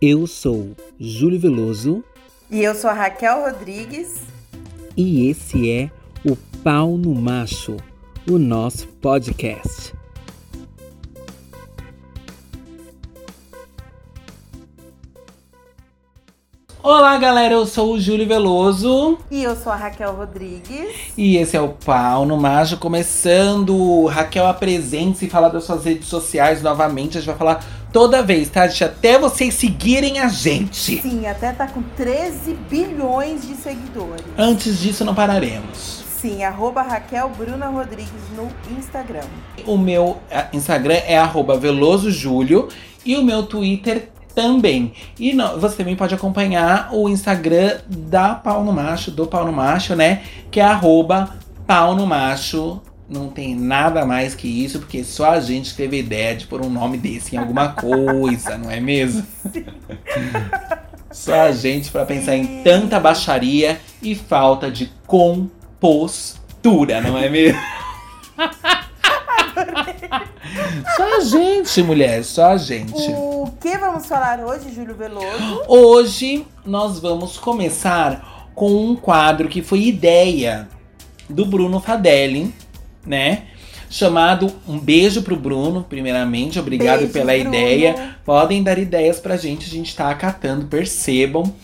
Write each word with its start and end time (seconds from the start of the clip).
Eu 0.00 0.28
sou 0.28 0.76
Júlio 0.96 1.40
Veloso. 1.40 2.04
E 2.48 2.62
eu 2.62 2.72
sou 2.72 2.88
a 2.88 2.92
Raquel 2.92 3.42
Rodrigues. 3.42 4.20
E 4.96 5.28
esse 5.28 5.68
é 5.68 5.90
o 6.24 6.36
Pau 6.62 6.96
no 6.96 7.12
Macho, 7.16 7.76
o 8.30 8.38
nosso 8.38 8.86
podcast. 8.86 9.92
Olá, 16.80 17.18
galera, 17.18 17.54
eu 17.54 17.66
sou 17.66 17.94
o 17.94 18.00
Júlio 18.00 18.26
Veloso. 18.26 19.18
E 19.32 19.42
eu 19.42 19.56
sou 19.56 19.72
a 19.72 19.76
Raquel 19.76 20.14
Rodrigues. 20.14 21.12
E 21.18 21.36
esse 21.36 21.56
é 21.56 21.60
o 21.60 21.70
Pau 21.70 22.24
no 22.24 22.36
Macho, 22.36 22.78
começando. 22.78 24.06
Raquel, 24.06 24.46
apresente-se 24.46 25.26
e 25.26 25.28
fala 25.28 25.48
das 25.48 25.64
suas 25.64 25.84
redes 25.84 26.06
sociais 26.06 26.62
novamente. 26.62 27.18
A 27.18 27.20
gente 27.20 27.26
vai 27.26 27.36
falar 27.36 27.64
toda 27.92 28.22
vez, 28.22 28.48
tá, 28.48 28.66
gente? 28.66 28.84
Até 28.84 29.18
vocês 29.18 29.54
seguirem 29.54 30.18
a 30.20 30.28
gente. 30.28 31.00
Sim, 31.00 31.26
até 31.26 31.52
tá 31.52 31.66
com 31.66 31.82
13 31.96 32.54
bilhões 32.68 33.42
de 33.42 33.54
seguidores. 33.54 34.24
Antes 34.36 34.80
disso, 34.80 35.04
não 35.04 35.14
pararemos. 35.14 36.04
Sim, 36.20 36.42
arroba 36.42 36.82
Raquel 36.82 37.30
Bruna 37.36 37.68
Rodrigues 37.68 38.10
no 38.36 38.48
Instagram. 38.76 39.24
O 39.64 39.78
meu 39.78 40.18
eh, 40.30 40.46
Instagram 40.52 41.00
é 41.06 41.16
arroba 41.16 41.56
velosojúlio 41.56 42.68
e 43.04 43.16
o 43.16 43.22
meu 43.22 43.44
Twitter 43.44 44.08
também. 44.34 44.92
E 45.18 45.32
não, 45.32 45.58
você 45.60 45.76
também 45.76 45.94
pode 45.94 46.14
acompanhar 46.14 46.90
o 46.92 47.08
Instagram 47.08 47.78
da 47.88 48.34
Pau 48.34 48.64
no 48.64 48.72
Macho, 48.72 49.10
do 49.10 49.26
Pau 49.26 49.44
no 49.44 49.52
Macho, 49.52 49.94
né? 49.94 50.22
Que 50.50 50.60
é 50.60 50.64
arroba 50.64 51.36
Pau 51.66 51.94
no 51.94 52.06
Macho. 52.06 52.80
Não 53.08 53.30
tem 53.30 53.54
nada 53.54 54.04
mais 54.04 54.34
que 54.34 54.46
isso, 54.46 54.80
porque 54.80 55.02
só 55.02 55.30
a 55.30 55.40
gente 55.40 55.74
teve 55.74 55.98
ideia 55.98 56.36
de 56.36 56.46
pôr 56.46 56.60
um 56.60 56.68
nome 56.68 56.98
desse 56.98 57.34
em 57.34 57.38
alguma 57.38 57.70
coisa, 57.70 58.58
não 58.58 58.70
é 58.70 58.80
mesmo? 58.80 59.26
Só 61.10 61.40
a 61.40 61.52
gente 61.52 61.90
para 61.90 62.04
pensar 62.04 62.36
em 62.36 62.62
tanta 62.62 63.00
baixaria 63.00 63.80
e 64.02 64.14
falta 64.14 64.70
de 64.70 64.92
compostura, 65.06 67.00
não 67.00 67.16
é 67.16 67.30
mesmo? 67.30 67.58
só 70.96 71.16
a 71.16 71.20
gente, 71.20 71.82
mulher, 71.82 72.22
só 72.22 72.52
a 72.52 72.58
gente. 72.58 73.10
O 73.12 73.50
que 73.58 73.78
vamos 73.78 74.04
falar 74.04 74.38
hoje, 74.40 74.70
Júlio 74.74 74.94
Veloso? 74.94 75.62
Hoje 75.66 76.46
nós 76.62 77.00
vamos 77.00 77.38
começar 77.38 78.50
com 78.54 78.70
um 78.84 78.94
quadro 78.94 79.48
que 79.48 79.62
foi 79.62 79.84
ideia 79.84 80.68
do 81.26 81.46
Bruno 81.46 81.80
Fadelli, 81.80 82.54
né? 83.06 83.44
Chamado 83.90 84.52
Um 84.68 84.78
Beijo 84.78 85.22
pro 85.22 85.36
Bruno, 85.36 85.84
primeiramente. 85.88 86.58
Obrigado 86.58 86.98
Beijo, 87.00 87.12
pela 87.12 87.32
Bruno. 87.32 87.48
ideia. 87.48 88.16
Podem 88.24 88.62
dar 88.62 88.78
ideias 88.78 89.18
pra 89.18 89.36
gente, 89.36 89.66
a 89.66 89.70
gente 89.70 89.96
tá 89.96 90.10
acatando, 90.10 90.66
percebam. 90.66 91.54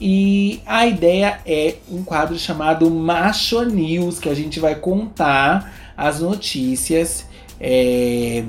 E 0.00 0.60
a 0.64 0.86
ideia 0.86 1.40
é 1.44 1.76
um 1.90 2.02
quadro 2.02 2.38
chamado 2.38 2.90
Macho 2.90 3.62
News, 3.64 4.18
que 4.18 4.28
a 4.28 4.34
gente 4.34 4.58
vai 4.58 4.74
contar 4.74 5.92
as 5.96 6.20
notícias 6.20 7.26
é, 7.60 8.44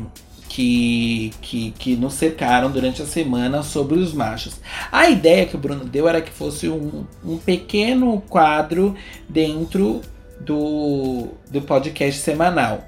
que, 0.48 1.32
que, 1.42 1.72
que 1.72 1.96
nos 1.96 2.14
cercaram 2.14 2.70
durante 2.70 3.02
a 3.02 3.06
semana 3.06 3.64
sobre 3.64 4.00
os 4.00 4.14
machos. 4.14 4.60
A 4.92 5.10
ideia 5.10 5.46
que 5.46 5.56
o 5.56 5.60
Bruno 5.60 5.86
deu 5.86 6.08
era 6.08 6.22
que 6.22 6.32
fosse 6.32 6.70
um, 6.70 7.06
um 7.24 7.38
pequeno 7.38 8.22
quadro 8.30 8.96
dentro 9.28 10.02
do, 10.46 11.30
do 11.50 11.62
podcast 11.62 12.20
semanal. 12.22 12.88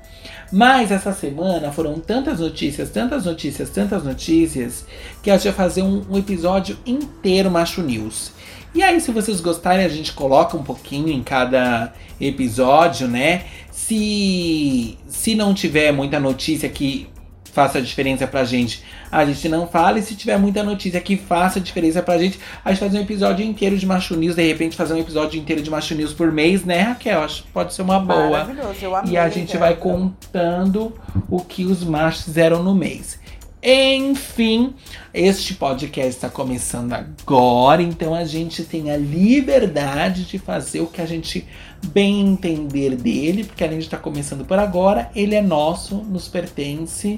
Mas 0.51 0.91
essa 0.91 1.11
semana 1.11 1.71
foram 1.71 1.99
tantas 1.99 2.39
notícias, 2.39 2.89
tantas 2.89 3.25
notícias, 3.25 3.69
tantas 3.69 4.03
notícias, 4.03 4.85
que 5.21 5.31
a 5.31 5.35
gente 5.35 5.45
vai 5.45 5.53
fazer 5.53 5.81
um, 5.81 6.03
um 6.09 6.17
episódio 6.17 6.77
inteiro 6.85 7.49
Macho 7.49 7.81
News. 7.81 8.31
E 8.75 8.81
aí, 8.81 8.99
se 8.99 9.11
vocês 9.11 9.39
gostarem, 9.39 9.85
a 9.85 9.89
gente 9.89 10.13
coloca 10.13 10.57
um 10.57 10.63
pouquinho 10.63 11.09
em 11.09 11.21
cada 11.21 11.93
episódio, 12.19 13.07
né? 13.07 13.45
Se, 13.71 14.97
se 15.07 15.35
não 15.35 15.53
tiver 15.53 15.91
muita 15.91 16.19
notícia 16.19 16.67
que 16.69 17.07
faça 17.53 17.81
diferença 17.81 18.25
pra 18.25 18.43
gente, 18.43 18.83
a 19.11 19.23
gente 19.23 19.47
não 19.47 19.67
fala. 19.67 19.99
E 19.99 20.01
se 20.01 20.15
tiver 20.15 20.37
muita 20.37 20.63
notícia 20.63 20.99
que 20.99 21.15
faça 21.15 21.59
diferença 21.59 22.01
pra 22.01 22.17
gente, 22.17 22.39
a 22.65 22.71
gente 22.71 22.79
faz 22.79 22.93
um 22.93 22.99
episódio 22.99 23.45
inteiro 23.45 23.77
de 23.77 23.85
Macho 23.85 24.15
News. 24.15 24.35
De 24.35 24.45
repente, 24.45 24.75
fazer 24.75 24.93
um 24.93 24.99
episódio 24.99 25.39
inteiro 25.39 25.61
de 25.61 25.69
Macho 25.69 25.93
News 25.95 26.13
por 26.13 26.31
mês, 26.31 26.65
né, 26.65 26.81
Raquel? 26.81 27.21
Acho 27.21 27.43
que 27.43 27.49
pode 27.49 27.73
ser 27.73 27.83
uma 27.83 27.99
boa. 27.99 28.29
Maravilhoso, 28.29 28.79
eu 28.81 28.95
amei. 28.95 29.13
E 29.13 29.17
a 29.17 29.29
gente 29.29 29.55
vai 29.55 29.75
contando 29.75 30.93
o 31.29 31.39
que 31.39 31.63
os 31.63 31.83
machos 31.83 32.23
fizeram 32.23 32.63
no 32.63 32.73
mês. 32.73 33.21
Enfim, 33.65 34.73
este 35.13 35.53
podcast 35.53 36.09
está 36.09 36.29
começando 36.29 36.91
agora, 36.91 37.81
então 37.81 38.13
a 38.13 38.25
gente 38.25 38.65
tem 38.65 38.91
a 38.91 38.97
liberdade 38.97 40.25
de 40.25 40.37
fazer 40.37 40.81
o 40.81 40.87
que 40.87 41.01
a 41.01 41.05
gente 41.05 41.47
bem 41.85 42.27
entender 42.27 42.97
dele, 42.97 43.45
porque 43.45 43.63
a 43.63 43.69
gente 43.69 43.83
está 43.83 43.95
começando 43.95 44.43
por 44.43 44.59
agora, 44.59 45.09
ele 45.15 45.33
é 45.33 45.41
nosso, 45.41 45.95
nos 45.95 46.27
pertence, 46.27 47.17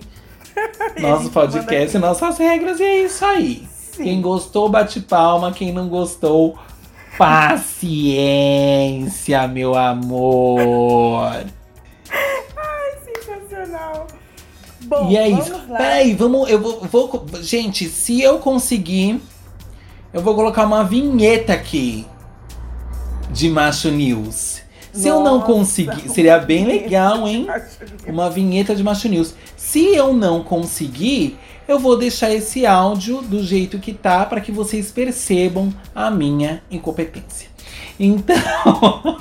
nosso 1.00 1.30
podcast, 1.32 1.96
manda 1.98 2.08
nossas 2.08 2.38
regras, 2.38 2.80
e 2.80 2.84
é 2.84 3.04
isso 3.04 3.24
aí. 3.26 3.68
Sim. 3.92 4.04
Quem 4.04 4.22
gostou, 4.22 4.68
bate 4.70 5.00
palma, 5.02 5.52
quem 5.52 5.72
não 5.74 5.88
gostou, 5.88 6.58
paciência, 8.18 9.48
meu 9.48 9.76
amor. 9.76 11.44
Sensacional. 13.04 14.08
Bom, 14.86 15.10
E 15.10 15.18
é 15.18 15.28
isso. 15.30 15.52
lá. 15.70 15.78
Peraí, 15.78 16.14
vamos. 16.14 16.50
Eu 16.50 16.60
vou, 16.62 16.82
vou- 16.82 17.26
Gente, 17.42 17.88
se 17.90 18.22
eu 18.22 18.38
conseguir, 18.40 19.22
eu 20.14 20.22
vou 20.22 20.36
colocar 20.36 20.66
uma 20.66 20.84
vinheta 20.84 21.54
aqui 21.54 22.06
de 23.32 23.50
Macho 23.50 23.90
News. 23.90 24.55
Se 24.96 25.08
eu 25.08 25.20
não 25.22 25.42
conseguir, 25.42 26.10
seria 26.10 26.40
bem 26.40 26.66
legal, 26.66 27.28
hein? 27.28 27.48
Uma 28.08 28.30
vinheta 28.30 28.76
de 28.76 28.84
Macho 28.84 29.10
News. 29.10 29.36
Se 29.58 29.94
eu 29.94 30.14
não 30.14 30.44
conseguir, 30.44 31.38
eu 31.68 31.78
vou 31.80 31.98
deixar 31.98 32.32
esse 32.32 32.66
áudio 32.66 33.22
do 33.22 33.44
jeito 33.44 33.80
que 33.80 33.94
tá 33.94 34.26
para 34.26 34.40
que 34.40 34.52
vocês 34.52 34.92
percebam 34.92 35.74
a 35.94 36.10
minha 36.10 36.62
incompetência. 36.72 37.50
Então, 38.00 38.36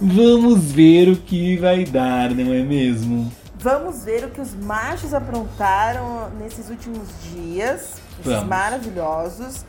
vamos 0.00 0.72
ver 0.72 1.08
o 1.08 1.16
que 1.16 1.56
vai 1.56 1.84
dar, 1.84 2.30
não 2.30 2.52
é 2.52 2.62
mesmo? 2.62 3.32
Vamos 3.58 4.04
ver 4.04 4.24
o 4.24 4.30
que 4.30 4.40
os 4.40 4.54
machos 4.54 5.14
aprontaram 5.14 6.30
nesses 6.38 6.68
últimos 6.68 7.08
dias, 7.32 8.00
esses 8.18 8.24
Vamos. 8.24 8.48
maravilhosos. 8.48 9.64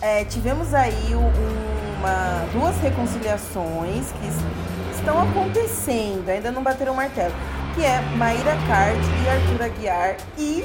É, 0.00 0.24
tivemos 0.24 0.74
aí 0.74 1.14
um- 1.14 1.98
uma, 1.98 2.46
duas 2.52 2.76
reconciliações 2.80 4.06
que 4.12 4.28
es- 4.28 4.96
estão 4.98 5.20
acontecendo, 5.20 6.28
ainda 6.28 6.52
não 6.52 6.62
bateram 6.62 6.92
o 6.92 6.96
martelo, 6.96 7.34
que 7.74 7.84
é 7.84 8.00
Maíra 8.16 8.56
Card 8.68 9.00
e 9.24 9.28
Arthur 9.28 9.64
Aguiar 9.64 10.16
e 10.36 10.64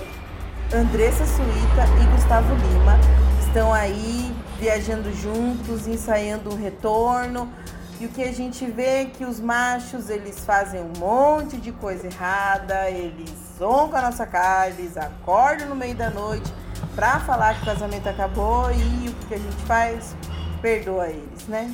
Andressa 0.74 1.26
Suíta 1.26 1.86
e 2.02 2.16
Gustavo 2.16 2.54
Lima 2.54 3.00
estão 3.46 3.74
aí 3.74 4.32
viajando 4.60 5.12
juntos, 5.14 5.88
ensaiando 5.88 6.54
um 6.54 6.58
retorno. 6.58 7.52
E 8.00 8.06
o 8.06 8.10
que 8.10 8.24
a 8.24 8.32
gente 8.34 8.66
vê 8.66 9.02
é 9.02 9.06
que 9.06 9.24
os 9.24 9.40
machos, 9.40 10.10
eles 10.10 10.40
fazem 10.46 10.82
um 10.82 11.00
monte 11.00 11.58
de 11.58 11.72
coisa 11.72 12.08
errada, 12.08 12.90
eles 12.90 13.32
zoam 13.58 13.88
com 13.90 13.96
a 13.96 14.02
nossa 14.02 14.26
cara, 14.26 14.70
eles 14.70 14.98
acordam 14.98 15.70
no 15.70 15.76
meio 15.76 15.96
da 15.96 16.10
noite 16.10 16.52
pra 16.96 17.20
falar 17.22 17.56
que 17.56 17.64
o 17.64 17.66
casamento 17.66 18.08
acabou 18.08 18.72
e 18.72 19.10
o 19.10 19.14
que 19.28 19.34
a 19.34 19.38
gente 19.38 19.56
faz? 19.66 20.16
Perdoa 20.62 21.08
eles, 21.10 21.48
né? 21.48 21.74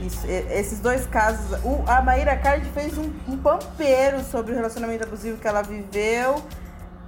Isso, 0.00 0.26
esses 0.26 0.80
dois 0.80 1.06
casos, 1.06 1.58
o- 1.62 1.82
a 1.86 2.00
Maíra 2.00 2.36
Card 2.36 2.66
fez 2.70 2.96
um, 2.96 3.10
um 3.28 3.36
pampeiro 3.36 4.22
sobre 4.24 4.52
o 4.52 4.54
relacionamento 4.54 5.04
abusivo 5.04 5.36
que 5.38 5.46
ela 5.46 5.62
viveu 5.62 6.42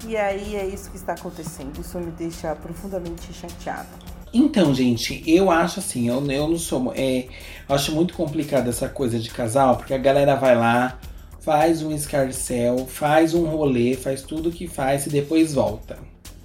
e 0.07 0.17
aí 0.17 0.57
é 0.57 0.67
isso 0.67 0.91
que 0.91 0.97
está 0.97 1.13
acontecendo. 1.15 1.81
Isso 1.81 1.99
me 1.99 2.11
deixa 2.11 2.55
profundamente 2.55 3.33
chateada. 3.33 3.89
Então, 4.35 4.75
gente, 4.75 5.23
eu 5.27 5.51
acho 5.51 5.79
assim, 5.81 6.09
eu, 6.09 6.25
eu 6.31 6.49
não 6.49 6.59
sou. 6.59 6.93
É, 6.95 7.27
eu 7.69 7.75
acho 7.75 7.93
muito 7.93 8.15
complicado 8.15 8.69
essa 8.69 8.89
coisa 8.89 9.19
de 9.19 9.31
casal, 9.31 9.77
porque 9.77 9.93
a 9.95 9.99
galera 9.99 10.35
vai 10.37 10.55
lá, 10.57 10.99
faz 11.41 11.83
um 11.83 11.93
escarcel, 11.93 12.87
faz 12.87 13.35
um 13.35 13.45
rolê, 13.47 13.95
faz 13.95 14.23
tudo 14.23 14.51
que 14.51 14.67
faz 14.67 15.07
e 15.07 15.11
depois 15.11 15.53
volta. 15.55 15.99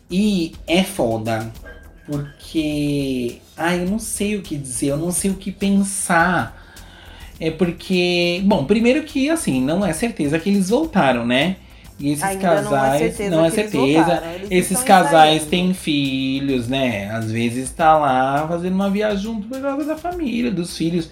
E 0.09 0.53
é 0.65 0.83
foda, 0.83 1.51
porque. 2.05 3.37
Ai, 3.55 3.81
eu 3.81 3.85
não 3.89 3.99
sei 3.99 4.35
o 4.35 4.41
que 4.41 4.55
dizer, 4.55 4.87
eu 4.87 4.97
não 4.97 5.11
sei 5.11 5.31
o 5.31 5.35
que 5.35 5.51
pensar. 5.51 6.65
É 7.39 7.51
porque. 7.51 8.41
Bom, 8.45 8.65
primeiro 8.65 9.03
que, 9.03 9.29
assim, 9.29 9.61
não 9.61 9.85
é 9.85 9.93
certeza 9.93 10.39
que 10.39 10.49
eles 10.49 10.69
voltaram, 10.69 11.25
né? 11.25 11.57
E 11.99 12.11
esses 12.11 12.23
Ainda 12.23 12.61
não 12.61 12.77
é 12.77 12.79
casais. 12.79 12.99
certeza 13.01 13.35
não 13.35 13.45
é 13.45 13.51
que 13.51 13.59
eles 13.59 13.71
certeza. 13.71 14.03
voltaram, 14.03 14.39
Esses 14.51 14.83
casais 14.83 15.35
ensaiando. 15.35 15.49
têm 15.49 15.73
filhos, 15.73 16.67
né? 16.67 17.09
Às 17.09 17.31
vezes 17.31 17.71
tá 17.71 17.97
lá 17.97 18.47
fazendo 18.47 18.73
uma 18.75 18.89
viagem 18.89 19.17
junto 19.23 19.47
por 19.47 19.59
causa 19.59 19.83
da 19.83 19.97
família, 19.97 20.51
dos 20.51 20.77
filhos. 20.77 21.09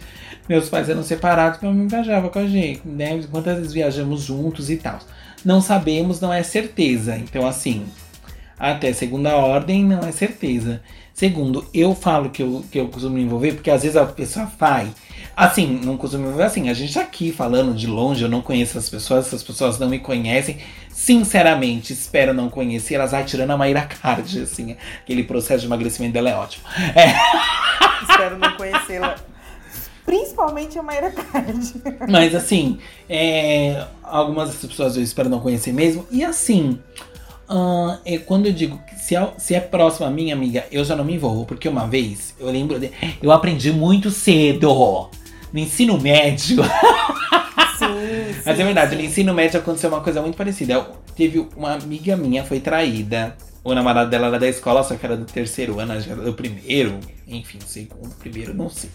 Meus 0.48 0.69
pais 0.69 0.88
eram 0.88 1.01
separados, 1.03 1.59
minha 1.59 1.74
mãe 1.74 1.88
viajava 1.88 2.30
com 2.30 2.38
a 2.38 2.48
gente, 2.48 2.81
né? 2.86 3.19
Quantas 3.31 3.57
vezes 3.57 3.74
viajamos 3.74 4.21
juntos 4.21 4.69
e 4.69 4.77
tal. 4.77 5.00
Não 5.44 5.59
sabemos, 5.59 6.21
não 6.21 6.31
é 6.31 6.44
certeza. 6.44 7.18
Então, 7.18 7.48
assim, 7.48 7.86
Até 8.57 8.93
segunda 8.93 9.35
ordem 9.35 9.83
não 9.83 9.99
é 9.99 10.11
certeza. 10.11 10.81
Segundo, 11.13 11.65
eu 11.73 11.95
falo 11.95 12.29
que 12.29 12.43
eu, 12.43 12.65
que 12.69 12.77
eu 12.77 12.89
costumo 12.89 13.15
me 13.15 13.21
envolver, 13.21 13.53
porque 13.53 13.71
às 13.71 13.83
vezes 13.83 13.95
a 13.95 14.05
pessoa 14.05 14.47
faz. 14.47 14.89
Assim, 15.35 15.79
não 15.83 15.95
costumo 15.95 16.23
me 16.23 16.27
envolver 16.27 16.45
assim. 16.45 16.69
A 16.69 16.73
gente 16.73 16.93
tá 16.93 17.01
aqui 17.01 17.31
falando 17.31 17.73
de 17.73 17.87
longe, 17.87 18.23
eu 18.23 18.29
não 18.29 18.41
conheço 18.41 18.77
as 18.77 18.89
pessoas, 18.89 19.27
essas 19.27 19.41
pessoas 19.41 19.79
não 19.79 19.87
me 19.87 19.99
conhecem. 19.99 20.57
Sinceramente, 20.89 21.93
espero 21.93 22.33
não 22.33 22.49
conhecer. 22.49 22.95
Elas 22.95 23.11
vai 23.11 23.23
tirando 23.23 23.51
a 23.51 23.57
Maíra 23.57 23.81
Card, 23.83 24.41
assim. 24.41 24.75
Aquele 25.01 25.23
processo 25.23 25.61
de 25.61 25.67
emagrecimento 25.67 26.13
dela 26.13 26.29
é 26.29 26.35
ótimo. 26.35 26.65
É. 26.95 27.15
Espero 28.03 28.37
não 28.37 28.55
conhecê-la. 28.55 29.15
Principalmente 30.05 30.77
a 30.77 30.83
Mayra 30.83 31.11
Card. 31.11 31.81
Mas 32.07 32.35
assim, 32.35 32.77
é, 33.09 33.85
algumas 34.03 34.49
dessas 34.49 34.69
pessoas 34.69 34.95
eu 34.95 35.01
espero 35.01 35.29
não 35.29 35.39
conhecer 35.39 35.73
mesmo. 35.73 36.05
E 36.11 36.23
assim, 36.23 36.79
uh, 37.50 37.97
é, 38.06 38.18
quando 38.18 38.47
eu 38.47 38.53
digo 38.53 38.80
que 38.88 38.95
se 38.95 39.15
é, 39.15 39.30
se 39.38 39.56
é 39.56 39.59
próximo 39.59 40.06
a 40.06 40.09
minha 40.09 40.33
amiga, 40.36 40.65
eu 40.71 40.83
já 40.83 40.95
não 40.95 41.03
me 41.03 41.13
envolvo. 41.15 41.45
Porque 41.45 41.68
uma 41.68 41.88
vez, 41.88 42.33
eu 42.39 42.50
lembro, 42.50 42.80
de, 42.80 42.92
eu 43.21 43.31
aprendi 43.31 43.71
muito 43.71 44.09
cedo 44.12 45.09
no 45.51 45.59
ensino 45.59 46.00
médio. 46.00 46.63
Sim, 47.77 48.36
Mas 48.45 48.57
sim, 48.57 48.62
é 48.62 48.65
verdade, 48.65 48.92
sim. 48.92 48.95
no 48.95 49.01
ensino 49.01 49.33
médio 49.33 49.59
aconteceu 49.59 49.89
uma 49.89 50.01
coisa 50.01 50.21
muito 50.21 50.36
parecida. 50.38 50.74
Eu- 50.74 50.95
teve 51.15 51.47
uma 51.56 51.74
amiga 51.74 52.15
minha, 52.18 52.44
foi 52.44 52.59
traída. 52.59 53.36
O 53.63 53.74
namorado 53.74 54.09
dela 54.12 54.27
era 54.27 54.39
da 54.39 54.48
escola, 54.48 54.83
só 54.83 54.95
que 54.95 55.06
era 55.06 55.18
do 55.18 55.25
terceiro 55.25 55.80
ano, 55.80 56.00
que 56.01 56.12
era 56.12 56.21
do 56.21 56.33
primeiro. 56.33 57.00
Enfim, 57.27 57.57
segundo, 57.65 58.13
primeiro, 58.15 58.53
não 58.53 58.69
sei. 58.69 58.89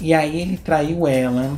E 0.00 0.12
aí 0.12 0.40
ele 0.40 0.56
traiu 0.56 1.06
ela. 1.06 1.56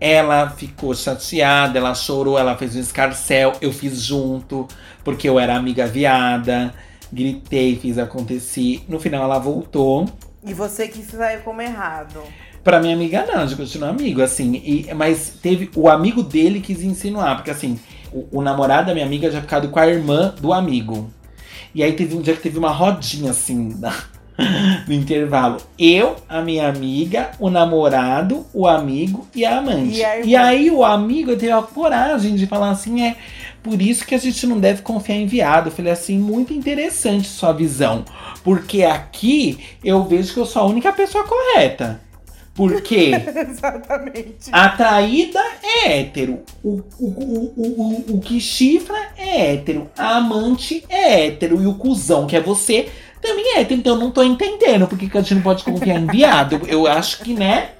Ela 0.00 0.50
ficou 0.50 0.94
chateada, 0.94 1.78
ela 1.78 1.94
chorou, 1.94 2.38
ela 2.38 2.56
fez 2.56 2.76
um 2.76 2.80
escarcel. 2.80 3.52
Eu 3.60 3.72
fiz 3.72 4.02
junto, 4.02 4.68
porque 5.02 5.28
eu 5.28 5.38
era 5.38 5.56
amiga 5.56 5.86
viada. 5.86 6.74
Gritei, 7.12 7.76
fiz 7.76 7.98
acontecer. 7.98 8.84
No 8.88 9.00
final 9.00 9.24
ela 9.24 9.38
voltou. 9.38 10.06
E 10.44 10.52
você 10.52 10.88
que 10.88 11.02
saiu 11.02 11.40
como 11.40 11.62
errado. 11.62 12.20
Pra 12.62 12.80
minha 12.80 12.94
amiga, 12.94 13.24
não, 13.26 13.40
a 13.40 13.46
gente 13.46 13.56
continua 13.56 13.90
amigo, 13.90 14.20
assim. 14.20 14.60
E, 14.64 14.92
mas 14.94 15.38
teve. 15.40 15.70
O 15.74 15.88
amigo 15.88 16.22
dele 16.22 16.60
quis 16.60 16.82
insinuar, 16.82 17.36
porque 17.36 17.50
assim, 17.50 17.78
o, 18.12 18.38
o 18.38 18.42
namorado 18.42 18.88
da 18.88 18.94
minha 18.94 19.06
amiga 19.06 19.30
já 19.30 19.40
ficado 19.40 19.68
com 19.68 19.78
a 19.78 19.86
irmã 19.86 20.34
do 20.40 20.52
amigo. 20.52 21.10
E 21.74 21.82
aí 21.82 21.92
teve 21.92 22.16
um 22.16 22.20
dia 22.20 22.34
que 22.34 22.42
teve 22.42 22.58
uma 22.58 22.70
rodinha 22.70 23.30
assim 23.30 23.78
no 24.86 24.94
intervalo. 24.94 25.58
Eu, 25.78 26.16
a 26.28 26.40
minha 26.40 26.68
amiga, 26.68 27.30
o 27.38 27.48
namorado, 27.50 28.46
o 28.52 28.66
amigo 28.66 29.26
e 29.34 29.44
a 29.44 29.58
amante. 29.58 29.98
E 29.98 30.04
a. 30.04 30.20
E 30.20 30.36
aí 30.36 30.70
o 30.70 30.84
amigo 30.84 31.36
teve 31.36 31.52
a 31.52 31.62
coragem 31.62 32.34
de 32.34 32.46
falar 32.46 32.70
assim: 32.70 33.02
é 33.02 33.16
por 33.62 33.82
isso 33.82 34.06
que 34.06 34.14
a 34.14 34.18
gente 34.18 34.46
não 34.46 34.60
deve 34.60 34.82
confiar 34.82 35.16
em 35.16 35.26
viado. 35.26 35.66
Eu 35.66 35.72
falei 35.72 35.92
assim, 35.92 36.18
muito 36.18 36.52
interessante 36.52 37.26
sua 37.26 37.52
visão. 37.52 38.04
Porque 38.44 38.84
aqui 38.84 39.58
eu 39.82 40.04
vejo 40.04 40.32
que 40.32 40.38
eu 40.38 40.46
sou 40.46 40.62
a 40.62 40.66
única 40.66 40.92
pessoa 40.92 41.24
correta. 41.24 42.00
Por 42.54 42.80
quê? 42.80 43.10
Exatamente. 43.50 44.48
A 44.50 44.70
traída 44.70 45.40
é 45.62 45.98
hétero. 45.98 46.40
O, 46.64 46.80
o, 46.98 47.06
o, 47.06 47.52
o, 47.56 48.12
o, 48.12 48.16
o 48.16 48.20
que 48.20 48.40
chifra 48.40 48.96
é 49.18 49.52
hétero. 49.52 49.90
A 49.96 50.16
amante 50.16 50.82
é 50.88 51.26
hétero. 51.26 51.60
E 51.60 51.66
o 51.66 51.74
cuzão, 51.74 52.26
que 52.26 52.36
é 52.36 52.40
você, 52.40 52.88
também 53.20 53.56
é. 53.56 53.62
Então 53.62 53.94
eu 53.94 54.00
não 54.00 54.10
tô 54.10 54.22
entendendo 54.22 54.86
por 54.86 54.98
que 54.98 55.10
a 55.16 55.20
gente 55.20 55.34
não 55.34 55.42
pode 55.42 55.64
confiar 55.64 55.98
em 55.98 56.06
viado. 56.06 56.60
Eu 56.66 56.86
acho 56.86 57.20
que, 57.20 57.34
né? 57.34 57.70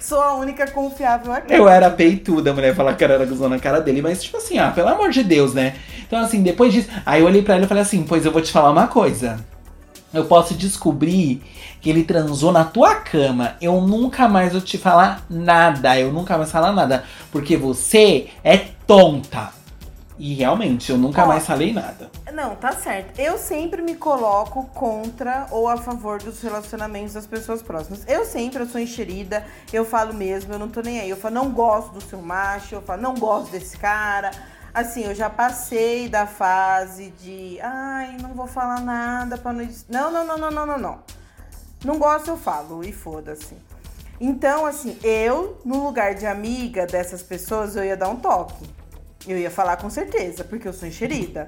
Sou 0.00 0.20
a 0.20 0.34
única 0.34 0.70
confiável 0.70 1.32
aqui. 1.32 1.52
Eu 1.52 1.68
era 1.68 1.90
peituda, 1.90 2.50
a 2.50 2.54
mulher 2.54 2.74
falar 2.74 2.94
que 2.94 3.04
era 3.04 3.26
cuzão 3.26 3.48
na 3.48 3.58
cara 3.58 3.80
dele. 3.80 4.02
Mas, 4.02 4.22
tipo 4.22 4.36
assim, 4.36 4.58
ah, 4.58 4.70
pelo 4.70 4.88
amor 4.88 5.10
de 5.10 5.24
Deus, 5.24 5.54
né? 5.54 5.76
Então, 6.06 6.18
assim, 6.20 6.42
depois 6.42 6.72
disso. 6.72 6.88
Aí 7.04 7.20
eu 7.20 7.26
olhei 7.26 7.42
pra 7.42 7.56
ele 7.56 7.64
e 7.64 7.68
falei 7.68 7.82
assim: 7.82 8.02
Pois 8.04 8.24
eu 8.24 8.32
vou 8.32 8.42
te 8.42 8.52
falar 8.52 8.70
uma 8.70 8.86
coisa. 8.86 9.44
Eu 10.12 10.24
posso 10.24 10.54
descobrir 10.54 11.42
que 11.80 11.90
ele 11.90 12.04
transou 12.04 12.50
na 12.50 12.64
tua 12.64 12.94
cama. 12.94 13.56
Eu 13.60 13.80
nunca 13.80 14.26
mais 14.26 14.52
vou 14.52 14.60
te 14.60 14.78
falar 14.78 15.24
nada. 15.28 15.98
Eu 15.98 16.12
nunca 16.12 16.38
mais 16.38 16.50
falar 16.50 16.72
nada. 16.72 17.04
Porque 17.30 17.56
você 17.56 18.28
é 18.42 18.56
tonta. 18.86 19.57
E 20.18 20.34
realmente, 20.34 20.90
eu 20.90 20.98
nunca 20.98 21.22
Ó. 21.22 21.28
mais 21.28 21.46
falei 21.46 21.72
nada. 21.72 22.10
Não, 22.32 22.56
tá 22.56 22.72
certo. 22.72 23.18
Eu 23.20 23.38
sempre 23.38 23.80
me 23.80 23.94
coloco 23.94 24.64
contra 24.74 25.46
ou 25.50 25.68
a 25.68 25.76
favor 25.76 26.20
dos 26.20 26.42
relacionamentos 26.42 27.14
das 27.14 27.26
pessoas 27.26 27.62
próximas. 27.62 28.04
Eu 28.06 28.24
sempre, 28.24 28.62
eu 28.62 28.66
sou 28.66 28.80
enxerida, 28.80 29.46
eu 29.72 29.84
falo 29.84 30.12
mesmo, 30.12 30.52
eu 30.52 30.58
não 30.58 30.68
tô 30.68 30.80
nem 30.80 30.98
aí. 30.98 31.08
Eu 31.08 31.16
falo, 31.16 31.36
não 31.36 31.50
gosto 31.50 31.92
do 31.92 32.00
seu 32.00 32.20
macho, 32.20 32.74
eu 32.74 32.82
falo, 32.82 33.00
não 33.00 33.14
gosto 33.14 33.52
desse 33.52 33.78
cara. 33.78 34.32
Assim, 34.74 35.04
eu 35.04 35.14
já 35.14 35.30
passei 35.30 36.08
da 36.08 36.26
fase 36.26 37.10
de, 37.20 37.58
ai, 37.60 38.16
não 38.20 38.30
vou 38.30 38.46
falar 38.46 38.80
nada 38.80 39.38
pra 39.38 39.52
não... 39.52 39.64
dis-" 39.64 39.86
Não, 39.88 40.10
não, 40.10 40.26
não, 40.26 40.36
não, 40.36 40.50
não, 40.50 40.66
não, 40.66 40.78
não. 40.78 40.98
Não 41.84 41.98
gosto, 41.98 42.28
eu 42.28 42.36
falo, 42.36 42.82
e 42.82 42.92
foda-se. 42.92 43.56
Então, 44.20 44.66
assim, 44.66 44.98
eu, 45.02 45.60
no 45.64 45.84
lugar 45.84 46.14
de 46.16 46.26
amiga 46.26 46.86
dessas 46.86 47.22
pessoas, 47.22 47.76
eu 47.76 47.84
ia 47.84 47.96
dar 47.96 48.08
um 48.08 48.16
toque. 48.16 48.77
Eu 49.26 49.36
ia 49.38 49.50
falar 49.50 49.76
com 49.76 49.90
certeza, 49.90 50.44
porque 50.44 50.66
eu 50.68 50.72
sou 50.72 50.86
enxerida. 50.88 51.46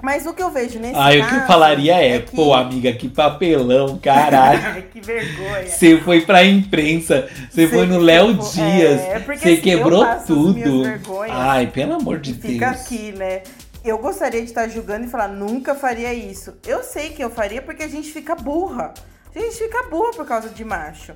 Mas 0.00 0.26
o 0.26 0.32
que 0.32 0.40
eu 0.40 0.50
vejo 0.50 0.78
nesse 0.78 0.94
Aí 0.96 1.20
o 1.20 1.28
que 1.28 1.34
eu 1.34 1.40
falaria 1.46 1.94
é, 1.96 2.20
que- 2.20 2.34
pô, 2.36 2.54
amiga, 2.54 2.92
que 2.92 3.08
papelão, 3.08 3.98
caralho. 3.98 4.84
Que 4.92 5.00
vergonha. 5.00 5.66
Você 5.66 5.98
foi 6.00 6.20
pra 6.20 6.44
imprensa, 6.44 7.28
você 7.50 7.66
foi 7.66 7.84
no 7.86 7.98
Léo 7.98 8.28
ficou- 8.28 8.48
Dias, 8.52 9.00
é, 9.00 9.18
porque, 9.18 9.40
você 9.40 9.52
assim, 9.54 9.60
quebrou 9.60 10.04
tudo. 10.24 10.82
Ai, 11.30 11.66
pelo 11.66 11.94
amor 11.94 12.20
de 12.20 12.32
Fica 12.34 12.70
Deus. 12.70 12.80
aqui, 12.82 13.12
né? 13.12 13.42
Eu 13.84 13.98
gostaria 13.98 14.40
de 14.40 14.46
estar 14.46 14.68
julgando 14.68 15.06
e 15.06 15.08
falar, 15.10 15.28
nunca 15.28 15.74
faria 15.74 16.14
isso. 16.14 16.54
Eu 16.66 16.82
sei 16.84 17.10
que 17.10 17.22
eu 17.22 17.30
faria 17.30 17.60
porque 17.60 17.82
a 17.82 17.88
gente 17.88 18.10
fica 18.12 18.34
burra. 18.36 18.94
A 19.34 19.38
gente 19.38 19.56
fica 19.56 19.84
burra 19.84 20.12
por 20.12 20.26
causa 20.26 20.48
de 20.48 20.64
macho. 20.64 21.12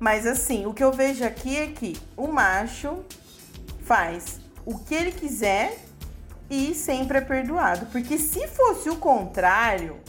Mas 0.00 0.26
assim, 0.26 0.64
o 0.66 0.72
que 0.72 0.82
eu 0.82 0.90
vejo 0.92 1.22
aqui 1.24 1.56
é 1.56 1.66
que 1.66 1.96
o 2.16 2.26
macho 2.28 2.98
faz 3.84 4.40
o 4.64 4.78
que 4.78 4.94
ele 4.94 5.12
quiser 5.12 5.78
e 6.48 6.74
sempre 6.74 7.18
é 7.18 7.20
perdoado. 7.20 7.86
Porque 7.86 8.18
se 8.18 8.46
fosse 8.48 8.88
o 8.90 8.96
contrário, 8.96 10.00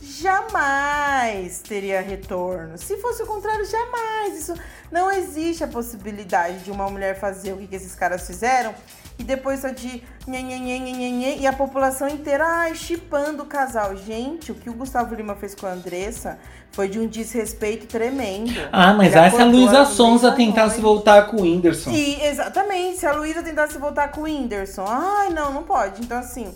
jamais 0.00 1.60
teria 1.60 2.00
retorno. 2.00 2.76
Se 2.78 2.96
fosse 2.98 3.22
o 3.22 3.26
contrário, 3.26 3.64
jamais. 3.64 4.38
Isso 4.38 4.54
não 4.90 5.10
existe 5.10 5.62
a 5.62 5.68
possibilidade 5.68 6.64
de 6.64 6.70
uma 6.70 6.88
mulher 6.88 7.18
fazer 7.18 7.52
o 7.52 7.58
que, 7.58 7.66
que 7.66 7.76
esses 7.76 7.94
caras 7.94 8.26
fizeram 8.26 8.74
e 9.18 9.24
depois 9.24 9.60
só 9.60 9.68
de 9.68 10.02
nhe, 10.26 11.38
e 11.40 11.46
a 11.46 11.52
população 11.52 12.08
inteira 12.08 12.44
ai, 12.46 12.74
chipando 12.74 13.42
o 13.42 13.46
casal. 13.46 13.96
Gente, 13.96 14.52
o 14.52 14.54
que 14.54 14.70
o 14.70 14.72
Gustavo 14.72 15.14
Lima 15.14 15.34
fez 15.34 15.54
com 15.54 15.66
a 15.66 15.72
Andressa 15.72 16.38
foi 16.70 16.88
de 16.88 17.00
um 17.00 17.06
desrespeito 17.08 17.86
tremendo. 17.86 18.52
Ah, 18.70 18.92
mas 18.94 19.12
Ele 19.12 19.18
aí 19.18 19.30
se 19.30 19.40
a 19.40 19.44
Luísa 19.44 19.84
Sonza 19.86 20.32
tentasse 20.32 20.80
noite. 20.80 20.82
voltar 20.82 21.26
com 21.26 21.38
o 21.38 21.42
Whindersson. 21.42 21.90
E, 21.90 22.22
exatamente, 22.22 22.98
se 22.98 23.06
a 23.06 23.12
Luísa 23.12 23.42
tentasse 23.42 23.76
voltar 23.78 24.12
com 24.12 24.20
o 24.20 24.24
Whindersson, 24.24 24.84
ai, 24.86 25.30
não, 25.30 25.52
não 25.52 25.64
pode. 25.64 26.00
Então, 26.02 26.18
assim, 26.18 26.54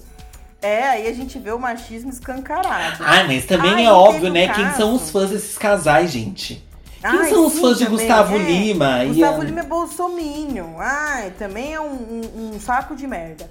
é, 0.61 0.85
aí 0.85 1.09
a 1.09 1.13
gente 1.13 1.39
vê 1.41 1.51
o 1.51 1.59
machismo 1.59 2.11
escancarado. 2.11 3.03
Ah, 3.05 3.25
mas 3.25 3.45
também 3.47 3.73
Ai, 3.73 3.87
é 3.87 3.93
óbvio, 3.93 4.31
né? 4.31 4.47
Quem 4.49 4.71
são 4.75 4.93
caso. 4.93 5.05
os 5.05 5.11
fãs 5.11 5.31
desses 5.31 5.59
casais, 5.59 6.13
gente? 6.13 6.65
Quem 7.03 7.11
Ai, 7.21 7.31
são 7.31 7.47
os 7.47 7.53
sim, 7.55 7.61
fãs 7.61 7.79
de 7.79 7.87
Gustavo 7.87 8.37
é. 8.37 8.39
Lima? 8.39 9.05
Gustavo 9.07 9.43
Lima 9.43 9.61
é 9.61 9.65
bolsominion. 9.65 10.79
Ai, 10.79 11.33
também 11.39 11.75
é 11.75 11.81
um, 11.81 11.93
um- 11.93 12.51
um 12.55 12.61
saco 12.61 12.95
de 12.95 13.07
merda. 13.07 13.51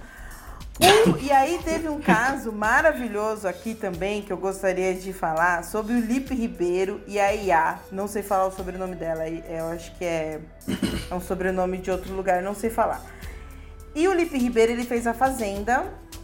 Um- 0.82 1.18
e 1.18 1.32
aí 1.32 1.60
teve 1.64 1.90
um 1.90 2.00
caso 2.02 2.52
maravilhoso 2.52 3.48
aqui 3.48 3.76
também 3.76 4.22
que 4.22 4.32
eu 4.34 4.38
gostaria 4.38 4.94
de 4.96 5.14
falar 5.14 5.64
sobre 5.64 5.94
o 5.94 6.00
Lipe 6.00 6.34
Ribeiro 6.34 7.02
e 7.06 7.20
a 7.20 7.32
Iá. 7.34 7.78
Não 7.92 8.08
sei 8.08 8.24
falar 8.24 8.48
o 8.48 8.52
sobrenome 8.52 8.96
dela, 8.96 9.28
eu 9.28 9.68
acho 9.68 9.94
que 9.98 10.06
é, 10.06 10.40
é 11.12 11.14
um 11.14 11.22
sobrenome 11.22 11.78
de 11.78 11.92
outro 11.92 12.12
lugar, 12.14 12.42
não 12.42 12.56
sei 12.56 12.70
falar. 12.70 13.02
E 13.94 14.08
o 14.08 14.14
Lipe 14.14 14.38
Ribeiro, 14.40 14.72
ele 14.72 14.86
fez 14.86 15.06
a 15.06 15.14
Fazenda 15.14 15.84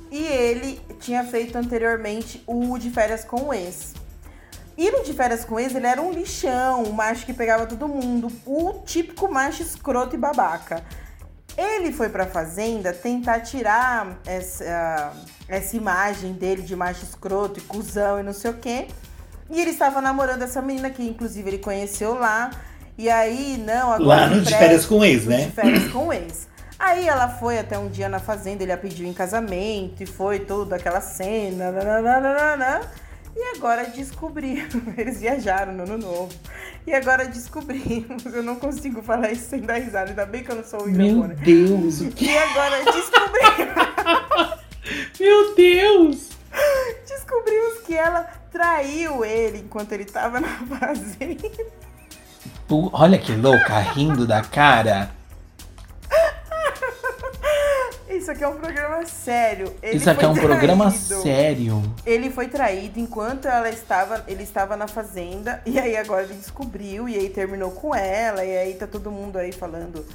e 0.10 0.24
ele 0.26 0.80
tinha 1.02 1.24
feito 1.26 1.58
anteriormente 1.58 2.42
o 2.48 2.78
De 2.80 2.90
Férias 2.90 3.26
com 3.26 3.50
o 3.50 3.54
Ex. 3.54 3.94
E 4.78 4.92
no 4.92 5.04
De 5.04 5.12
Férias 5.12 5.44
com 5.44 5.60
Ex, 5.60 5.74
ele 5.74 5.88
era 5.88 6.00
um 6.00 6.12
lixão, 6.12 6.84
um 6.84 6.92
macho 6.92 7.26
que 7.26 7.34
pegava 7.34 7.66
todo 7.66 7.88
mundo, 7.88 8.32
o 8.46 8.74
típico 8.86 9.28
macho 9.28 9.64
escroto 9.64 10.16
e 10.16 10.20
babaca. 10.20 10.84
Ele 11.58 11.92
foi 11.92 12.10
pra 12.10 12.28
Fazenda 12.28 12.94
tentar 12.94 13.40
tirar 13.40 14.20
essa, 14.24 15.12
essa 15.48 15.76
imagem 15.76 16.34
dele 16.34 16.62
de 16.62 16.76
macho 16.76 17.04
escroto 17.04 17.60
e 17.60 17.64
cuzão 17.64 18.20
e 18.20 18.24
não 18.24 18.34
sei 18.34 18.52
o 18.52 18.54
quê. 18.54 18.88
E 19.50 19.60
ele 19.60 19.72
estava 19.72 20.00
namorando 20.00 20.44
essa 20.44 20.62
menina 20.62 20.92
que, 20.92 21.02
inclusive, 21.02 21.50
ele 21.50 21.58
conheceu 21.58 22.14
lá. 22.14 22.52
E 22.96 23.10
aí, 23.10 23.58
não, 23.66 23.92
agora. 23.92 24.04
Lá 24.04 24.28
no 24.28 24.42
De 24.42 24.56
Férias 24.56 24.86
com 24.86 25.04
Ex, 25.04 25.26
né? 25.26 25.46
De 25.46 25.52
férias 25.52 25.92
com 25.92 26.14
ex. 26.14 26.48
Aí 26.78 27.08
ela 27.08 27.28
foi 27.28 27.58
até 27.58 27.80
um 27.80 27.90
dia 27.90 28.08
na 28.08 28.20
fazenda, 28.20 28.62
ele 28.62 28.72
a 28.72 28.78
pediu 28.78 29.08
em 29.08 29.14
casamento 29.14 30.04
e 30.04 30.06
foi 30.06 30.40
toda 30.40 30.76
aquela 30.76 31.02
cena. 31.02 31.72
nananana. 31.72 32.82
E 33.38 33.56
agora 33.56 33.86
descobriram, 33.86 34.82
eles 34.98 35.20
viajaram 35.20 35.74
no 35.74 35.84
ano 35.84 35.98
novo. 36.00 36.34
E 36.88 36.94
agora 36.94 37.26
descobrimos, 37.26 38.26
eu 38.26 38.42
não 38.42 38.56
consigo 38.56 39.04
falar 39.04 39.32
isso 39.32 39.50
sem 39.50 39.62
dar 39.62 39.78
risada, 39.78 40.10
ainda 40.10 40.26
bem 40.26 40.44
que 40.44 40.52
eu 40.52 40.56
não 40.56 40.64
sou 40.64 40.82
o 40.82 40.84
William 40.86 41.04
Meu 41.04 41.22
Bonner. 41.22 41.38
Deus, 41.38 42.02
o 42.02 42.10
que? 42.10 42.26
E 42.26 42.38
agora 42.38 42.84
descobriram. 42.84 44.58
Meu 45.20 45.56
Deus! 45.56 46.38
traiu 48.58 49.24
ele 49.24 49.60
enquanto 49.60 49.92
ele 49.92 50.06
tava 50.06 50.40
na 50.40 50.48
fazenda. 50.80 51.50
Olha 52.70 53.18
que 53.18 53.32
louca, 53.34 53.80
rindo 53.80 54.26
da 54.26 54.42
cara. 54.42 55.12
Isso 58.28 58.34
aqui 58.34 58.44
é 58.44 58.48
um 58.50 58.58
programa 58.58 59.06
sério. 59.06 59.74
Ele 59.82 59.96
Isso 59.96 60.10
aqui 60.10 60.26
é 60.26 60.28
um 60.28 60.34
traído. 60.34 60.50
programa 60.50 60.92
sério. 60.92 61.82
Ele 62.06 62.30
foi 62.30 62.50
traído 62.50 63.00
enquanto 63.00 63.48
ela 63.48 63.70
estava, 63.70 64.22
ele 64.28 64.44
estava 64.44 64.76
na 64.76 64.86
fazenda 64.86 65.62
e 65.66 65.80
aí 65.80 65.96
agora 65.96 66.24
ele 66.24 66.34
descobriu 66.34 67.08
e 67.08 67.16
aí 67.16 67.30
terminou 67.30 67.72
com 67.72 67.96
ela 67.96 68.44
e 68.44 68.58
aí 68.58 68.74
tá 68.74 68.86
todo 68.86 69.10
mundo 69.10 69.38
aí 69.38 69.54
falando 69.54 70.06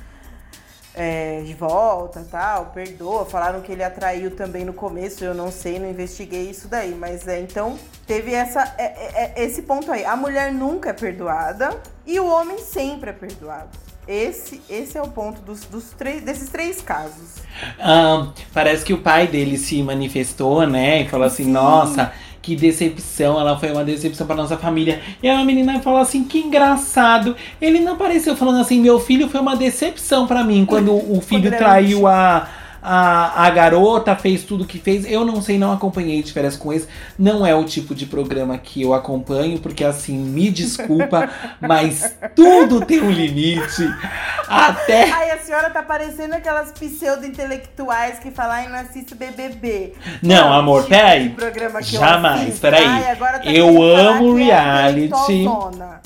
é, 0.94 1.40
de 1.40 1.54
volta, 1.54 2.22
tal, 2.30 2.66
perdoa. 2.66 3.24
Falaram 3.24 3.62
que 3.62 3.72
ele 3.72 3.82
atraiu 3.82 4.36
também 4.36 4.62
no 4.62 4.74
começo. 4.74 5.24
Eu 5.24 5.32
não 5.32 5.50
sei, 5.50 5.78
não 5.78 5.88
investiguei 5.88 6.50
isso 6.50 6.68
daí, 6.68 6.94
mas 6.94 7.26
é 7.26 7.40
então 7.40 7.78
teve 8.06 8.34
essa 8.34 8.74
é, 8.76 8.84
é, 8.84 9.32
é 9.36 9.42
esse 9.42 9.62
ponto 9.62 9.90
aí. 9.90 10.04
A 10.04 10.16
mulher 10.16 10.52
nunca 10.52 10.90
é 10.90 10.92
perdoada 10.92 11.80
e 12.04 12.20
o 12.20 12.26
homem 12.26 12.58
sempre 12.58 13.08
é 13.08 13.14
perdoado. 13.14 13.70
Esse, 14.06 14.60
esse 14.68 14.98
é 14.98 15.02
o 15.02 15.08
ponto 15.08 15.40
dos, 15.42 15.60
dos 15.64 15.90
três, 15.90 16.22
desses 16.22 16.48
três 16.48 16.82
casos. 16.82 17.36
Ah, 17.78 18.28
parece 18.52 18.84
que 18.84 18.92
o 18.92 18.98
pai 18.98 19.28
dele 19.28 19.56
se 19.56 19.80
manifestou, 19.82 20.66
né? 20.66 21.02
E 21.02 21.08
falou 21.08 21.26
assim: 21.26 21.44
Sim. 21.44 21.52
nossa, 21.52 22.12
que 22.42 22.56
decepção, 22.56 23.38
ela 23.38 23.56
foi 23.56 23.70
uma 23.70 23.84
decepção 23.84 24.26
para 24.26 24.34
nossa 24.34 24.58
família. 24.58 25.00
E 25.22 25.28
a 25.28 25.44
menina 25.44 25.80
falou 25.80 26.00
assim: 26.00 26.24
que 26.24 26.38
engraçado. 26.38 27.36
Ele 27.60 27.78
não 27.78 27.92
apareceu 27.92 28.34
falando 28.34 28.60
assim: 28.60 28.80
meu 28.80 28.98
filho 28.98 29.28
foi 29.28 29.40
uma 29.40 29.56
decepção 29.56 30.26
para 30.26 30.42
mim 30.42 30.66
quando 30.66 30.92
o 30.92 31.20
filho 31.20 31.50
traiu 31.50 32.08
a 32.08 32.48
a, 32.82 33.46
a 33.46 33.50
garota 33.50 34.16
fez 34.16 34.42
tudo 34.42 34.66
que 34.66 34.78
fez. 34.78 35.10
Eu 35.10 35.24
não 35.24 35.40
sei, 35.40 35.56
não 35.56 35.72
acompanhei 35.72 36.22
de 36.22 36.32
férias 36.32 36.56
com 36.56 36.72
esse. 36.72 36.88
Não 37.18 37.46
é 37.46 37.54
o 37.54 37.64
tipo 37.64 37.94
de 37.94 38.06
programa 38.06 38.58
que 38.58 38.82
eu 38.82 38.92
acompanho, 38.92 39.58
porque 39.60 39.84
assim, 39.84 40.16
me 40.16 40.50
desculpa, 40.50 41.30
mas 41.60 42.16
tudo 42.34 42.84
tem 42.84 43.00
um 43.00 43.10
limite. 43.10 43.88
Até. 44.48 45.10
Ai, 45.10 45.30
a 45.30 45.38
senhora 45.38 45.70
tá 45.70 45.82
parecendo 45.82 46.34
aquelas 46.34 46.72
pseudo-intelectuais 46.72 48.18
que 48.18 48.30
falam, 48.30 48.52
ai, 48.52 48.68
não 48.68 48.78
assisto 48.80 49.14
BBB. 49.14 49.94
Não, 50.22 50.50
não 50.50 50.52
amor, 50.52 50.82
tipo 50.82 50.94
peraí. 50.94 51.34
Jamais, 51.82 52.58
peraí. 52.58 52.84
Ai, 52.84 53.16
tá 53.16 53.40
eu 53.44 53.82
amo 53.82 54.38
é 54.38 54.44
reality. 54.44 55.44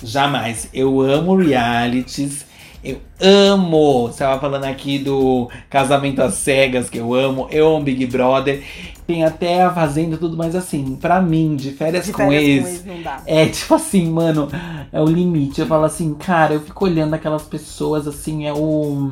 Jamais. 0.03 0.69
Eu 0.73 1.01
amo 1.01 1.37
realities 1.37 2.46
eu 2.87 3.01
amo! 3.21 4.07
Você 4.07 4.19
tava 4.19 4.41
falando 4.41 4.65
aqui 4.65 4.99
do 4.99 5.51
Casamento 5.69 6.23
às 6.23 6.35
Cegas, 6.35 6.89
que 6.89 6.99
eu 6.99 7.13
amo. 7.13 7.49
Eu 7.51 7.75
amo 7.75 7.85
Big 7.85 8.07
Brother. 8.07 8.63
Tem 9.07 9.25
até 9.25 9.63
a 9.63 9.71
Fazenda 9.73 10.15
e 10.15 10.19
tudo 10.19 10.37
mais 10.37 10.55
assim. 10.55 10.97
Pra 10.97 11.21
mim, 11.21 11.57
de 11.57 11.73
férias, 11.73 12.07
de 12.07 12.13
com, 12.13 12.19
férias 12.19 12.67
ex, 12.69 12.83
com 12.83 12.93
ex. 12.93 13.05
É 13.27 13.47
tipo 13.47 13.75
assim, 13.75 14.11
mano, 14.11 14.49
é 14.93 15.01
o 15.01 15.07
limite. 15.07 15.61
Eu 15.61 15.67
falo 15.67 15.85
assim, 15.85 16.15
cara, 16.15 16.55
eu 16.55 16.61
fico 16.61 16.85
olhando 16.85 17.15
aquelas 17.15 17.43
pessoas 17.43 18.07
assim, 18.07 18.47
é 18.47 18.53
o 18.53 19.11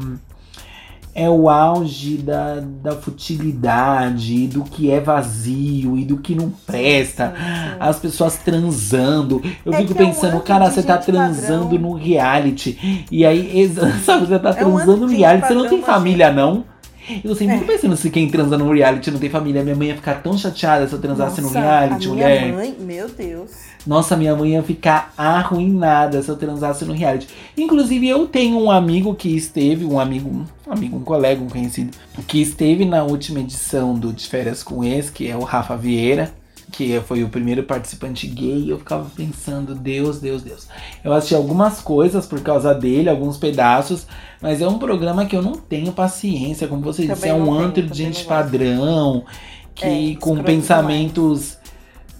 é 1.14 1.30
o 1.30 1.48
auge 1.48 2.16
da, 2.16 2.60
da 2.60 2.92
futilidade, 2.92 4.48
do 4.48 4.64
que 4.64 4.90
é 4.90 4.98
vazio 4.98 5.96
e 5.96 6.04
do 6.04 6.18
que 6.18 6.34
não 6.34 6.50
presta. 6.50 7.28
Sim. 7.28 7.76
As 7.78 7.98
pessoas 7.98 8.36
transando. 8.36 9.40
Eu 9.64 9.72
é 9.72 9.78
fico 9.78 9.94
pensando, 9.94 10.32
é 10.32 10.36
um 10.36 10.40
cara, 10.40 10.70
você 10.70 10.82
tá 10.82 10.98
transando 10.98 11.70
padrão. 11.70 11.90
no 11.90 11.94
reality. 11.94 13.06
E 13.10 13.24
aí, 13.24 13.68
sabe, 14.04 14.26
você 14.26 14.38
tá 14.38 14.50
é 14.50 14.54
transando 14.54 15.04
um 15.04 15.06
no 15.06 15.06
reality. 15.06 15.46
Você 15.46 15.54
não 15.54 15.68
tem 15.68 15.82
família, 15.82 16.32
não? 16.32 16.64
Eu 17.24 17.34
sempre 17.34 17.56
é. 17.56 17.60
pensando 17.60 17.96
se 17.96 18.10
quem 18.10 18.28
transa 18.28 18.56
no 18.56 18.72
reality 18.72 19.10
não 19.10 19.18
tem 19.18 19.28
família. 19.28 19.62
Minha 19.62 19.76
mãe 19.76 19.88
ia 19.88 19.96
ficar 19.96 20.22
tão 20.22 20.36
chateada 20.36 20.86
se 20.86 20.94
eu 20.94 21.00
transasse 21.00 21.40
Nossa, 21.40 21.58
no 21.58 21.64
reality, 21.64 22.06
a 22.06 22.10
mulher. 22.10 22.42
Minha 22.42 22.54
mãe, 22.54 22.76
meu 22.78 23.08
Deus. 23.08 23.50
Nossa, 23.86 24.16
minha 24.16 24.34
mãe 24.34 24.52
ia 24.52 24.62
ficar 24.62 25.12
arruinada 25.16 26.22
se 26.22 26.28
eu 26.30 26.36
transasse 26.36 26.84
no 26.84 26.94
reality. 26.94 27.28
Inclusive, 27.56 28.08
eu 28.08 28.26
tenho 28.26 28.58
um 28.58 28.70
amigo 28.70 29.14
que 29.14 29.28
esteve, 29.36 29.84
um 29.84 30.00
amigo, 30.00 30.46
um 30.66 30.72
amigo, 30.72 30.96
um 30.96 31.02
colega, 31.02 31.42
um 31.42 31.48
conhecido, 31.48 31.96
que 32.26 32.40
esteve 32.40 32.84
na 32.84 33.02
última 33.04 33.40
edição 33.40 33.94
do 33.94 34.12
De 34.12 34.26
Férias 34.26 34.62
com 34.62 34.82
Ex, 34.82 35.10
que 35.10 35.28
é 35.28 35.36
o 35.36 35.42
Rafa 35.42 35.76
Vieira 35.76 36.32
que 36.76 37.00
foi 37.00 37.22
o 37.22 37.28
primeiro 37.28 37.62
participante 37.62 38.26
gay, 38.26 38.70
eu 38.70 38.78
ficava 38.78 39.08
pensando, 39.14 39.74
Deus, 39.74 40.20
Deus, 40.20 40.42
Deus. 40.42 40.68
Eu 41.04 41.12
assisti 41.12 41.34
algumas 41.34 41.80
coisas 41.80 42.26
por 42.26 42.40
causa 42.40 42.74
dele, 42.74 43.08
alguns 43.08 43.36
pedaços, 43.36 44.06
mas 44.42 44.60
é 44.60 44.66
um 44.66 44.78
programa 44.78 45.24
que 45.24 45.36
eu 45.36 45.42
não 45.42 45.52
tenho 45.52 45.92
paciência, 45.92 46.66
como 46.66 46.82
você 46.82 47.06
disse, 47.06 47.28
é 47.28 47.34
um 47.34 47.52
antro 47.52 47.82
de 47.82 47.96
gente 47.96 48.24
padrão, 48.24 49.24
que 49.74 50.14
é, 50.14 50.16
com 50.16 50.42
pensamentos 50.42 51.58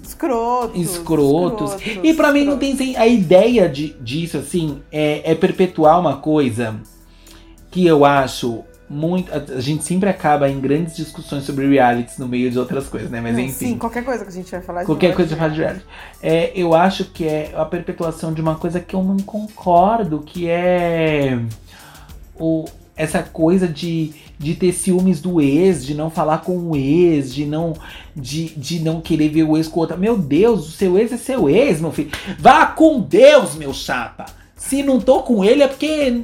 escrotos, 0.03 0.81
escrotos. 0.81 1.75
escrotos 1.75 2.05
e 2.05 2.15
para 2.15 2.31
mim 2.31 2.45
não 2.45 2.59
tem 2.59 2.75
assim, 2.75 2.95
a 2.95 3.07
ideia 3.07 3.69
de, 3.69 3.95
disso 4.01 4.37
assim 4.37 4.83
é, 4.93 5.33
é 5.33 5.35
perpetuar 5.35 5.99
uma 5.99 6.19
coisa 6.19 6.77
que 7.71 7.87
eu 7.87 8.05
acho 8.05 8.63
muito. 8.89 9.33
A 9.33 9.61
gente 9.61 9.83
sempre 9.85 10.09
acaba 10.09 10.49
em 10.49 10.61
grandes 10.61 10.97
discussões 10.97 11.45
sobre 11.45 11.69
realities 11.69 12.19
no 12.19 12.29
meio 12.29 12.51
de 12.51 12.59
outras 12.59 12.89
coisas, 12.89 13.11
né? 13.11 13.21
Mas 13.21 13.39
enfim. 13.39 13.53
Sim, 13.53 13.79
qualquer 13.79 14.05
coisa 14.05 14.25
que 14.25 14.31
a 14.31 14.33
gente 14.33 14.51
vai 14.51 14.61
falar 14.61 14.81
de 14.81 14.87
Qualquer 14.87 15.15
coisa 15.15 15.35
que 15.35 15.43
a 15.43 15.49
gente 15.49 15.59
vai 15.59 15.67
falar 15.67 15.75
de 15.75 15.83
reality. 15.83 15.87
É, 16.23 16.53
eu 16.55 16.75
acho 16.75 17.07
que 17.07 17.27
é 17.27 17.53
a 17.57 17.65
perpetuação 17.65 18.33
de 18.33 18.41
uma 18.41 18.57
coisa 18.57 18.81
que 18.81 18.95
eu 18.95 19.03
não 19.03 19.17
concordo, 19.19 20.21
que 20.21 20.49
é 20.49 21.39
o, 22.39 22.67
essa 22.97 23.23
coisa 23.23 23.67
de, 23.67 24.13
de 24.39 24.55
ter 24.55 24.73
ciúmes 24.73 25.21
do 25.21 25.41
ex, 25.41 25.85
de 25.85 25.95
não 25.95 26.11
falar 26.11 26.39
com 26.39 26.57
o 26.57 26.77
ex, 26.77 27.35
de 27.35 27.47
não, 27.47 27.75
de, 28.15 28.51
de 28.51 28.81
não 28.81 29.01
querer 29.01 29.31
ver 29.31 29.45
o 29.45 29.57
ex 29.57 29.67
com 29.67 29.81
outra. 29.81 29.97
Meu 29.97 30.17
Deus, 30.17 30.69
o 30.69 30.73
seu 30.73 30.99
ex 30.99 31.13
é 31.13 31.17
seu 31.17 31.49
ex, 31.49 31.81
meu 31.81 31.91
filho. 31.91 32.11
Vá 32.39 32.67
com 32.67 33.01
Deus, 33.01 33.55
meu 33.55 33.73
chapa! 33.73 34.44
Se 34.69 34.83
não 34.83 34.99
tô 34.99 35.23
com 35.23 35.45
ele 35.45 35.63
é 35.63 35.69
porque 35.69 36.23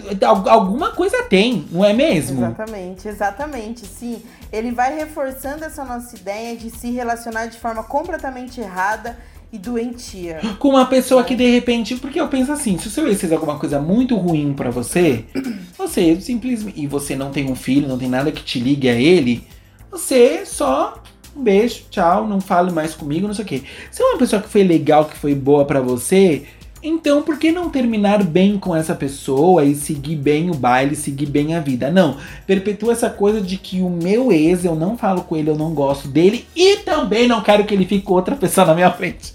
alguma 0.49 0.92
coisa 0.92 1.23
tem, 1.25 1.66
não 1.70 1.85
é 1.85 1.92
mesmo? 1.92 2.40
Exatamente, 2.40 3.09
exatamente, 3.09 3.87
sim. 3.87 4.23
Ele 4.50 4.70
vai 4.70 4.97
reforçando 4.97 5.62
essa 5.62 5.85
nossa 5.85 6.16
ideia 6.16 6.56
de 6.56 6.70
se 6.70 6.90
relacionar 6.90 7.47
de 7.47 7.59
forma 7.59 7.82
completamente 7.82 8.59
errada 8.59 9.18
e 9.52 9.59
doentia. 9.59 10.40
Com 10.59 10.70
uma 10.70 10.87
pessoa 10.87 11.23
que 11.23 11.37
de 11.37 11.50
repente, 11.50 11.97
porque 11.97 12.18
eu 12.18 12.28
penso 12.28 12.50
assim, 12.50 12.78
se 12.78 12.87
o 12.87 12.90
seu 12.90 13.06
ex 13.09 13.20
fez 13.20 13.30
alguma 13.30 13.59
coisa 13.59 13.78
muito 13.78 14.16
ruim 14.16 14.54
para 14.54 14.70
você, 14.70 15.26
você 15.76 16.18
simplesmente 16.18 16.80
e 16.80 16.87
você 16.87 17.14
não 17.14 17.30
tem 17.30 17.50
um 17.50 17.54
filho, 17.54 17.88
não 17.88 17.99
tem 17.99 18.09
nada 18.09 18.32
que 18.32 18.42
te 18.42 18.59
ligue 18.59 18.88
a 18.88 18.94
ele, 18.94 19.47
você 19.90 20.47
só 20.47 21.02
um 21.37 21.42
beijo, 21.42 21.85
tchau, 21.90 22.26
não 22.26 22.40
fale 22.40 22.73
mais 22.73 22.94
comigo, 22.94 23.26
não 23.26 23.35
sei 23.35 23.44
o 23.44 23.49
quê. 23.49 23.62
Se 23.90 24.02
é 24.02 24.06
uma 24.06 24.18
pessoa 24.18 24.40
que 24.40 24.49
foi 24.49 24.64
legal, 24.64 25.04
que 25.04 25.16
foi 25.16 25.35
boa 25.35 25.66
para 25.66 25.80
você, 25.80 26.47
então, 26.83 27.23
por 27.23 27.39
que 27.39 27.53
não 27.53 27.69
terminar 27.69 28.23
bem 28.25 28.59
com 28.59 28.75
essa 28.75 28.95
pessoa 28.95 29.65
e 29.65 29.75
seguir 29.75 30.17
bem 30.17 30.51
o 30.51 30.55
baile, 30.55 30.97
seguir 30.97 31.27
bem 31.27 31.55
a 31.55 31.61
vida? 31.61 31.91
Não, 31.91 32.17
perpetua 32.47 32.93
essa 32.93 33.11
coisa 33.11 33.41
de 33.41 33.59
que 33.59 33.83
o 33.83 33.91
meu 33.91 34.33
ex, 34.33 34.65
eu 34.65 34.75
não 34.75 34.97
falo 34.97 35.23
com 35.23 35.37
ele, 35.37 35.51
eu 35.51 35.57
não 35.57 35.75
gosto 35.75 36.09
dele 36.09 36.47
e 36.57 36.79
também 36.79 37.29
não 37.29 37.43
quero 37.43 37.65
que 37.65 37.75
ele 37.75 37.85
fique 37.85 38.05
com 38.05 38.15
outra 38.15 38.35
pessoa 38.35 38.67
na 38.67 38.75
minha 38.75 38.91
frente. 38.91 39.35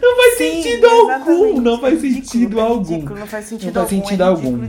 Não 0.00 0.16
faz 0.16 0.38
Sim, 0.38 0.62
sentido 0.62 0.86
algum, 0.86 1.60
não 1.60 1.80
faz 1.80 2.02
ridículo, 2.02 2.26
sentido 2.26 2.60
algum. 2.60 2.94
Ridículo, 2.94 3.20
não 3.20 3.26
faz 3.26 3.44
sentido 3.44 3.66
não 3.66 3.86
faz 3.86 3.92
algum. 3.92 4.06
Sentido 4.06 4.22
é 4.22 4.26
algum. 4.26 4.68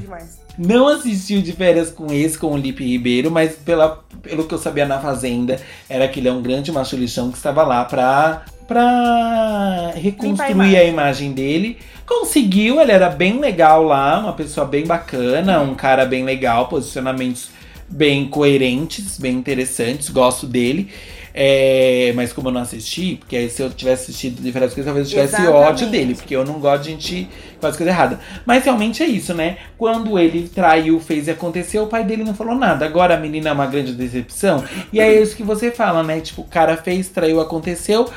Não 0.57 0.87
assistiu 0.87 1.41
de 1.41 1.53
férias 1.53 1.89
com 1.89 2.11
esse, 2.11 2.37
com 2.37 2.53
o 2.53 2.57
Lipe 2.57 2.85
Ribeiro, 2.85 3.31
mas 3.31 3.55
pela, 3.55 4.03
pelo 4.21 4.43
que 4.43 4.53
eu 4.53 4.57
sabia 4.57 4.85
na 4.85 4.99
Fazenda, 4.99 5.59
era 5.89 6.07
que 6.07 6.19
ele 6.19 6.27
é 6.27 6.31
um 6.31 6.41
grande 6.41 6.71
macho 6.71 6.95
lixão 6.95 7.31
que 7.31 7.37
estava 7.37 7.63
lá 7.63 7.85
pra, 7.85 8.43
pra 8.67 9.91
reconstruir 9.95 10.77
a 10.77 10.83
imagem 10.83 11.31
dele 11.31 11.79
Conseguiu, 12.11 12.81
ele 12.81 12.91
era 12.91 13.07
bem 13.07 13.39
legal 13.39 13.83
lá, 13.83 14.19
uma 14.19 14.33
pessoa 14.33 14.67
bem 14.67 14.85
bacana, 14.85 15.61
um 15.61 15.73
cara 15.73 16.05
bem 16.05 16.25
legal, 16.25 16.67
posicionamentos 16.67 17.49
bem 17.87 18.27
coerentes, 18.27 19.17
bem 19.17 19.37
interessantes, 19.37 20.09
gosto 20.09 20.45
dele. 20.45 20.91
É, 21.33 22.11
mas 22.15 22.33
como 22.33 22.49
eu 22.49 22.51
não 22.53 22.61
assisti, 22.61 23.15
porque 23.17 23.35
aí 23.35 23.49
se 23.49 23.61
eu 23.61 23.69
tivesse 23.69 24.03
assistido 24.03 24.41
diferentes 24.41 24.73
coisas, 24.73 24.85
talvez 24.85 25.07
eu 25.07 25.11
tivesse 25.11 25.41
Exatamente. 25.41 25.69
ódio 25.69 25.87
dele, 25.87 26.15
porque 26.15 26.35
eu 26.35 26.45
não 26.45 26.59
gosto 26.59 26.83
de 26.83 26.91
gente 26.91 27.29
que 27.53 27.59
faz 27.59 27.77
coisa 27.77 27.91
errada. 27.91 28.19
Mas 28.45 28.63
realmente 28.65 29.01
é 29.03 29.05
isso, 29.05 29.33
né? 29.33 29.57
Quando 29.77 30.19
ele 30.19 30.49
traiu, 30.49 30.99
fez 30.99 31.27
e 31.27 31.31
aconteceu, 31.31 31.83
o 31.83 31.87
pai 31.87 32.03
dele 32.03 32.23
não 32.23 32.33
falou 32.33 32.55
nada. 32.55 32.85
Agora 32.85 33.15
a 33.15 33.19
menina 33.19 33.49
é 33.49 33.53
uma 33.53 33.67
grande 33.67 33.93
decepção. 33.93 34.63
E 34.91 34.99
é 34.99 35.21
isso 35.21 35.35
que 35.35 35.43
você 35.43 35.71
fala, 35.71 36.03
né? 36.03 36.19
Tipo, 36.19 36.41
o 36.41 36.45
cara 36.45 36.75
fez, 36.77 37.07
traiu, 37.07 37.39
aconteceu, 37.39 38.09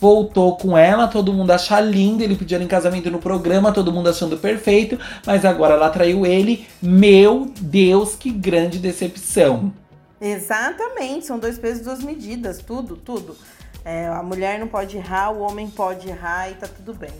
voltou 0.00 0.56
com 0.56 0.76
ela, 0.76 1.06
todo 1.06 1.32
mundo 1.32 1.50
acha 1.50 1.80
lindo, 1.80 2.22
ele 2.22 2.34
pediu 2.34 2.60
em 2.60 2.66
casamento 2.66 3.10
no 3.10 3.18
programa, 3.18 3.72
todo 3.72 3.92
mundo 3.92 4.08
achando 4.08 4.36
perfeito, 4.36 4.98
mas 5.24 5.44
agora 5.44 5.74
ela 5.74 5.88
traiu 5.88 6.26
ele. 6.26 6.66
Meu 6.82 7.50
Deus, 7.60 8.14
que 8.14 8.30
grande 8.30 8.78
decepção. 8.78 9.72
Exatamente, 10.20 11.26
são 11.26 11.38
dois 11.38 11.58
pesos, 11.58 11.84
duas 11.84 12.02
medidas, 12.02 12.58
tudo, 12.58 12.96
tudo. 12.96 13.36
É, 13.84 14.06
a 14.08 14.22
mulher 14.22 14.58
não 14.58 14.68
pode 14.68 14.96
errar, 14.96 15.30
o 15.30 15.40
homem 15.40 15.70
pode 15.70 16.08
errar 16.08 16.50
e 16.50 16.54
tá 16.54 16.66
tudo 16.66 16.92
bem. 16.92 17.14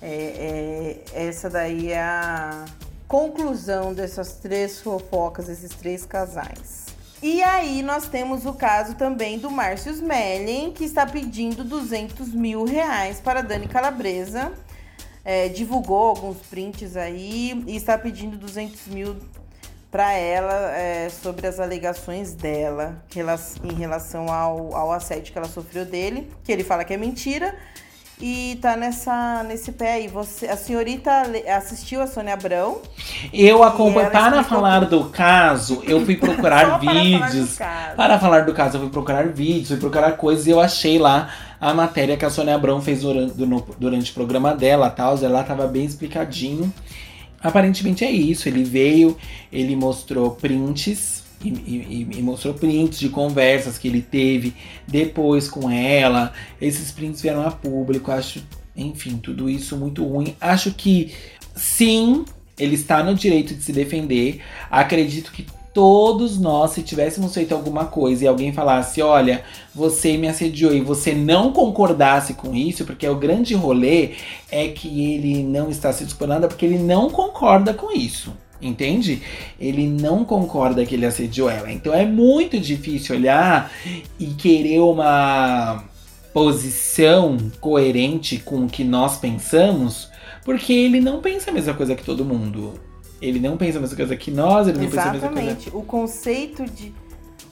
É, 0.00 1.02
é, 1.14 1.26
essa 1.26 1.48
daí 1.48 1.90
é 1.90 2.00
a 2.00 2.66
conclusão 3.08 3.94
dessas 3.94 4.34
três 4.34 4.80
fofocas, 4.80 5.48
esses 5.48 5.70
três 5.70 6.04
casais. 6.04 6.86
E 7.20 7.42
aí 7.42 7.82
nós 7.82 8.06
temos 8.06 8.46
o 8.46 8.52
caso 8.52 8.94
também 8.94 9.38
do 9.38 9.50
Márcio 9.50 9.90
Smelling, 9.90 10.72
que 10.72 10.84
está 10.84 11.04
pedindo 11.04 11.64
200 11.64 12.32
mil 12.32 12.64
reais 12.64 13.20
para 13.20 13.42
Dani 13.42 13.66
Calabresa. 13.66 14.52
É, 15.24 15.48
divulgou 15.48 16.10
alguns 16.10 16.38
prints 16.38 16.96
aí 16.96 17.64
e 17.66 17.74
está 17.74 17.98
pedindo 17.98 18.36
200 18.36 18.86
mil 18.86 19.16
para 19.90 20.12
ela 20.12 20.72
é, 20.72 21.08
sobre 21.08 21.46
as 21.46 21.58
alegações 21.58 22.34
dela 22.34 23.02
em 23.64 23.74
relação 23.74 24.30
ao, 24.30 24.74
ao 24.74 24.92
assédio 24.92 25.32
que 25.32 25.38
ela 25.38 25.48
sofreu 25.48 25.84
dele, 25.84 26.30
que 26.44 26.52
ele 26.52 26.62
fala 26.62 26.84
que 26.84 26.92
é 26.92 26.96
mentira. 26.96 27.54
E 28.20 28.58
tá 28.60 28.76
nessa, 28.76 29.44
nesse 29.44 29.70
pé 29.70 29.92
aí. 29.92 30.08
Você, 30.08 30.46
a 30.48 30.56
senhorita 30.56 31.22
assistiu 31.56 32.02
a 32.02 32.06
Sônia 32.06 32.34
Abrão? 32.34 32.78
Eu 33.32 33.62
acompanho. 33.62 34.10
Para 34.10 34.42
falar 34.42 34.86
do 34.86 35.04
caso, 35.04 35.82
eu 35.86 36.04
fui 36.04 36.16
procurar 36.18 36.80
vídeos. 36.80 37.56
Para 37.56 37.66
falar, 37.66 37.94
para 37.94 38.18
falar 38.18 38.40
do 38.44 38.52
caso, 38.52 38.76
eu 38.76 38.80
fui 38.80 38.90
procurar 38.90 39.28
vídeos, 39.28 39.68
fui 39.68 39.76
procurar 39.76 40.12
coisas 40.12 40.48
e 40.48 40.50
eu 40.50 40.58
achei 40.58 40.98
lá 40.98 41.30
a 41.60 41.72
matéria 41.72 42.16
que 42.16 42.24
a 42.24 42.30
Sônia 42.30 42.56
Abrão 42.56 42.82
fez 42.82 43.02
durante, 43.02 43.34
durante 43.78 44.10
o 44.10 44.14
programa 44.14 44.52
dela 44.52 44.90
tal. 44.90 45.16
Ela 45.22 45.44
tava 45.44 45.68
bem 45.68 45.84
explicadinho. 45.84 46.72
Aparentemente 47.40 48.04
é 48.04 48.10
isso. 48.10 48.48
Ele 48.48 48.64
veio, 48.64 49.16
ele 49.52 49.76
mostrou 49.76 50.32
prints 50.32 51.24
e, 51.44 51.48
e, 51.48 52.08
e, 52.18 52.22
mostrou 52.22 52.52
prints 52.54 52.98
de 52.98 53.08
conversas 53.08 53.78
que 53.78 53.86
ele 53.86 54.02
teve 54.02 54.54
depois 54.86 55.48
com 55.48 55.70
ela. 55.70 56.32
Esses 56.60 56.90
prints 56.90 57.22
vieram 57.22 57.46
a 57.46 57.50
público. 57.50 58.10
Acho, 58.10 58.42
enfim, 58.76 59.18
tudo 59.18 59.48
isso 59.48 59.76
muito 59.76 60.04
ruim. 60.04 60.34
Acho 60.40 60.72
que 60.72 61.12
sim, 61.54 62.24
ele 62.58 62.74
está 62.74 63.02
no 63.02 63.14
direito 63.14 63.54
de 63.54 63.62
se 63.62 63.72
defender. 63.72 64.40
Acredito 64.70 65.30
que 65.30 65.46
todos 65.78 66.40
nós, 66.40 66.72
se 66.72 66.82
tivéssemos 66.82 67.32
feito 67.32 67.54
alguma 67.54 67.84
coisa 67.84 68.24
e 68.24 68.26
alguém 68.26 68.52
falasse, 68.52 69.00
olha, 69.00 69.44
você 69.72 70.16
me 70.16 70.26
assediou 70.26 70.74
e 70.74 70.80
você 70.80 71.14
não 71.14 71.52
concordasse 71.52 72.34
com 72.34 72.52
isso, 72.52 72.84
porque 72.84 73.08
o 73.08 73.14
grande 73.14 73.54
rolê 73.54 74.14
é 74.50 74.66
que 74.66 75.14
ele 75.14 75.44
não 75.44 75.70
está 75.70 75.92
se 75.92 76.04
dispondo 76.04 76.48
porque 76.48 76.66
ele 76.66 76.78
não 76.78 77.08
concorda 77.08 77.72
com 77.72 77.92
isso. 77.92 78.32
Entende? 78.60 79.22
Ele 79.56 79.86
não 79.86 80.24
concorda 80.24 80.84
que 80.84 80.96
ele 80.96 81.06
assediou 81.06 81.48
ela. 81.48 81.70
Então 81.70 81.94
é 81.94 82.04
muito 82.04 82.58
difícil 82.58 83.14
olhar 83.14 83.70
e 84.18 84.26
querer 84.26 84.80
uma 84.80 85.84
posição 86.34 87.38
coerente 87.60 88.38
com 88.38 88.64
o 88.64 88.68
que 88.68 88.82
nós 88.82 89.16
pensamos, 89.16 90.08
porque 90.44 90.72
ele 90.72 91.00
não 91.00 91.20
pensa 91.20 91.52
a 91.52 91.54
mesma 91.54 91.74
coisa 91.74 91.94
que 91.94 92.02
todo 92.02 92.24
mundo. 92.24 92.87
Ele 93.20 93.40
não 93.40 93.56
pensa 93.56 93.78
a 93.78 93.80
mesma 93.80 93.96
coisa 93.96 94.16
que 94.16 94.30
nós, 94.30 94.68
ele 94.68 94.78
não 94.78 94.84
Exatamente. 94.84 95.20
pensa 95.20 95.26
a 95.26 95.30
mesma 95.30 95.54
coisa. 95.54 95.76
O 95.76 95.82
conceito 95.82 96.64
de 96.64 96.92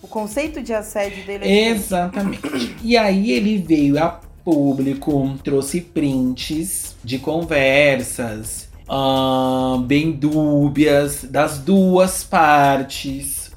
o 0.02 0.06
conceito 0.06 0.62
de 0.62 0.72
assédio 0.72 1.24
dele 1.24 1.48
é 1.48 1.70
Exatamente. 1.70 2.76
e 2.82 2.96
aí 2.96 3.32
ele 3.32 3.58
veio 3.58 4.02
a 4.02 4.20
público, 4.44 5.36
trouxe 5.42 5.80
prints 5.80 6.94
de 7.02 7.18
conversas 7.18 8.68
uh, 8.88 9.78
bem 9.78 10.12
dúbias 10.12 11.24
das 11.24 11.58
duas 11.58 12.22
partes, 12.22 13.50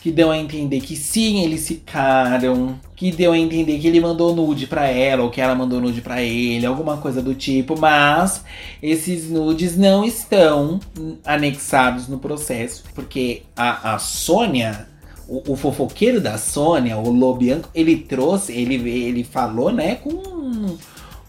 que 0.00 0.10
deu 0.10 0.30
a 0.30 0.38
entender 0.38 0.80
que 0.80 0.96
sim, 0.96 1.42
eles 1.42 1.66
ficaram, 1.66 2.78
que 3.00 3.10
deu 3.10 3.32
a 3.32 3.38
entender 3.38 3.78
que 3.78 3.86
ele 3.86 3.98
mandou 3.98 4.36
nude 4.36 4.66
para 4.66 4.86
ela 4.86 5.22
ou 5.22 5.30
que 5.30 5.40
ela 5.40 5.54
mandou 5.54 5.80
nude 5.80 6.02
para 6.02 6.20
ele, 6.20 6.66
alguma 6.66 6.98
coisa 6.98 7.22
do 7.22 7.34
tipo, 7.34 7.74
mas 7.80 8.44
esses 8.82 9.30
nudes 9.30 9.74
não 9.74 10.04
estão 10.04 10.78
anexados 11.24 12.08
no 12.08 12.18
processo, 12.18 12.84
porque 12.94 13.44
a, 13.56 13.94
a 13.94 13.98
Sônia 13.98 14.86
o, 15.26 15.52
o, 15.52 15.56
fofoqueiro 15.56 16.20
da 16.20 16.36
Sônia, 16.36 16.98
o 16.98 17.10
Lobianco, 17.10 17.70
ele 17.74 17.96
trouxe, 17.96 18.52
ele, 18.52 18.74
ele 18.74 19.24
falou, 19.24 19.72
né, 19.72 19.94
com, 19.94 20.76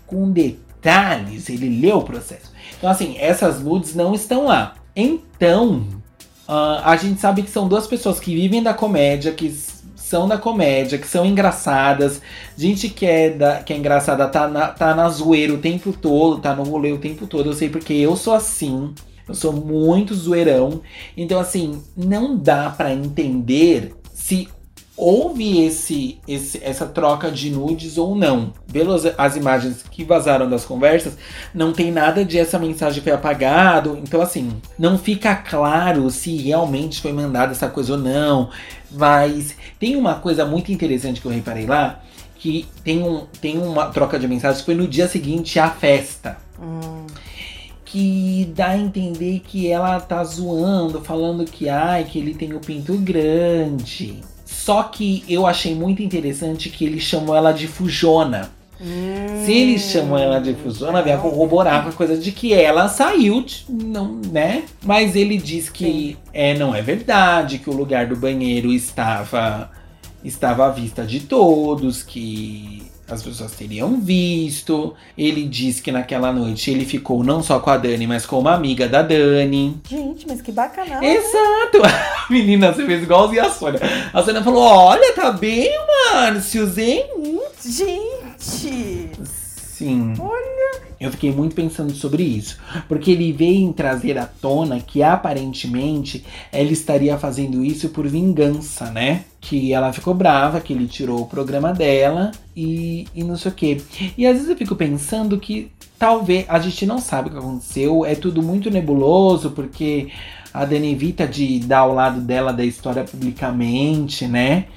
com 0.05 0.29
detalhes, 0.29 1.47
ele 1.47 1.79
leu 1.79 1.99
o 1.99 2.03
processo. 2.03 2.51
Então, 2.77 2.89
assim, 2.89 3.15
essas 3.17 3.61
nudes 3.61 3.95
não 3.95 4.13
estão 4.13 4.47
lá. 4.47 4.75
Então, 4.93 5.87
uh, 6.49 6.83
a 6.83 6.97
gente 6.97 7.21
sabe 7.21 7.43
que 7.43 7.49
são 7.49 7.65
duas 7.69 7.87
pessoas 7.87 8.19
que 8.19 8.35
vivem 8.35 8.61
da 8.61 8.73
comédia, 8.73 9.31
que 9.31 9.70
são 10.11 10.27
da 10.27 10.37
comédia, 10.37 10.97
que 10.97 11.07
são 11.07 11.25
engraçadas. 11.25 12.21
Gente 12.57 12.89
que 12.89 13.05
é, 13.05 13.29
da, 13.29 13.63
que 13.63 13.71
é 13.71 13.77
engraçada 13.77 14.27
tá 14.27 14.45
na, 14.45 14.67
tá 14.67 14.93
na 14.93 15.07
zoeira 15.07 15.53
o 15.53 15.57
tempo 15.57 15.93
todo, 15.93 16.41
tá 16.41 16.53
no 16.53 16.63
rolê 16.63 16.91
o 16.91 16.97
tempo 16.97 17.25
todo. 17.25 17.49
Eu 17.49 17.53
sei 17.53 17.69
porque 17.69 17.93
eu 17.93 18.17
sou 18.17 18.33
assim. 18.33 18.93
Eu 19.25 19.33
sou 19.33 19.53
muito 19.53 20.13
zoeirão. 20.13 20.81
Então, 21.15 21.39
assim, 21.39 21.81
não 21.95 22.35
dá 22.35 22.69
para 22.69 22.93
entender 22.93 23.95
se 24.13 24.49
houve 24.95 25.65
esse, 25.65 26.19
esse, 26.27 26.61
essa 26.63 26.85
troca 26.85 27.31
de 27.31 27.49
nudes 27.49 27.97
ou 27.97 28.15
não. 28.15 28.53
Pelas 28.71 29.05
as 29.17 29.35
imagens 29.35 29.83
que 29.89 30.03
vazaram 30.03 30.49
das 30.49 30.65
conversas, 30.65 31.17
não 31.53 31.73
tem 31.73 31.91
nada 31.91 32.23
de 32.23 32.37
essa 32.37 32.59
mensagem 32.59 33.01
foi 33.01 33.11
apagado. 33.11 33.97
Então, 34.01 34.21
assim, 34.21 34.51
não 34.77 34.97
fica 34.97 35.35
claro 35.35 36.09
se 36.09 36.35
realmente 36.37 37.01
foi 37.01 37.13
mandada 37.13 37.51
essa 37.51 37.67
coisa 37.67 37.93
ou 37.93 37.99
não. 37.99 38.49
Mas 38.91 39.55
tem 39.79 39.95
uma 39.95 40.15
coisa 40.15 40.45
muito 40.45 40.71
interessante 40.71 41.21
que 41.21 41.27
eu 41.27 41.31
reparei 41.31 41.65
lá, 41.65 42.01
que 42.35 42.67
tem, 42.83 43.01
um, 43.01 43.25
tem 43.39 43.57
uma 43.57 43.87
troca 43.87 44.19
de 44.19 44.27
mensagens 44.27 44.59
que 44.59 44.65
foi 44.65 44.75
no 44.75 44.87
dia 44.87 45.07
seguinte 45.07 45.59
à 45.59 45.69
festa. 45.69 46.37
Hum 46.59 47.05
que 47.91 48.49
dá 48.55 48.69
a 48.69 48.77
entender 48.77 49.41
que 49.41 49.67
ela 49.67 49.99
tá 49.99 50.23
zoando, 50.23 51.01
falando 51.01 51.43
que 51.43 51.67
ai, 51.67 52.05
que 52.05 52.17
ele 52.17 52.33
tem 52.33 52.53
o 52.53 52.59
pinto 52.61 52.93
grande. 52.93 54.21
Só 54.63 54.83
que 54.83 55.23
eu 55.27 55.47
achei 55.47 55.73
muito 55.73 56.03
interessante 56.03 56.69
que 56.69 56.85
ele 56.85 56.99
chamou 56.99 57.35
ela 57.35 57.51
de 57.51 57.67
fujona. 57.67 58.51
Hum, 58.79 59.43
Se 59.43 59.51
ele 59.51 59.79
chamou 59.79 60.19
ela 60.19 60.39
de 60.39 60.53
fujona, 60.53 61.01
vai 61.01 61.17
corroborar 61.17 61.81
com 61.83 61.89
a 61.89 61.93
coisa 61.93 62.15
de 62.15 62.31
que 62.31 62.53
ela 62.53 62.87
saiu, 62.87 63.41
de, 63.41 63.65
não, 63.67 64.21
né? 64.31 64.65
Mas 64.83 65.15
ele 65.15 65.37
diz 65.37 65.67
que 65.67 66.15
é, 66.31 66.53
não 66.55 66.75
é 66.75 66.81
verdade, 66.81 67.57
que 67.57 67.69
o 67.71 67.73
lugar 67.73 68.05
do 68.05 68.15
banheiro 68.15 68.71
estava 68.71 69.71
estava 70.23 70.67
à 70.67 70.69
vista 70.69 71.03
de 71.03 71.21
todos, 71.21 72.03
que 72.03 72.80
as 73.13 73.23
pessoas 73.23 73.51
teriam 73.51 73.99
visto. 73.99 74.93
Ele 75.17 75.43
diz 75.43 75.79
que 75.79 75.91
naquela 75.91 76.31
noite 76.31 76.71
ele 76.71 76.85
ficou 76.85 77.23
não 77.23 77.41
só 77.41 77.59
com 77.59 77.69
a 77.69 77.77
Dani, 77.77 78.07
mas 78.07 78.25
com 78.25 78.39
uma 78.39 78.53
amiga 78.53 78.87
da 78.87 79.01
Dani. 79.01 79.79
Gente, 79.87 80.27
mas 80.27 80.41
que 80.41 80.51
bacana. 80.51 80.99
Exato! 81.03 81.81
Menina, 82.29 82.73
você 82.73 82.85
fez 82.85 83.03
igualzinho 83.03 83.45
a 83.45 83.49
Sônia. 83.49 83.79
A 84.13 84.23
Sônia 84.23 84.43
falou: 84.43 84.63
Olha, 84.63 85.13
tá 85.13 85.31
bem, 85.31 85.69
Márcio, 86.13 86.71
hein? 86.79 87.05
Gente! 87.63 89.11
Sim. 89.81 90.13
Olha. 90.19 90.90
Eu 91.01 91.09
fiquei 91.09 91.31
muito 91.31 91.55
pensando 91.55 91.91
sobre 91.95 92.21
isso. 92.21 92.59
Porque 92.87 93.09
ele 93.09 93.33
veio 93.33 93.73
trazer 93.73 94.19
à 94.19 94.27
tona 94.27 94.79
que 94.79 95.01
aparentemente 95.01 96.23
ela 96.51 96.71
estaria 96.71 97.17
fazendo 97.17 97.65
isso 97.65 97.89
por 97.89 98.07
vingança, 98.07 98.91
né? 98.91 99.25
Que 99.41 99.73
ela 99.73 99.91
ficou 99.91 100.13
brava, 100.13 100.61
que 100.61 100.71
ele 100.71 100.85
tirou 100.85 101.21
o 101.21 101.25
programa 101.25 101.73
dela 101.73 102.29
e, 102.55 103.07
e 103.15 103.23
não 103.23 103.35
sei 103.35 103.51
o 103.51 103.55
quê. 103.55 103.81
E 104.15 104.27
às 104.27 104.33
vezes 104.33 104.49
eu 104.49 104.55
fico 104.55 104.75
pensando 104.75 105.39
que 105.39 105.71
talvez 105.97 106.45
a 106.47 106.59
gente 106.59 106.85
não 106.85 106.99
sabe 106.99 107.29
o 107.29 107.31
que 107.31 107.37
aconteceu, 107.39 108.05
é 108.05 108.13
tudo 108.13 108.43
muito 108.43 108.69
nebuloso, 108.69 109.49
porque 109.51 110.09
a 110.53 110.65
Dani 110.65 110.91
evita 110.91 111.27
de 111.27 111.61
dar 111.61 111.85
o 111.85 111.95
lado 111.95 112.21
dela 112.21 112.53
da 112.53 112.63
história 112.63 113.03
publicamente, 113.03 114.27
né? 114.27 114.67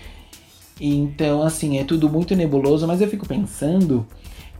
Então, 0.81 1.43
assim, 1.43 1.79
é 1.79 1.85
tudo 1.85 2.09
muito 2.09 2.35
nebuloso, 2.35 2.87
mas 2.87 3.03
eu 3.03 3.09
fico 3.09 3.27
pensando 3.27 4.07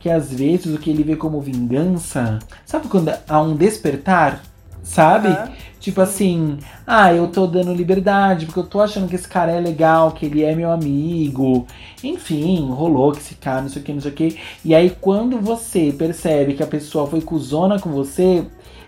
que 0.05 0.11
às 0.11 0.31
vezes 0.31 0.67
o 0.67 0.79
que 0.79 0.91
ele 0.91 1.03
vê 1.03 1.17
como 1.17 1.41
vingança, 1.41 2.39
sabe 2.67 2.89
quando 2.89 3.11
há 3.27 3.41
um 3.41 3.57
despertar? 3.57 4.43
Sabe? 4.83 5.29
Uhum. 5.29 5.55
Tipo 5.81 6.03
assim, 6.03 6.59
ah, 6.87 7.15
eu 7.15 7.29
tô 7.29 7.47
dando 7.47 7.73
liberdade 7.73 8.45
porque 8.45 8.61
eu 8.61 8.67
tô 8.67 8.83
achando 8.83 9.09
que 9.09 9.15
esse 9.15 9.27
cara 9.27 9.51
é 9.51 9.59
legal, 9.59 10.13
que 10.13 10.27
ele 10.27 10.43
é 10.43 10.55
meu 10.55 10.71
amigo. 10.71 11.67
Enfim, 12.03 12.71
rolou 12.71 13.13
que 13.13 13.19
esse 13.21 13.35
cara, 13.37 13.63
não 13.63 13.71
sei 13.71 13.81
o 13.81 13.85
que, 13.87 13.93
não 13.95 14.01
sei 14.03 14.11
o 14.11 14.15
que. 14.15 14.39
E 14.63 14.75
aí, 14.75 14.95
quando 15.01 15.41
você 15.41 15.91
percebe 15.91 16.53
que 16.53 16.63
a 16.63 16.67
pessoa 16.67 17.07
foi 17.07 17.23
cuzona 17.23 17.81
com 17.81 17.89
você, 17.91 18.45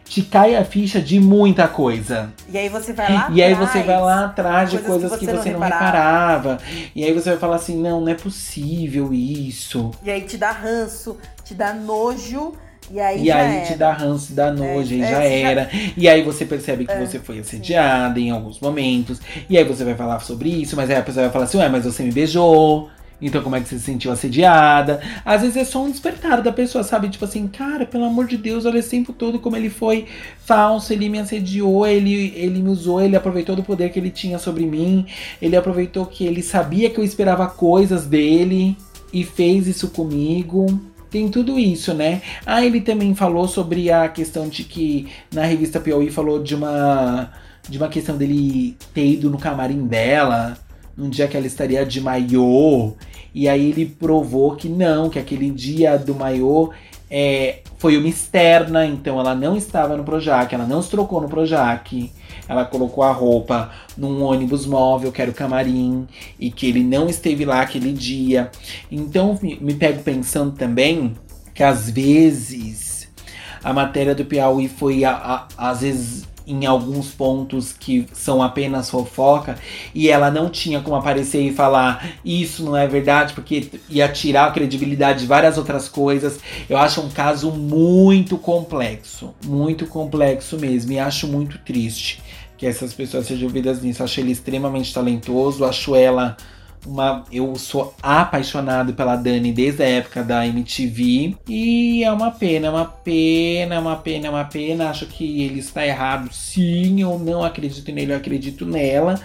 te 0.09 0.23
cai 0.23 0.55
a 0.57 0.65
ficha 0.65 1.01
de 1.01 1.19
muita 1.21 1.67
coisa. 1.67 2.33
E 2.49 2.57
aí 2.57 2.69
você 2.69 2.93
vai 2.93 3.13
lá 3.13 3.29
E 3.33 3.43
aí 3.43 3.55
você 3.55 3.83
vai 3.83 4.01
lá 4.01 4.27
atrás 4.27 4.71
de 4.71 4.79
coisas, 4.79 5.11
coisas 5.11 5.19
que 5.19 5.27
você, 5.27 5.33
que 5.33 5.43
você 5.43 5.51
não, 5.51 5.61
reparava. 5.61 6.53
reparava. 6.53 6.63
E 6.95 7.05
aí 7.05 7.13
você 7.13 7.31
vai 7.31 7.39
falar 7.39 7.57
assim, 7.57 7.77
não, 7.77 8.01
não 8.01 8.09
é 8.09 8.15
possível 8.15 9.13
isso. 9.13 9.91
E 10.03 10.11
aí 10.11 10.23
te 10.23 10.39
dá 10.39 10.53
ranço, 10.53 11.17
te 11.45 11.55
dá 11.55 11.73
nojo. 11.73 12.55
E 12.89 13.01
aí, 13.01 13.25
e 13.25 13.31
aí 13.33 13.67
te 13.67 13.75
dá 13.75 13.93
ranço, 13.93 14.33
dá 14.33 14.53
nojo, 14.53 14.95
é, 14.95 14.99
e 14.99 15.01
já 15.01 15.25
é, 15.25 15.43
era. 15.43 15.65
Já... 15.65 15.71
E 15.97 16.09
aí 16.09 16.23
você 16.23 16.45
percebe 16.45 16.87
que 16.87 16.93
é, 16.93 17.05
você 17.05 17.19
foi 17.19 17.41
assediada 17.41 18.15
sim. 18.15 18.29
em 18.29 18.31
alguns 18.31 18.61
momentos. 18.61 19.21
E 19.51 19.59
aí 19.59 19.65
você 19.65 19.85
vai 19.85 19.97
falar 19.97 20.21
sobre 20.21 20.49
isso, 20.49 20.77
mas 20.77 20.89
aí 20.89 20.97
a 20.97 21.03
pessoa 21.03 21.25
vai 21.25 21.33
falar 21.33 21.47
assim, 21.47 21.59
ué, 21.59 21.69
mas 21.69 21.85
você 21.85 22.05
me 22.05 22.13
beijou. 22.13 22.89
Então, 23.21 23.43
como 23.43 23.57
é 23.57 23.61
que 23.61 23.69
você 23.69 23.79
se 23.79 23.85
sentiu 23.85 24.13
assediada? 24.13 25.01
Às 25.25 25.41
vezes 25.41 25.57
é 25.57 25.65
só 25.65 25.83
um 25.83 25.91
despertar 25.91 26.43
da 26.43 26.53
pessoa, 26.53 26.85
sabe? 26.85 27.09
Tipo 27.09 27.25
assim, 27.25 27.49
cara, 27.49 27.87
pelo 27.87 28.05
amor 28.05 28.27
de 28.27 28.37
Deus, 28.37 28.67
olha 28.67 28.79
esse 28.79 28.91
tempo 28.91 29.13
todo 29.13 29.39
como 29.39 29.57
ele 29.57 29.71
foi 29.71 30.07
falso, 30.45 30.93
ele 30.93 31.09
me 31.09 31.19
assediou, 31.19 31.87
ele, 31.87 32.35
ele 32.37 32.61
me 32.61 32.69
usou, 32.69 33.01
ele 33.01 33.17
aproveitou 33.17 33.57
do 33.57 33.63
poder 33.63 33.91
que 33.91 33.99
ele 33.99 34.11
tinha 34.11 34.39
sobre 34.39 34.67
mim, 34.67 35.07
ele 35.41 35.57
aproveitou 35.57 36.05
que 36.05 36.27
ele 36.27 36.43
sabia 36.43 36.91
que 36.91 36.99
eu 36.99 37.05
esperava 37.05 37.47
coisas 37.47 38.05
dele 38.07 38.77
e 39.13 39.25
fez 39.25 39.67
isso 39.67 39.89
comigo. 39.89 40.67
Tem 41.11 41.31
tudo 41.31 41.59
isso, 41.59 41.95
né? 41.95 42.21
Ah, 42.45 42.65
ele 42.65 42.81
também 42.83 43.15
falou 43.15 43.49
sobre 43.49 43.91
a 43.91 44.09
questão 44.09 44.49
de 44.49 44.65
que 44.65 45.07
na 45.33 45.45
revista 45.45 45.81
Piauí 45.81 46.11
falou 46.11 46.43
de 46.43 46.55
uma 46.55 47.33
de 47.69 47.79
uma 47.79 47.89
questão 47.89 48.17
dele 48.17 48.77
ter 48.95 49.05
ido 49.05 49.29
no 49.29 49.39
camarim 49.39 49.87
dela 49.87 50.57
num 50.97 51.11
dia 51.11 51.29
que 51.29 51.37
ela 51.37 51.47
estaria 51.47 51.85
de 51.85 52.01
maiô. 52.01 52.93
E 53.35 53.49
aí 53.49 53.71
ele 53.71 53.87
provou 53.87 54.57
que 54.57 54.69
não, 54.69 55.11
que 55.11 55.19
aquele 55.19 55.51
dia 55.51 55.99
do 55.99 56.15
maiô 56.15 56.71
é, 57.11 57.61
foi 57.79 57.97
uma 57.97 58.09
externa, 58.09 58.87
então 58.87 59.21
ela 59.21 59.35
não 59.35 59.57
estava 59.57 59.97
no 59.97 60.05
Projac, 60.05 60.53
ela 60.55 60.67
não 60.67 60.81
se 60.81 60.91
trocou 60.91 61.21
no 61.21 61.29
Projac. 61.29 62.11
Ela 62.49 62.65
colocou 62.65 63.03
a 63.03 63.13
roupa 63.13 63.71
num 63.97 64.23
ônibus 64.23 64.67
móvel, 64.67 65.11
que 65.11 65.21
era 65.21 65.31
o 65.31 65.35
camarim, 65.35 66.07
e 66.39 66.51
que 66.51 66.67
ele 66.67 66.85
não 66.85 67.09
esteve 67.09 67.45
lá 67.45 67.61
aquele 67.61 67.93
dia. 67.93 68.51
Então 68.91 69.39
me 69.43 69.75
pego 69.75 70.03
pensando 70.03 70.53
também 70.53 71.15
que 71.53 71.63
às 71.63 71.91
vezes 71.91 73.09
a 73.65 73.73
matéria 73.73 74.15
do 74.15 74.25
Piauí 74.25 74.69
foi 74.69 75.05
a, 75.05 75.11
a, 75.13 75.71
às 75.71 75.81
vezes 75.81 76.25
em 76.47 76.65
alguns 76.65 77.11
pontos 77.11 77.73
que 77.73 78.07
são 78.13 78.43
apenas 78.43 78.89
fofoca 78.89 79.59
e 79.95 80.09
ela 80.09 80.31
não 80.31 80.49
tinha 80.49 80.81
como 80.81 80.97
aparecer 80.97 81.43
e 81.43 81.53
falar 81.53 82.13
isso 82.25 82.63
não 82.63 82.77
é 82.77 82.87
verdade 82.87 83.35
porque 83.35 83.71
ia 83.91 84.09
tirar 84.09 84.47
a 84.47 84.51
credibilidade 84.53 85.21
de 85.21 85.27
várias 85.27 85.59
outras 85.59 85.89
coisas. 85.89 86.39
Eu 86.69 86.79
acho 86.79 87.01
um 87.01 87.09
caso 87.09 87.51
muito 87.51 88.39
complexo, 88.39 89.35
muito 89.45 89.87
complexo 89.87 90.59
mesmo 90.59 90.93
e 90.93 90.99
acho 90.99 91.27
muito 91.27 91.59
triste 91.59 92.23
que 92.57 92.67
essas 92.67 92.95
pessoas 92.95 93.27
sejam 93.27 93.49
ouvidas 93.49 93.83
nisso. 93.83 94.03
Acho 94.03 94.21
ele 94.21 94.33
extremamente 94.33 94.93
talentoso, 94.93 95.65
acho 95.65 95.95
ela 95.95 96.37
uma, 96.87 97.25
eu 97.33 97.55
sou 97.57 97.95
apaixonado 98.03 98.95
pela 98.95 99.17
Dani 99.17 99.53
desde 99.53 99.83
a 99.83 99.89
época 99.89 100.23
da 100.23 100.47
MTV. 100.47 101.37
E 101.49 102.05
é 102.05 102.13
uma 102.13 102.31
pena, 102.31 102.69
é 102.69 102.71
uma 102.71 102.85
pena, 102.85 103.75
é 103.75 103.79
uma 103.79 103.97
pena, 103.97 104.27
é 104.27 104.31
uma 104.31 104.45
pena. 104.45 104.91
Acho 104.91 105.07
que 105.07 105.43
ele 105.43 105.59
está 105.59 105.87
errado, 105.87 106.33
sim. 106.33 107.01
Eu 107.03 107.19
não 107.19 107.45
acredito 107.45 107.91
nele, 107.93 108.13
eu 108.13 108.17
acredito 108.17 108.65
nela. 108.65 109.21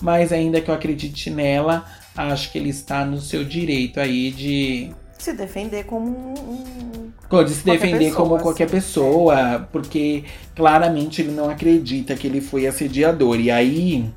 Mas 0.00 0.32
ainda 0.32 0.60
que 0.60 0.70
eu 0.70 0.74
acredite 0.74 1.28
nela, 1.28 1.84
acho 2.16 2.50
que 2.50 2.58
ele 2.58 2.70
está 2.70 3.04
no 3.04 3.20
seu 3.20 3.44
direito 3.44 4.00
aí 4.00 4.30
de. 4.30 4.90
Se 5.18 5.34
defender 5.34 5.84
como 5.84 6.08
um. 6.08 7.44
De 7.44 7.50
se 7.50 7.64
defender 7.64 8.06
pessoa, 8.06 8.16
como 8.16 8.38
qualquer 8.40 8.64
assim. 8.64 8.74
pessoa, 8.74 9.68
porque 9.70 10.24
claramente 10.56 11.20
ele 11.20 11.30
não 11.32 11.50
acredita 11.50 12.14
que 12.16 12.26
ele 12.26 12.40
foi 12.40 12.66
assediador. 12.66 13.38
E 13.38 13.50
aí 13.50 14.10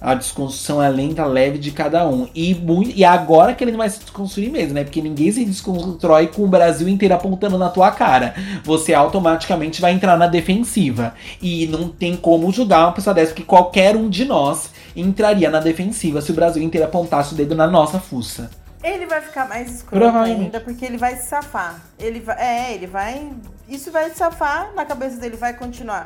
a 0.00 0.14
desconstrução 0.14 0.82
é 0.82 0.88
lenta, 0.88 1.26
leve 1.26 1.58
de 1.58 1.72
cada 1.72 2.06
um. 2.06 2.28
E, 2.34 2.54
muito, 2.54 2.90
e 2.90 3.04
agora 3.04 3.54
que 3.54 3.64
ele 3.64 3.72
não 3.72 3.78
vai 3.78 3.90
se 3.90 3.98
desconstruir 3.98 4.50
mesmo, 4.50 4.74
né? 4.74 4.84
Porque 4.84 5.02
ninguém 5.02 5.30
se 5.32 5.44
desconstrói 5.44 6.28
com 6.28 6.44
o 6.44 6.48
Brasil 6.48 6.88
inteiro 6.88 7.14
apontando 7.14 7.58
na 7.58 7.68
tua 7.68 7.90
cara. 7.90 8.34
Você 8.62 8.94
automaticamente 8.94 9.80
vai 9.80 9.92
entrar 9.92 10.16
na 10.16 10.28
defensiva. 10.28 11.14
E 11.42 11.66
não 11.66 11.88
tem 11.88 12.16
como 12.16 12.50
julgar 12.52 12.86
uma 12.86 12.92
pessoa 12.92 13.12
dessa, 13.12 13.32
porque 13.32 13.42
qualquer 13.42 13.96
um 13.96 14.08
de 14.08 14.24
nós 14.24 14.70
entraria 14.94 15.50
na 15.50 15.60
defensiva 15.60 16.20
se 16.20 16.30
o 16.30 16.34
Brasil 16.34 16.62
inteiro 16.62 16.86
apontasse 16.86 17.34
o 17.34 17.36
dedo 17.36 17.54
na 17.54 17.66
nossa 17.66 17.98
fuça. 17.98 18.50
Ele 18.82 19.06
vai 19.06 19.20
ficar 19.20 19.48
mais 19.48 19.74
escroto 19.74 20.16
ainda, 20.16 20.60
porque 20.60 20.84
ele 20.84 20.96
vai 20.96 21.16
se 21.16 21.26
safar. 21.26 21.82
Ele 21.98 22.20
vai, 22.20 22.36
é, 22.38 22.74
ele 22.74 22.86
vai. 22.86 23.32
Isso 23.68 23.90
vai 23.90 24.08
se 24.10 24.16
safar, 24.16 24.72
na 24.76 24.84
cabeça 24.84 25.18
dele 25.18 25.36
vai 25.36 25.52
continuar. 25.54 26.04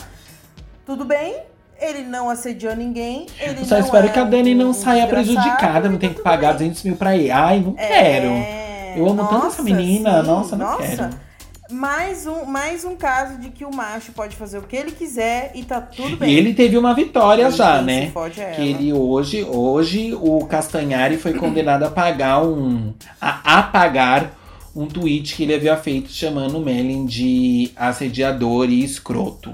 Tudo 0.87 1.05
bem, 1.05 1.37
ele 1.83 2.03
não 2.05 2.31
assediou 2.31 2.77
ninguém. 2.77 3.27
Ele 3.41 3.65
Só 3.65 3.79
espero 3.79 4.07
é 4.07 4.11
que 4.11 4.19
a 4.19 4.25
Dani 4.25 4.55
não 4.55 4.73
saia 4.73 5.07
prejudicada, 5.07 5.89
não 5.89 5.99
tem 5.99 6.15
que 6.15 6.23
pagar 6.23 6.55
bem. 6.55 6.69
200 6.69 6.83
mil 6.85 6.97
pra 6.97 7.17
ir. 7.17 7.31
Ai, 7.31 7.61
não 7.61 7.75
é... 7.77 7.89
quero. 7.89 8.63
Eu 8.97 9.07
amo 9.07 9.23
nossa, 9.23 9.35
tanto 9.35 9.47
essa 9.47 9.63
menina. 9.63 10.21
Sim, 10.21 10.27
nossa, 10.27 10.57
não 10.57 10.67
nossa. 10.67 10.83
quero. 10.83 11.11
Mais 11.71 12.27
um, 12.27 12.45
mais 12.45 12.85
um 12.85 12.95
caso 12.95 13.39
de 13.39 13.49
que 13.49 13.65
o 13.65 13.75
macho 13.75 14.13
pode 14.13 14.37
fazer 14.37 14.59
o 14.59 14.63
que 14.63 14.77
ele 14.77 14.93
quiser 14.93 15.53
e 15.55 15.63
tá 15.63 15.81
tudo 15.81 16.19
bem. 16.19 16.31
E 16.31 16.37
ele 16.37 16.53
teve 16.53 16.77
uma 16.77 16.95
vitória 16.95 17.47
ele 17.47 17.57
já, 17.57 17.81
né? 17.81 18.13
Que 18.55 18.61
ele 18.61 18.93
hoje, 18.93 19.43
hoje 19.43 20.15
o 20.15 20.45
Castanhari 20.45 21.17
foi 21.17 21.33
condenado 21.33 21.85
a 21.85 21.91
pagar 21.91 22.45
um. 22.45 22.93
a 23.19 23.59
apagar 23.59 24.33
um 24.77 24.87
tweet 24.87 25.35
que 25.35 25.43
ele 25.45 25.55
havia 25.55 25.77
feito 25.77 26.11
chamando 26.11 26.59
o 26.59 26.61
Melin 26.61 27.07
de 27.07 27.71
assediador 27.75 28.69
e 28.69 28.85
escroto. 28.85 29.51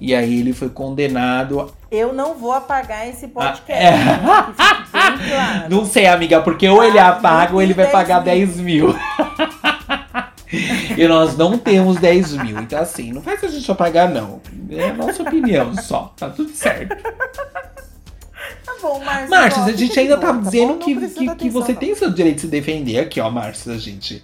E 0.00 0.14
aí 0.14 0.40
ele 0.40 0.52
foi 0.52 0.68
condenado. 0.68 1.72
Eu 1.90 2.12
não 2.12 2.34
vou 2.34 2.52
apagar 2.52 3.08
esse 3.08 3.28
podcast. 3.28 3.72
Ah, 3.72 4.52
é. 4.54 5.18
claro. 5.28 5.70
Não 5.70 5.84
sei, 5.84 6.06
amiga, 6.06 6.40
porque 6.40 6.68
ou 6.68 6.84
ele 6.84 6.98
ah, 6.98 7.08
apaga 7.08 7.54
ou 7.54 7.62
ele 7.62 7.74
vai 7.74 7.90
pagar 7.90 8.20
10 8.20 8.60
mil. 8.60 8.94
e 10.96 11.08
nós 11.08 11.36
não 11.36 11.58
temos 11.58 11.98
10 11.98 12.32
mil. 12.34 12.60
Então, 12.60 12.80
assim, 12.80 13.12
não 13.12 13.22
faz 13.22 13.42
a 13.42 13.48
gente 13.48 13.70
apagar, 13.70 14.08
não. 14.08 14.40
É 14.70 14.90
a 14.90 14.94
nossa 14.94 15.22
opinião 15.22 15.74
só. 15.74 16.12
Tá 16.16 16.30
tudo 16.30 16.50
certo. 16.50 16.96
Tá 18.64 18.74
bom, 18.80 19.02
Márcia. 19.02 19.28
Márcia, 19.28 19.62
a 19.64 19.72
gente 19.72 19.98
ainda 19.98 20.16
tá, 20.16 20.32
tá 20.32 20.40
dizendo 20.40 20.76
que, 20.76 20.94
que, 21.08 21.34
que 21.34 21.50
você 21.50 21.72
não. 21.72 21.80
tem 21.80 21.94
seu 21.94 22.10
direito 22.10 22.36
de 22.36 22.40
se 22.42 22.46
defender 22.46 23.00
aqui, 23.00 23.20
ó, 23.20 23.30
Márcia, 23.30 23.72
a 23.72 23.78
gente. 23.78 24.22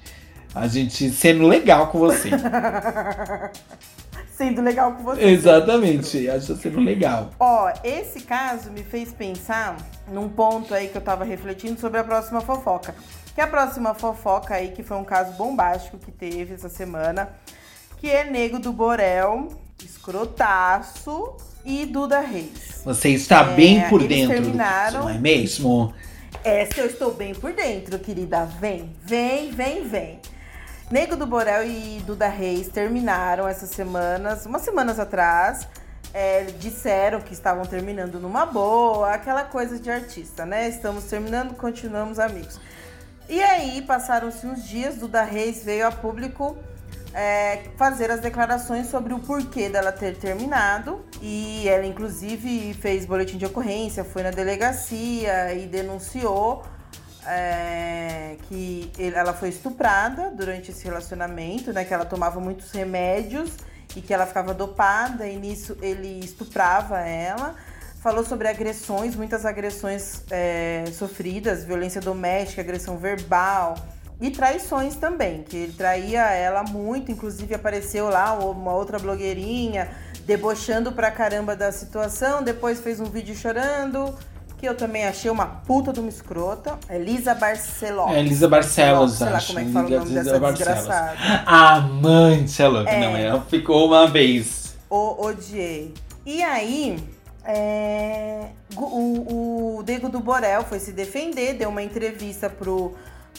A 0.55 0.69
gente 0.69 1.11
sendo 1.11 1.49
legal 1.49 1.89
com 1.89 1.99
você. 1.99 2.31
sendo 4.37 4.61
legal 4.61 4.93
com 4.93 5.03
você. 5.03 5.23
Exatamente, 5.23 6.29
acho 6.29 6.57
sendo 6.57 6.81
legal. 6.81 7.31
Ó, 7.39 7.73
esse 7.83 8.21
caso 8.21 8.71
me 8.71 8.83
fez 8.83 9.13
pensar 9.13 9.77
num 10.11 10.29
ponto 10.29 10.75
aí 10.75 10.89
que 10.89 10.97
eu 10.97 11.03
tava 11.03 11.25
refletindo 11.25 11.81
sobre 11.81 12.01
a 12.01 12.05
próxima 12.05 12.41
fofoca. 12.41 12.95
Que 13.35 13.41
a 13.41 13.47
próxima 13.47 13.95
fofoca 13.95 14.55
aí, 14.55 14.69
que 14.69 14.83
foi 14.83 14.97
um 14.97 15.05
caso 15.05 15.33
bombástico 15.33 15.99
que 15.99 16.13
teve 16.13 16.55
essa 16.55 16.69
semana, 16.69 17.31
que 17.99 18.11
é 18.11 18.25
Nego 18.25 18.59
do 18.59 18.73
Borel, 18.73 19.49
escrotaço 19.85 21.37
e 21.65 21.87
Duda 21.87 22.21
Reis. 22.21 22.83
Você 22.85 23.11
está 23.11 23.41
é, 23.41 23.55
bem 23.55 23.89
por 23.89 24.07
dentro 24.07 24.35
terminaram... 24.35 25.01
do 25.01 25.07
não 25.07 25.15
é 25.15 25.19
mesmo? 25.19 25.95
Essa 26.45 26.81
eu 26.81 26.87
estou 26.87 27.13
bem 27.13 27.35
por 27.35 27.53
dentro, 27.53 27.99
querida. 27.99 28.45
Vem, 28.45 28.93
vem, 29.03 29.51
vem, 29.51 29.89
vem. 29.89 30.21
Nego 30.95 31.17
do 31.17 31.27
Borel 31.27 31.65
e 31.65 32.01
Duda 32.07 32.29
Reis 32.29 32.69
terminaram 32.69 33.49
essas 33.49 33.71
semanas, 33.71 34.47
umas 34.47 34.63
semanas 34.63 35.01
atrás. 35.01 35.67
É, 36.13 36.45
disseram 36.61 37.21
que 37.21 37.33
estavam 37.33 37.65
terminando 37.65 38.21
numa 38.21 38.47
boa, 38.47 39.13
aquela 39.13 39.43
coisa 39.43 39.77
de 39.77 39.91
artista, 39.91 40.47
né? 40.47 40.69
Estamos 40.69 41.03
terminando, 41.03 41.57
continuamos 41.57 42.21
amigos. 42.21 42.61
E 43.29 43.43
aí, 43.43 43.83
passaram-se 43.83 44.47
uns 44.47 44.69
dias, 44.69 44.95
Duda 44.95 45.25
Reis 45.25 45.65
veio 45.65 45.85
a 45.85 45.91
público 45.91 46.57
é, 47.13 47.65
fazer 47.77 48.13
as 48.13 48.21
declarações 48.21 48.87
sobre 48.87 49.13
o 49.13 49.19
porquê 49.19 49.69
dela 49.69 49.91
ter 49.91 50.17
terminado. 50.17 51.05
E 51.21 51.69
ela, 51.69 51.85
inclusive, 51.85 52.73
fez 52.75 53.05
boletim 53.05 53.37
de 53.37 53.47
ocorrência, 53.47 54.05
foi 54.05 54.23
na 54.23 54.31
delegacia 54.31 55.55
e 55.55 55.67
denunciou 55.67 56.63
é, 57.27 58.37
que 58.49 58.91
ela 58.99 59.33
foi 59.33 59.49
estuprada 59.49 60.31
durante 60.31 60.71
esse 60.71 60.85
relacionamento, 60.85 61.73
né? 61.73 61.85
Que 61.85 61.95
ela 61.95 62.05
tomava 62.05 62.41
muitos 62.41 62.71
remédios 62.71 63.53
e 63.97 64.01
que 64.01 64.13
ela 64.13 64.27
ficava 64.27 64.53
dopada 64.53 65.27
e 65.27 65.37
nisso 65.37 65.77
ele 65.81 66.21
estuprava 66.21 67.01
ela. 67.01 67.55
Falou 68.01 68.25
sobre 68.25 68.49
agressões, 68.49 69.17
muitas 69.17 69.47
agressões 69.47 70.23
é, 70.31 70.85
sofridas, 70.93 71.65
violência 71.65 72.01
doméstica, 72.01 72.61
agressão 72.61 72.99
verbal 72.99 73.77
e 74.21 74.31
traições 74.31 74.95
também, 74.95 75.43
que 75.43 75.57
ele 75.57 75.73
traía 75.73 76.23
ela 76.31 76.63
muito, 76.63 77.11
inclusive 77.11 77.55
apareceu 77.55 78.09
lá 78.09 78.33
uma 78.35 78.73
outra 78.73 78.99
blogueirinha 78.99 79.91
debochando 80.25 80.93
pra 80.93 81.11
caramba 81.11 81.57
da 81.57 81.73
situação, 81.73 82.43
depois 82.43 82.81
fez 82.81 83.01
um 83.01 83.05
vídeo 83.05 83.35
chorando, 83.35 84.17
que 84.59 84.67
eu 84.67 84.75
também 84.75 85.05
achei 85.05 85.31
uma 85.31 85.47
puta 85.47 85.93
de 85.93 86.01
uma 86.01 86.09
escrota. 86.09 86.79
Elisa 86.89 87.35
Barcelos. 87.35 88.11
É, 88.11 88.21
Elisa 88.21 88.49
Barcelos, 88.49 89.13
Sei 89.13 89.29
lá 89.29 89.41
como 89.41 89.59
é 89.59 89.65
que 89.65 89.73
fala 89.73 89.87
o 89.87 89.91
nome 89.91 90.11
dessa 90.11 90.39
Barcelos. 90.39 90.59
desgraçada. 90.59 91.17
A 91.47 91.77
é. 91.77 91.81
É. 92.87 93.01
Não, 93.01 93.17
ela 93.17 93.41
ficou 93.43 93.87
uma 93.87 94.07
vez. 94.07 94.77
O 94.89 95.25
odiei. 95.27 95.93
E 96.25 96.43
aí, 96.43 96.97
é, 97.45 98.49
o, 98.77 99.79
o 99.79 99.83
Diego 99.83 100.09
do 100.09 100.21
Borel 100.21 100.65
foi 100.65 100.79
se 100.79 100.93
defender, 100.93 101.55
deu 101.55 101.69
uma 101.69 101.83
entrevista 101.83 102.49
pro, 102.49 102.95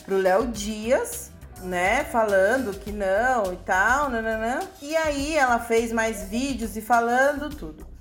pro 0.06 0.18
Léo 0.18 0.48
Dias, 0.48 1.32
né, 1.64 2.04
falando 2.04 2.78
que 2.78 2.92
não 2.92 3.52
e 3.54 3.58
tal, 3.58 4.10
nananã. 4.10 4.60
E 4.82 4.96
aí 4.96 5.36
ela 5.36 5.60
fez 5.60 5.92
mais 5.92 6.30
vídeos 6.30 6.78
e 6.78 6.82
falando 6.82 7.50
tudo 7.50 7.95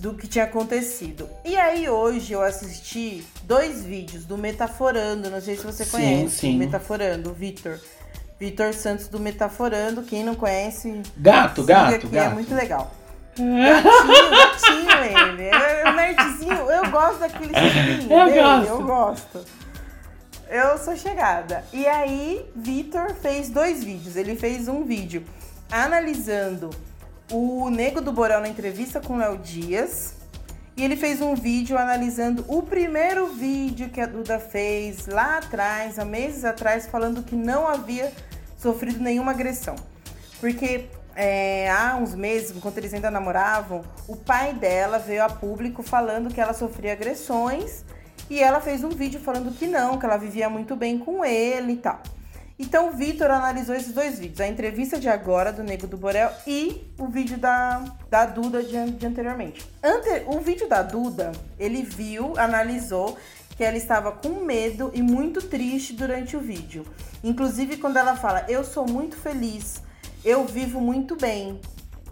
do 0.00 0.14
que 0.14 0.26
tinha 0.26 0.44
acontecido. 0.44 1.28
E 1.44 1.56
aí 1.56 1.88
hoje 1.88 2.32
eu 2.32 2.42
assisti 2.42 3.24
dois 3.44 3.84
vídeos 3.84 4.24
do 4.24 4.36
Metaforando, 4.38 5.28
não 5.30 5.40
sei 5.40 5.56
se 5.56 5.64
você 5.64 5.84
conhece, 5.84 6.38
sim. 6.38 6.56
Metaforando, 6.58 7.32
Vitor. 7.34 7.78
Vitor 8.38 8.72
Santos 8.72 9.06
do 9.08 9.20
Metaforando, 9.20 10.02
quem 10.02 10.24
não 10.24 10.34
conhece, 10.34 11.02
Gato, 11.16 11.62
gato, 11.62 12.06
é 12.06 12.08
gato. 12.08 12.34
muito 12.34 12.54
legal. 12.54 12.94
Gatinho, 13.36 14.30
gatinho 14.30 15.32
ele. 15.32 15.44
É 15.48 15.84
um 15.88 15.94
nerdzinho, 15.94 16.70
eu 16.70 16.90
gosto 16.90 17.18
daquele 17.20 17.52
Eu 18.10 18.24
dele, 18.26 18.40
gosto. 18.42 18.68
eu 18.68 18.82
gosto. 18.82 19.44
Eu 20.48 20.78
sou 20.78 20.96
chegada. 20.96 21.64
E 21.72 21.86
aí, 21.86 22.44
Vitor 22.56 23.14
fez 23.14 23.48
dois 23.50 23.84
vídeos. 23.84 24.16
Ele 24.16 24.34
fez 24.34 24.66
um 24.66 24.82
vídeo 24.84 25.22
analisando 25.70 26.70
o 27.30 27.70
Nego 27.70 28.00
do 28.00 28.12
Borel 28.12 28.40
na 28.40 28.48
entrevista 28.48 29.00
com 29.00 29.16
Léo 29.16 29.38
Dias. 29.38 30.14
E 30.76 30.84
ele 30.84 30.96
fez 30.96 31.20
um 31.20 31.34
vídeo 31.34 31.76
analisando 31.76 32.44
o 32.48 32.62
primeiro 32.62 33.28
vídeo 33.28 33.90
que 33.90 34.00
a 34.00 34.06
Duda 34.06 34.38
fez 34.38 35.06
lá 35.06 35.38
atrás, 35.38 35.98
há 35.98 36.04
meses 36.04 36.44
atrás, 36.44 36.86
falando 36.86 37.22
que 37.22 37.36
não 37.36 37.66
havia 37.66 38.12
sofrido 38.56 38.98
nenhuma 39.00 39.32
agressão. 39.32 39.76
Porque 40.40 40.86
é, 41.14 41.70
há 41.70 41.96
uns 41.96 42.14
meses, 42.14 42.56
enquanto 42.56 42.78
eles 42.78 42.94
ainda 42.94 43.10
namoravam, 43.10 43.84
o 44.08 44.16
pai 44.16 44.54
dela 44.54 44.98
veio 44.98 45.24
a 45.24 45.28
público 45.28 45.82
falando 45.82 46.32
que 46.32 46.40
ela 46.40 46.54
sofria 46.54 46.92
agressões 46.92 47.84
e 48.30 48.40
ela 48.40 48.60
fez 48.60 48.82
um 48.82 48.90
vídeo 48.90 49.20
falando 49.20 49.52
que 49.52 49.66
não, 49.66 49.98
que 49.98 50.06
ela 50.06 50.16
vivia 50.16 50.48
muito 50.48 50.74
bem 50.76 50.98
com 50.98 51.24
ele 51.24 51.72
e 51.72 51.76
tal. 51.76 52.00
Então 52.62 52.90
o 52.90 52.92
Vitor 52.92 53.30
analisou 53.30 53.74
esses 53.74 53.94
dois 53.94 54.18
vídeos, 54.18 54.38
a 54.38 54.46
entrevista 54.46 54.98
de 54.98 55.08
agora 55.08 55.50
do 55.50 55.62
Nego 55.62 55.86
do 55.86 55.96
Borel 55.96 56.30
e 56.46 56.92
o 56.98 57.06
vídeo 57.06 57.38
da, 57.38 57.82
da 58.10 58.26
Duda 58.26 58.62
de, 58.62 58.90
de 58.90 59.06
anteriormente. 59.06 59.66
Ante, 59.82 60.24
o 60.26 60.38
vídeo 60.40 60.68
da 60.68 60.82
Duda, 60.82 61.32
ele 61.58 61.82
viu, 61.82 62.34
analisou 62.36 63.16
que 63.56 63.64
ela 63.64 63.78
estava 63.78 64.12
com 64.12 64.44
medo 64.44 64.90
e 64.92 65.00
muito 65.00 65.40
triste 65.40 65.94
durante 65.94 66.36
o 66.36 66.40
vídeo. 66.40 66.84
Inclusive 67.24 67.78
quando 67.78 67.96
ela 67.96 68.14
fala, 68.14 68.44
eu 68.46 68.62
sou 68.62 68.86
muito 68.86 69.16
feliz, 69.16 69.82
eu 70.22 70.44
vivo 70.44 70.82
muito 70.82 71.16
bem. 71.16 71.58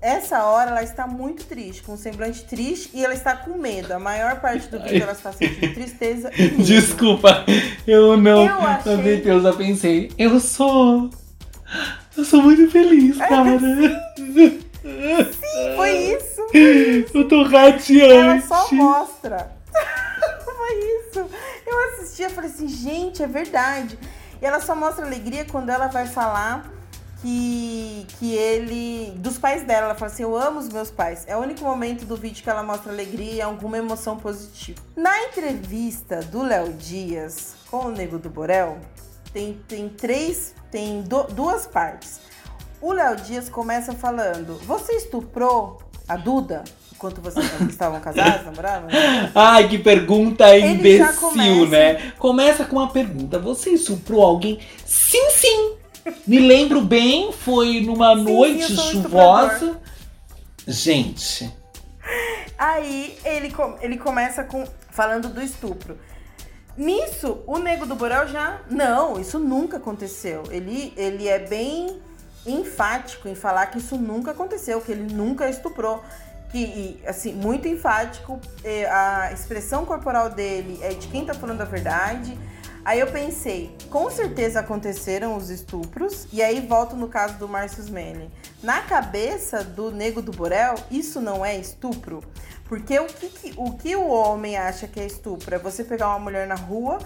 Essa 0.01 0.45
hora 0.45 0.71
ela 0.71 0.83
está 0.83 1.07
muito 1.09 1.45
triste, 1.45 1.83
com 1.83 1.95
um 1.95 1.97
semblante 1.97 2.45
triste 2.45 2.91
e 2.95 3.05
ela 3.05 3.15
está 3.15 3.35
com 3.37 3.59
medo. 3.59 3.93
A 3.93 3.99
maior 3.99 4.41
parte 4.41 4.69
do 4.69 4.81
vídeo 4.81 5.03
ela 5.03 5.13
está 5.13 5.33
sentindo 5.33 5.75
tristeza 5.75 6.31
e 6.37 6.43
medo. 6.43 6.63
Desculpa, 6.63 7.45
eu 7.87 8.17
não. 8.17 8.47
Eu 8.47 8.61
achei- 8.61 9.23
eu 9.27 9.55
pensei. 9.57 10.13
Eu 10.17 10.39
sou. 10.39 11.11
Eu 12.17 12.25
sou 12.25 12.43
muito 12.43 12.71
feliz, 12.71 13.19
É, 13.21 13.27
cara. 13.27 13.59
Foi 15.77 15.91
isso. 15.91 16.41
Eu 17.15 17.29
tô 17.29 17.43
Ela 17.45 17.49
radiante. 17.49 18.47
só 18.47 18.73
mostra. 18.75 19.53
Foi 20.45 20.79
isso. 21.01 21.27
Eu 21.67 21.79
assisti 21.91 22.23
e 22.23 22.29
falei 22.29 22.51
assim, 22.51 22.69
gente, 22.69 23.23
é 23.23 23.27
verdade. 23.27 23.99
E 24.41 24.47
ela 24.47 24.61
só 24.61 24.75
mostra 24.75 25.05
alegria 25.05 25.45
quando 25.45 25.71
ela 25.71 25.89
vai 25.89 26.07
falar 26.07 26.71
que, 27.23 28.07
que 28.19 28.35
ele. 28.35 29.13
Dos 29.17 29.39
pais 29.39 29.63
dela. 29.65 29.87
Ela 29.87 29.95
fala 29.95 30.11
assim: 30.11 30.23
Eu 30.23 30.37
amo 30.37 30.59
os 30.61 30.69
meus 30.69 30.91
pais. 30.91 31.25
É 31.27 31.37
o 31.37 31.41
único 31.41 31.63
momento 31.65 32.05
do 32.05 32.17
vídeo 32.17 32.43
que 32.43 32.51
ela 32.51 32.63
mostra 32.63 32.93
alegria 32.93 33.33
e 33.35 33.41
alguma 33.43 33.79
emoção 33.79 34.17
positiva. 34.17 34.81
Na 34.97 35.25
entrevista 35.25 36.21
do 36.21 36.43
Léo 36.43 36.73
Dias 36.75 37.55
com 37.71 37.87
o 37.87 37.91
Nego 37.91 38.19
do 38.19 38.31
Borel, 38.31 38.79
tem, 39.33 39.59
tem 39.67 39.89
três. 39.89 40.55
Tem 40.71 41.03
du- 41.03 41.27
duas 41.33 41.67
partes. 41.67 42.21
O 42.81 42.93
Léo 42.93 43.17
Dias 43.17 43.49
começa 43.49 43.93
falando: 43.93 44.59
Você 44.67 44.93
estuprou 44.93 45.81
a 46.07 46.17
Duda 46.17 46.63
enquanto 46.95 47.21
vocês 47.21 47.47
estavam 47.69 48.01
casados, 48.01 48.45
namoravam? 48.45 48.89
Ai, 49.35 49.69
que 49.69 49.79
pergunta 49.79 50.57
imbecil, 50.59 51.15
começa. 51.21 51.67
né? 51.71 52.13
Começa 52.19 52.65
com 52.65 52.77
uma 52.77 52.91
pergunta. 52.91 53.39
Você 53.39 53.71
estuprou 53.71 54.23
alguém? 54.23 54.59
Sim, 54.85 55.31
sim. 55.31 55.78
Me 56.27 56.39
lembro 56.39 56.81
bem, 56.81 57.33
foi 57.33 57.81
numa 57.81 58.15
Sim, 58.17 58.23
noite 58.25 58.77
chuvosa. 58.77 59.81
Gente, 60.67 61.51
Aí 62.59 63.17
ele, 63.25 63.55
ele 63.81 63.97
começa 63.99 64.43
com 64.43 64.67
falando 64.91 65.29
do 65.29 65.41
estupro. 65.41 65.97
Nisso, 66.77 67.41
o 67.47 67.59
Nego 67.59 67.87
do 67.87 67.95
Borel 67.95 68.27
já. 68.29 68.61
Não, 68.71 69.21
isso 69.21 69.39
nunca 69.39 69.77
aconteceu. 69.77 70.43
Ele, 70.51 70.93
ele 70.97 71.29
é 71.29 71.39
bem 71.39 72.01
enfático 72.47 73.29
em 73.29 73.35
falar 73.35 73.67
que 73.67 73.79
isso 73.79 73.97
nunca 73.97 74.33
aconteceu, 74.33 74.81
que 74.81 74.91
ele 74.91 75.13
nunca 75.13 75.49
estuprou. 75.49 76.03
Que, 76.51 76.59
e, 76.59 77.03
assim, 77.07 77.33
muito 77.33 77.69
enfático. 77.69 78.41
eh, 78.65 78.87
A 78.87 79.33
expressão 79.33 79.85
corporal 79.85 80.31
dele 80.31 80.79
é 80.83 80.91
de 80.91 81.07
quem 81.09 81.25
tá 81.25 81.35
falando 81.35 81.61
a 81.61 81.65
verdade. 81.65 82.37
Aí 82.85 83.01
eu 83.01 83.09
pensei, 83.09 83.77
com 83.91 84.11
certeza 84.11 84.61
aconteceram 84.61 85.37
os 85.37 85.51
estupros, 85.51 86.27
e 86.33 86.43
aí 86.43 86.61
volto 86.61 86.97
no 86.97 87.09
caso 87.09 87.35
do 87.35 87.47
Márcio 87.49 87.81
Smelling. 87.83 88.31
Na 88.63 88.81
cabeça 88.83 89.63
do 89.63 89.91
Nego 89.91 90.23
do 90.23 90.33
Borel, 90.33 90.75
isso 90.91 91.21
não 91.21 91.45
é 91.45 91.57
estupro? 91.57 92.23
Porque 92.65 92.99
o 92.99 93.07
que, 93.07 93.29
que- 93.29 93.55
o 93.57 93.73
que 93.73 93.95
o 93.97 94.09
homem 94.09 94.57
acha 94.57 94.87
que 94.87 95.01
é 95.01 95.07
estupro? 95.07 95.55
É 95.55 95.59
você 95.59 95.85
pegar 95.85 96.09
uma 96.09 96.19
mulher 96.19 96.47
na 96.47 96.55
rua 96.55 96.99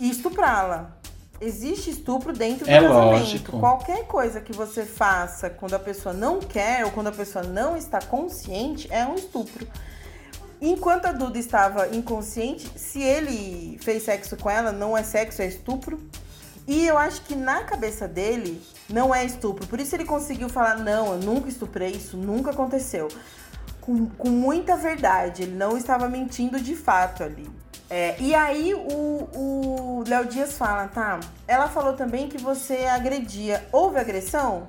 e 0.00 0.10
estuprá-la. 0.10 0.96
Existe 1.40 1.90
estupro 1.90 2.32
dentro 2.32 2.64
do 2.64 2.70
É 2.70 2.80
casamento. 2.80 3.04
lógico. 3.18 3.58
Qualquer 3.58 4.04
coisa 4.06 4.40
que 4.40 4.52
você 4.52 4.84
faça 4.84 5.50
quando 5.50 5.74
a 5.74 5.78
pessoa 5.78 6.12
não 6.14 6.38
quer 6.38 6.84
ou 6.84 6.90
quando 6.92 7.08
a 7.08 7.12
pessoa 7.12 7.44
não 7.44 7.76
está 7.76 8.00
consciente 8.00 8.86
é 8.90 9.04
um 9.04 9.14
estupro. 9.14 9.66
Enquanto 10.60 11.06
a 11.06 11.12
Duda 11.12 11.38
estava 11.38 11.88
inconsciente, 11.94 12.70
se 12.78 13.02
ele 13.02 13.78
fez 13.82 14.02
sexo 14.04 14.36
com 14.36 14.50
ela, 14.50 14.72
não 14.72 14.96
é 14.96 15.02
sexo, 15.02 15.42
é 15.42 15.46
estupro. 15.46 16.00
E 16.66 16.86
eu 16.86 16.96
acho 16.96 17.20
que 17.22 17.34
na 17.34 17.64
cabeça 17.64 18.08
dele 18.08 18.62
não 18.88 19.14
é 19.14 19.24
estupro. 19.24 19.66
Por 19.66 19.80
isso 19.80 19.94
ele 19.94 20.04
conseguiu 20.04 20.48
falar: 20.48 20.78
não, 20.78 21.12
eu 21.12 21.18
nunca 21.18 21.48
estuprei, 21.48 21.90
isso 21.90 22.16
nunca 22.16 22.50
aconteceu. 22.50 23.08
Com, 23.80 24.06
com 24.06 24.30
muita 24.30 24.76
verdade, 24.76 25.42
ele 25.42 25.56
não 25.56 25.76
estava 25.76 26.08
mentindo 26.08 26.58
de 26.58 26.74
fato 26.74 27.22
ali. 27.22 27.46
É, 27.90 28.16
e 28.18 28.34
aí 28.34 28.74
o, 28.74 30.02
Léo 30.06 30.26
Dias 30.26 30.54
fala, 30.54 30.88
tá? 30.88 31.20
Ela 31.46 31.68
falou 31.68 31.94
também 31.94 32.28
que 32.28 32.38
você 32.38 32.86
agredia. 32.86 33.66
Houve 33.72 33.98
agressão? 33.98 34.66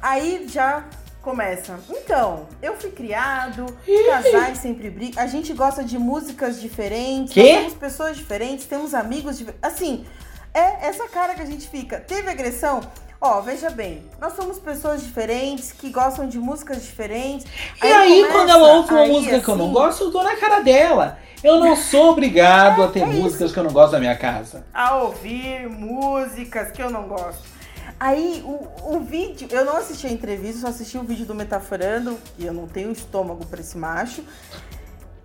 Aí 0.00 0.46
já 0.48 0.84
começa. 1.26 1.80
Então, 1.90 2.46
eu 2.62 2.76
fui 2.76 2.92
criado, 2.92 3.66
casais 4.06 4.58
sempre 4.58 4.88
brigam. 4.88 5.20
A 5.20 5.26
gente 5.26 5.52
gosta 5.52 5.82
de 5.82 5.98
músicas 5.98 6.60
diferentes, 6.60 7.34
somos 7.34 7.74
pessoas 7.74 8.16
diferentes, 8.16 8.64
temos 8.66 8.94
amigos 8.94 9.36
diferentes. 9.36 9.68
Assim, 9.68 10.06
é 10.54 10.86
essa 10.86 11.08
cara 11.08 11.34
que 11.34 11.42
a 11.42 11.44
gente 11.44 11.68
fica. 11.68 11.98
Teve 11.98 12.30
agressão? 12.30 12.80
Ó, 13.20 13.40
veja 13.40 13.70
bem, 13.70 14.04
nós 14.20 14.34
somos 14.34 14.60
pessoas 14.60 15.02
diferentes, 15.02 15.72
que 15.72 15.90
gostam 15.90 16.28
de 16.28 16.38
músicas 16.38 16.84
diferentes. 16.84 17.44
E 17.82 17.86
aí, 17.86 18.20
começa 18.20 18.32
quando 18.32 18.50
ela 18.50 18.74
ouve 18.74 18.94
uma 18.94 19.00
aí, 19.00 19.10
música 19.10 19.40
que 19.40 19.48
eu 19.48 19.56
não 19.56 19.64
assim, 19.64 19.74
gosto, 19.74 20.04
eu 20.04 20.10
dou 20.12 20.22
na 20.22 20.36
cara 20.36 20.60
dela. 20.60 21.18
Eu 21.42 21.58
não 21.58 21.74
sou 21.74 22.10
obrigado 22.10 22.84
a 22.84 22.88
ter 22.88 23.00
é 23.00 23.06
músicas 23.06 23.50
que 23.50 23.58
eu 23.58 23.64
não 23.64 23.72
gosto 23.72 23.92
da 23.92 23.98
minha 23.98 24.16
casa. 24.16 24.64
a 24.72 24.94
ouvir 24.98 25.68
músicas 25.68 26.70
que 26.70 26.80
eu 26.80 26.88
não 26.88 27.08
gosto. 27.08 27.55
Aí, 27.98 28.42
o, 28.44 28.96
o 28.96 29.00
vídeo, 29.00 29.48
eu 29.50 29.64
não 29.64 29.76
assisti 29.76 30.06
a 30.06 30.10
entrevista, 30.10 30.60
só 30.60 30.68
assisti 30.68 30.98
o 30.98 31.02
vídeo 31.02 31.24
do 31.24 31.34
Metaforando, 31.34 32.18
e 32.38 32.44
eu 32.44 32.52
não 32.52 32.66
tenho 32.66 32.92
estômago 32.92 33.46
pra 33.46 33.60
esse 33.60 33.76
macho. 33.78 34.22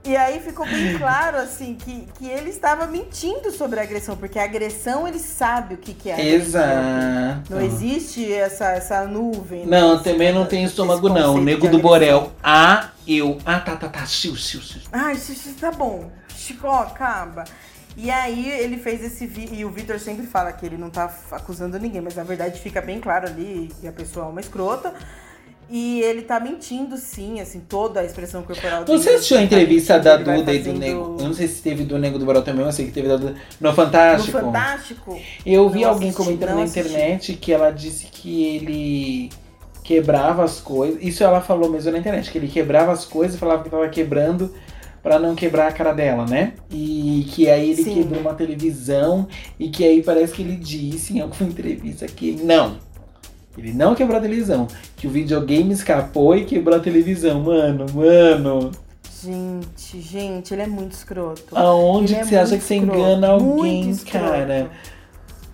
E 0.04 0.16
aí 0.16 0.40
ficou 0.40 0.66
bem 0.66 0.96
claro, 0.98 1.38
assim, 1.38 1.76
que, 1.76 2.08
que 2.18 2.28
ele 2.28 2.50
estava 2.50 2.88
mentindo 2.88 3.52
sobre 3.52 3.80
a 3.80 3.84
agressão, 3.84 4.16
porque 4.16 4.40
a 4.40 4.44
agressão 4.44 5.08
ele 5.08 5.20
sabe 5.20 5.76
o 5.76 5.78
que, 5.78 5.94
que 5.94 6.10
é. 6.10 6.14
alguém. 6.14 6.34
Exato. 6.34 7.54
Não 7.54 7.62
existe 7.62 8.32
essa, 8.34 8.72
essa 8.72 9.06
nuvem. 9.06 9.66
Não, 9.66 9.98
né? 9.98 10.02
também 10.04 10.34
não 10.34 10.46
tem 10.46 10.64
estômago, 10.64 11.08
não. 11.10 11.36
conceito 11.36 11.44
Nego 11.44 11.68
do. 11.68 11.80
Borel. 11.80 12.32
Ah, 12.42 12.90
eu. 13.08 13.38
Ah, 13.46 13.60
tá, 13.60 13.76
tá, 13.76 13.90
tá. 13.90 14.06
Xiu, 14.06 14.36
xiu, 14.36 14.62
xiu. 14.62 14.82
Ai, 14.92 15.14
isso, 15.14 15.34
isso 15.34 15.54
tá 15.60 15.72
bom. 15.72 16.10
Chico, 16.36 16.68
ó, 16.68 16.82
acaba. 16.82 17.44
E 17.98 18.10
aí 18.10 18.50
ele 18.50 18.78
fez 18.78 19.04
esse 19.04 19.26
vídeo. 19.26 19.56
E 19.56 19.66
o 19.66 19.70
Vitor 19.70 20.00
sempre 20.00 20.26
fala 20.26 20.52
que 20.52 20.66
ele 20.66 20.78
não 20.78 20.90
tá 20.90 21.14
acusando 21.32 21.78
ninguém, 21.80 22.02
mas 22.02 22.16
na 22.16 22.24
verdade 22.24 22.60
fica 22.60 22.82
bem 22.82 23.00
claro 23.00 23.28
ali 23.28 23.70
que 23.80 23.88
a 23.88 23.92
pessoa 23.92 24.26
é 24.26 24.30
uma 24.30 24.42
escrota. 24.42 24.94
E 25.74 26.02
ele 26.02 26.24
tá 26.24 26.38
mentindo, 26.38 26.98
sim, 26.98 27.40
assim, 27.40 27.62
toda 27.62 28.02
a 28.02 28.04
expressão 28.04 28.44
corporal 28.44 28.84
dele. 28.84 28.98
Você 28.98 29.12
assistiu 29.12 29.38
a 29.38 29.40
tá 29.40 29.46
entrevista 29.46 29.98
da 29.98 30.18
Duda 30.18 30.54
e 30.54 30.60
do 30.60 30.74
Nego? 30.74 31.16
Eu 31.18 31.28
não 31.28 31.34
sei 31.34 31.48
se 31.48 31.62
teve 31.62 31.86
do 31.86 31.98
Nego 31.98 32.20
do 32.20 32.26
Borel 32.26 32.44
também, 32.44 32.66
eu 32.66 32.72
sei 32.74 32.88
que 32.88 32.92
teve 32.92 33.08
da 33.08 33.16
Duda. 33.16 33.36
No 33.58 33.70
No 33.70 33.76
Fantástico. 33.76 34.38
Fantástico? 34.38 35.18
Eu 35.46 35.70
vi 35.70 35.86
alguém 35.86 36.10
assisti, 36.10 36.26
comentando 36.26 36.56
na 36.58 36.64
assisti. 36.64 36.80
internet 36.82 37.34
que 37.36 37.54
ela 37.54 37.72
disse 37.72 38.08
que 38.08 38.44
ele 38.44 39.30
quebrava 39.82 40.44
as 40.44 40.60
coisas. 40.60 41.02
Isso 41.02 41.24
ela 41.24 41.40
falou 41.40 41.70
mesmo 41.70 41.90
na 41.90 42.00
internet, 42.00 42.30
que 42.30 42.38
ele 42.38 42.50
quebrava 42.50 42.92
as 42.92 43.06
coisas 43.06 43.38
e 43.38 43.40
falava 43.40 43.64
que 43.64 43.70
tava 43.70 43.88
quebrando 43.88 44.54
pra 45.02 45.20
não 45.20 45.36
quebrar 45.36 45.68
a 45.68 45.72
cara 45.72 45.94
dela, 45.94 46.26
né? 46.26 46.54
E 46.70 47.28
que 47.32 47.50
aí 47.50 47.72
ele 47.72 47.84
Sim. 47.84 47.94
quebrou 47.96 48.22
uma 48.22 48.34
televisão 48.34 49.28
e 49.60 49.70
que 49.70 49.84
aí 49.84 50.04
parece 50.04 50.34
que 50.34 50.42
ele 50.42 50.56
disse 50.56 51.18
em 51.18 51.22
alguma 51.22 51.44
entrevista 51.50 52.06
que 52.08 52.34
não. 52.44 52.78
Ele 53.58 53.74
não 53.74 53.94
quebrou 53.96 54.18
a 54.18 54.22
televisão, 54.22 54.68
que 54.96 55.08
o 55.08 55.10
videogame 55.10 55.74
escapou 55.74 56.36
e 56.36 56.46
quebrou 56.46 56.78
a 56.78 56.80
televisão. 56.80 57.42
Mano, 57.42 57.86
mano. 57.94 58.72
Gente, 59.24 60.02
gente, 60.02 60.54
ele 60.54 60.64
é 60.64 60.68
muito 60.68 60.94
escroto. 60.94 61.56
Aonde 61.56 62.16
que 62.16 62.20
é 62.22 62.24
você 62.24 62.36
acha 62.38 62.58
que 62.58 62.64
você 62.64 62.76
engana 62.76 63.28
alguém, 63.28 63.96
cara? 63.98 64.72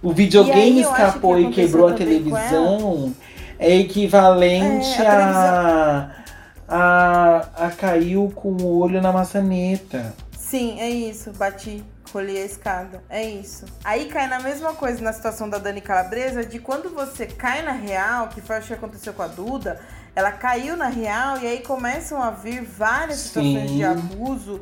O 0.02 0.12
E 0.12 0.14
videogame 0.14 0.84
acho 0.84 0.92
escapou 0.92 1.36
que 1.36 1.42
e 1.42 1.52
quebrou 1.52 1.88
a 1.88 1.94
televisão. 1.94 3.14
É 3.60 3.76
equivalente 3.76 5.02
É, 5.02 5.08
a, 5.08 6.12
a, 6.16 6.24
a 6.68 7.72
caiu 7.78 8.32
com 8.36 8.52
o 8.52 8.80
olho 8.80 9.02
na 9.02 9.12
maçaneta. 9.12 10.14
Sim, 10.38 10.80
é 10.80 10.90
isso. 10.90 11.32
Bati, 11.34 11.84
colhi 12.12 12.38
a 12.38 12.46
escada. 12.46 13.04
É 13.10 13.24
isso. 13.24 13.66
Aí 13.84 14.06
cai 14.06 14.28
na 14.28 14.40
mesma 14.40 14.74
coisa 14.74 15.02
na 15.02 15.14
situação 15.14 15.50
da 15.50 15.58
Dani 15.58 15.82
Calabresa, 15.82 16.46
de 16.46 16.60
quando 16.60 16.90
você 16.90 17.26
cai 17.26 17.62
na 17.64 17.74
real, 17.74 18.30
que 18.30 18.42
foi 18.42 18.60
o 18.60 18.62
que 18.62 18.74
aconteceu 18.74 19.14
com 19.14 19.24
a 19.24 19.28
Duda, 19.28 19.80
ela 20.16 20.32
caiu 20.32 20.76
na 20.76 20.88
real 20.88 21.38
e 21.40 21.48
aí 21.48 21.60
começam 21.60 22.22
a 22.22 22.32
vir 22.32 22.64
várias 22.64 23.20
situações 23.20 23.70
Sim. 23.70 23.78
de 23.78 23.84
abuso. 23.84 24.62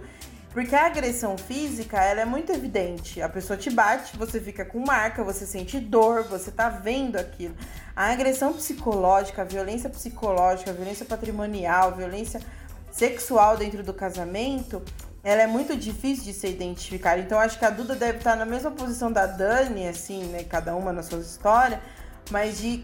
Porque 0.56 0.74
a 0.74 0.86
agressão 0.86 1.38
física, 1.38 2.02
ela 2.02 2.22
é 2.22 2.26
muito 2.26 2.50
evidente. 2.50 3.22
A 3.22 3.28
pessoa 3.28 3.58
te 3.58 3.70
bate, 3.70 4.16
você 4.16 4.40
fica 4.40 4.64
com 4.64 4.80
marca, 4.80 5.22
você 5.22 5.46
sente 5.46 5.78
dor, 5.82 6.24
você 6.24 6.50
tá 6.50 6.70
vendo 6.70 7.18
aquilo. 7.18 7.54
A 7.94 8.10
agressão 8.14 8.54
psicológica, 8.54 9.42
a 9.42 9.46
violência 9.46 9.90
psicológica, 9.90 10.72
a 10.72 10.74
violência 10.74 11.06
patrimonial, 11.06 11.90
a 11.90 11.92
violência 11.92 12.40
sexual 12.90 13.58
dentro 13.58 13.84
do 13.84 13.94
casamento, 13.94 14.82
ela 15.22 15.42
é 15.42 15.48
muito 15.48 15.76
difícil 15.76 16.24
de 16.24 16.34
ser 16.34 16.52
identificada. 16.52 17.20
Então 17.20 17.38
acho 17.38 17.60
que 17.60 17.66
a 17.66 17.70
Duda 17.70 17.94
deve 17.94 18.20
estar 18.20 18.38
na 18.38 18.46
mesma 18.46 18.72
posição 18.72 19.12
da 19.12 19.26
Dani, 19.26 19.90
assim, 19.90 20.24
né? 20.28 20.46
Cada 20.46 20.74
uma 20.74 20.94
na 20.94 21.04
sua 21.04 21.20
história, 21.20 21.82
mas 22.32 22.60
de 22.60 22.82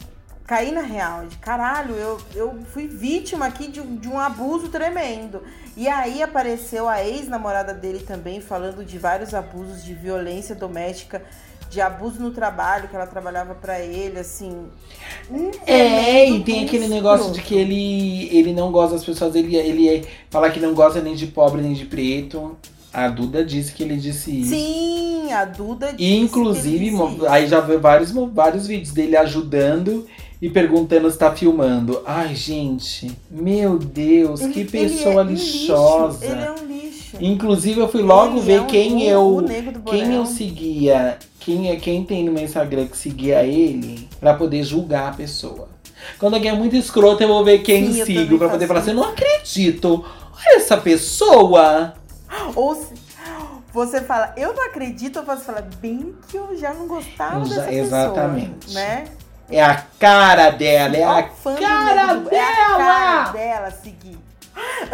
cair 0.52 0.74
na 0.74 0.82
real, 0.82 1.28
de 1.28 1.38
caralho, 1.38 1.96
eu, 1.96 2.18
eu 2.36 2.60
fui 2.74 2.86
vítima 2.86 3.46
aqui 3.46 3.70
de, 3.70 3.80
um- 3.80 3.96
de 3.96 4.10
um 4.10 4.20
abuso 4.20 4.68
tremendo. 4.68 5.42
E 5.78 5.88
aí 5.88 6.22
apareceu 6.22 6.90
a 6.90 7.02
ex-namorada 7.02 7.74
dele 7.74 8.00
também 8.00 8.42
falando 8.42 8.84
de 8.84 8.98
vários 8.98 9.34
abusos 9.34 9.82
de 9.82 9.94
violência 9.94 10.54
doméstica, 10.54 11.22
de 11.70 11.80
abuso 11.80 12.20
no 12.20 12.32
trabalho, 12.32 12.90
que 12.90 12.96
ela 12.98 13.08
trabalhava 13.08 13.56
pra 13.56 13.80
ele, 13.80 14.20
assim. 14.20 14.68
um 15.32 15.52
É, 15.66 16.30
e 16.30 16.44
tem 16.44 16.66
aquele 16.66 16.90
negócio 16.90 17.32
de 17.32 17.42
que 17.42 17.56
ele, 17.56 18.28
ele 18.38 18.52
não 18.52 18.74
gosta 18.74 18.96
das 18.96 19.06
pessoas, 19.06 19.34
ele, 19.34 19.56
ele 19.56 19.88
é, 19.88 20.02
fala 20.30 20.52
que 20.52 20.60
não 20.60 20.74
gosta 20.74 21.00
nem 21.00 21.16
de 21.16 21.28
pobre 21.28 21.62
nem 21.62 21.72
de 21.72 21.86
preto. 21.86 22.58
A 22.92 23.08
Duda 23.08 23.46
disse 23.46 23.72
que 23.72 23.84
ele 23.84 23.96
disse 23.96 24.42
isso. 24.42 24.50
Sim, 24.50 25.32
a 25.32 25.46
Duda 25.46 25.94
disse 25.94 26.04
E 26.04 26.20
inclusive, 26.20 26.92
aí 27.30 27.48
já 27.48 27.62
vi 27.62 27.78
vários, 27.78 28.12
vários 28.12 28.68
vídeos 28.68 28.92
dele 28.92 29.16
ajudando 29.16 30.06
e 30.42 30.50
perguntando 30.50 31.10
se 31.12 31.18
tá 31.18 31.32
filmando. 31.34 32.02
Ai, 32.06 32.34
gente, 32.36 33.12
meu 33.30 33.78
Deus, 33.78 34.42
Ele- 34.42 34.54
que 34.54 34.60
ele 34.62 34.70
pessoa 34.70 35.22
é 35.22 35.26
um 35.26 35.28
lixosa. 35.30 36.26
lixo, 36.26 36.34
Ele 36.34 36.44
é 36.44 36.52
um 36.52 36.66
lixo. 36.68 37.18
Inclusive, 37.20 37.80
eu 37.80 37.88
fui 37.90 38.02
logo 38.02 38.38
Ele 38.38 38.46
ver 38.46 38.54
é 38.54 38.62
um- 38.62 38.68
quem 38.68 38.94
o- 39.16 39.42
eu. 39.42 39.46
Quem 39.86 40.16
eu 40.16 40.26
seguia, 40.26 41.18
quem, 41.40 41.70
é, 41.70 41.76
quem 41.76 42.04
tem 42.04 42.24
no 42.26 42.32
meu 42.32 42.44
Instagram 42.44 42.88
que 42.88 42.98
seguia 42.98 43.44
ele, 43.44 44.08
pra 44.20 44.34
poder 44.34 44.64
julgar 44.64 45.10
a 45.10 45.16
pessoa. 45.16 45.70
Quando 46.18 46.34
alguém 46.36 46.50
é 46.50 46.56
muito 46.56 46.76
escroto, 46.76 47.22
eu 47.22 47.28
vou 47.28 47.44
ver 47.46 47.60
quem 47.60 47.92
Sim, 47.94 48.06
sigo, 48.06 48.38
pra 48.40 48.50
poder 48.50 48.66
falar 48.66 48.80
assim: 48.80 48.90
eu 48.92 48.96
não 48.96 49.04
acredito. 49.04 50.04
Olha 50.34 50.56
essa 50.58 50.78
pessoa. 50.78 51.94
Ou 52.56 52.74
se 52.74 52.94
você 53.72 54.02
fala, 54.02 54.34
eu 54.36 54.54
não 54.56 54.66
acredito, 54.66 55.20
ou 55.20 55.26
você 55.26 55.44
fala, 55.44 55.68
bem 55.80 56.16
que 56.28 56.36
eu 56.38 56.58
já 56.58 56.74
não 56.74 56.88
gostava 56.88 57.46
Já- 57.46 57.56
dessa 57.58 57.74
exatamente. 57.74 58.66
pessoa, 58.66 58.84
né? 58.84 59.04
É 59.52 59.62
a 59.64 59.76
cara 60.00 60.50
dela, 60.52 60.96
é 60.98 61.04
a 61.04 61.24
cara 61.24 62.14
do- 62.16 62.34
É 62.34 62.40
a 62.42 62.56
cara 62.78 63.24
dela. 63.24 63.32
dela 63.34 63.72
seguir. 63.72 64.18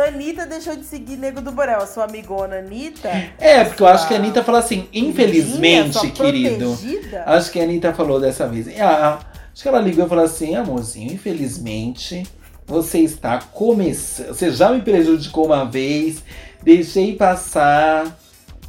Anitta 0.08 0.46
deixou 0.46 0.76
de 0.76 0.84
seguir 0.86 1.18
Nego 1.18 1.42
do 1.42 1.52
Borel, 1.52 1.80
a 1.82 1.88
sua 1.88 2.04
amigona 2.06 2.58
Anitta. 2.60 3.10
É, 3.40 3.64
porque 3.64 3.82
eu 3.82 3.88
acho 3.88 4.08
que 4.08 4.14
a 4.14 4.18
Anitta 4.18 4.44
falou 4.44 4.60
assim, 4.60 4.88
infelizmente, 4.94 5.94
sua 5.94 6.10
querido. 6.10 6.74
protegida. 6.76 7.24
Acho 7.26 7.52
que 7.52 7.60
a 7.60 7.64
Anitta 7.64 7.94
falou 7.94 8.20
dessa 8.20 8.48
vez. 8.48 8.68
Ah, 8.80 9.20
acho 9.54 9.62
que 9.64 9.68
ela 9.68 9.80
ligou 9.80 10.06
e 10.06 10.10
falou 10.10 10.24
assim, 10.24 10.56
amorzinho, 10.56 11.12
infelizmente, 11.12 12.26
você 12.66 13.00
está 13.00 13.40
começando. 13.40 14.28
Você 14.28 14.52
já 14.52 14.70
me 14.72 14.82
prejudicou 14.82 15.48
uma 15.48 15.66
vez, 15.66 16.24
deixei 16.62 17.16
passar. 17.16 18.06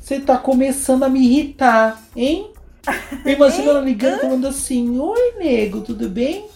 Você 0.00 0.14
está 0.16 0.38
começando 0.38 1.02
a 1.02 1.08
me 1.08 1.20
irritar, 1.20 2.00
hein? 2.16 2.50
Eu 3.24 3.32
imagino 3.32 3.70
ela 3.70 3.80
ligando 3.80 4.20
falando 4.20 4.46
assim: 4.46 4.98
Oi, 4.98 5.34
nego, 5.38 5.80
tudo 5.80 6.08
bem? 6.08 6.46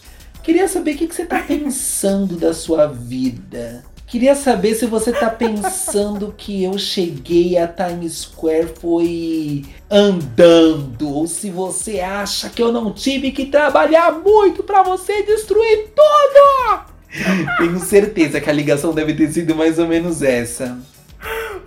Queria 0.42 0.66
saber 0.66 0.95
o 0.95 0.99
que, 0.99 1.07
que 1.07 1.14
você 1.14 1.25
tá 1.25 1.38
pensando 1.40 2.37
da 2.37 2.53
sua 2.53 2.87
vida. 2.87 3.85
Queria 4.12 4.35
saber 4.35 4.75
se 4.75 4.85
você 4.85 5.11
tá 5.11 5.31
pensando 5.31 6.35
que 6.37 6.62
eu 6.62 6.77
cheguei 6.77 7.57
a 7.57 7.66
Times 7.66 8.12
Square 8.12 8.75
foi 8.79 9.64
andando. 9.90 11.09
Ou 11.09 11.27
se 11.27 11.49
você 11.49 12.01
acha 12.01 12.51
que 12.51 12.62
eu 12.62 12.71
não 12.71 12.92
tive 12.92 13.31
que 13.31 13.47
trabalhar 13.47 14.12
muito 14.12 14.62
pra 14.64 14.83
você 14.83 15.23
destruir 15.23 15.95
tudo. 15.97 16.92
Tenho 17.57 17.81
certeza 17.81 18.38
que 18.38 18.51
a 18.51 18.53
ligação 18.53 18.92
deve 18.92 19.14
ter 19.14 19.33
sido 19.33 19.55
mais 19.55 19.79
ou 19.79 19.88
menos 19.88 20.21
essa. 20.21 20.79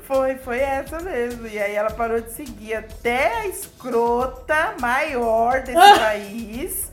Foi, 0.08 0.36
foi 0.36 0.60
essa 0.60 1.00
mesmo. 1.00 1.48
E 1.48 1.58
aí 1.60 1.74
ela 1.76 1.90
parou 1.92 2.22
de 2.22 2.32
seguir 2.32 2.76
até 2.76 3.38
a 3.42 3.48
escrota 3.48 4.76
maior 4.80 5.62
desse 5.62 5.78
Ah. 5.78 6.00
país. 6.00 6.92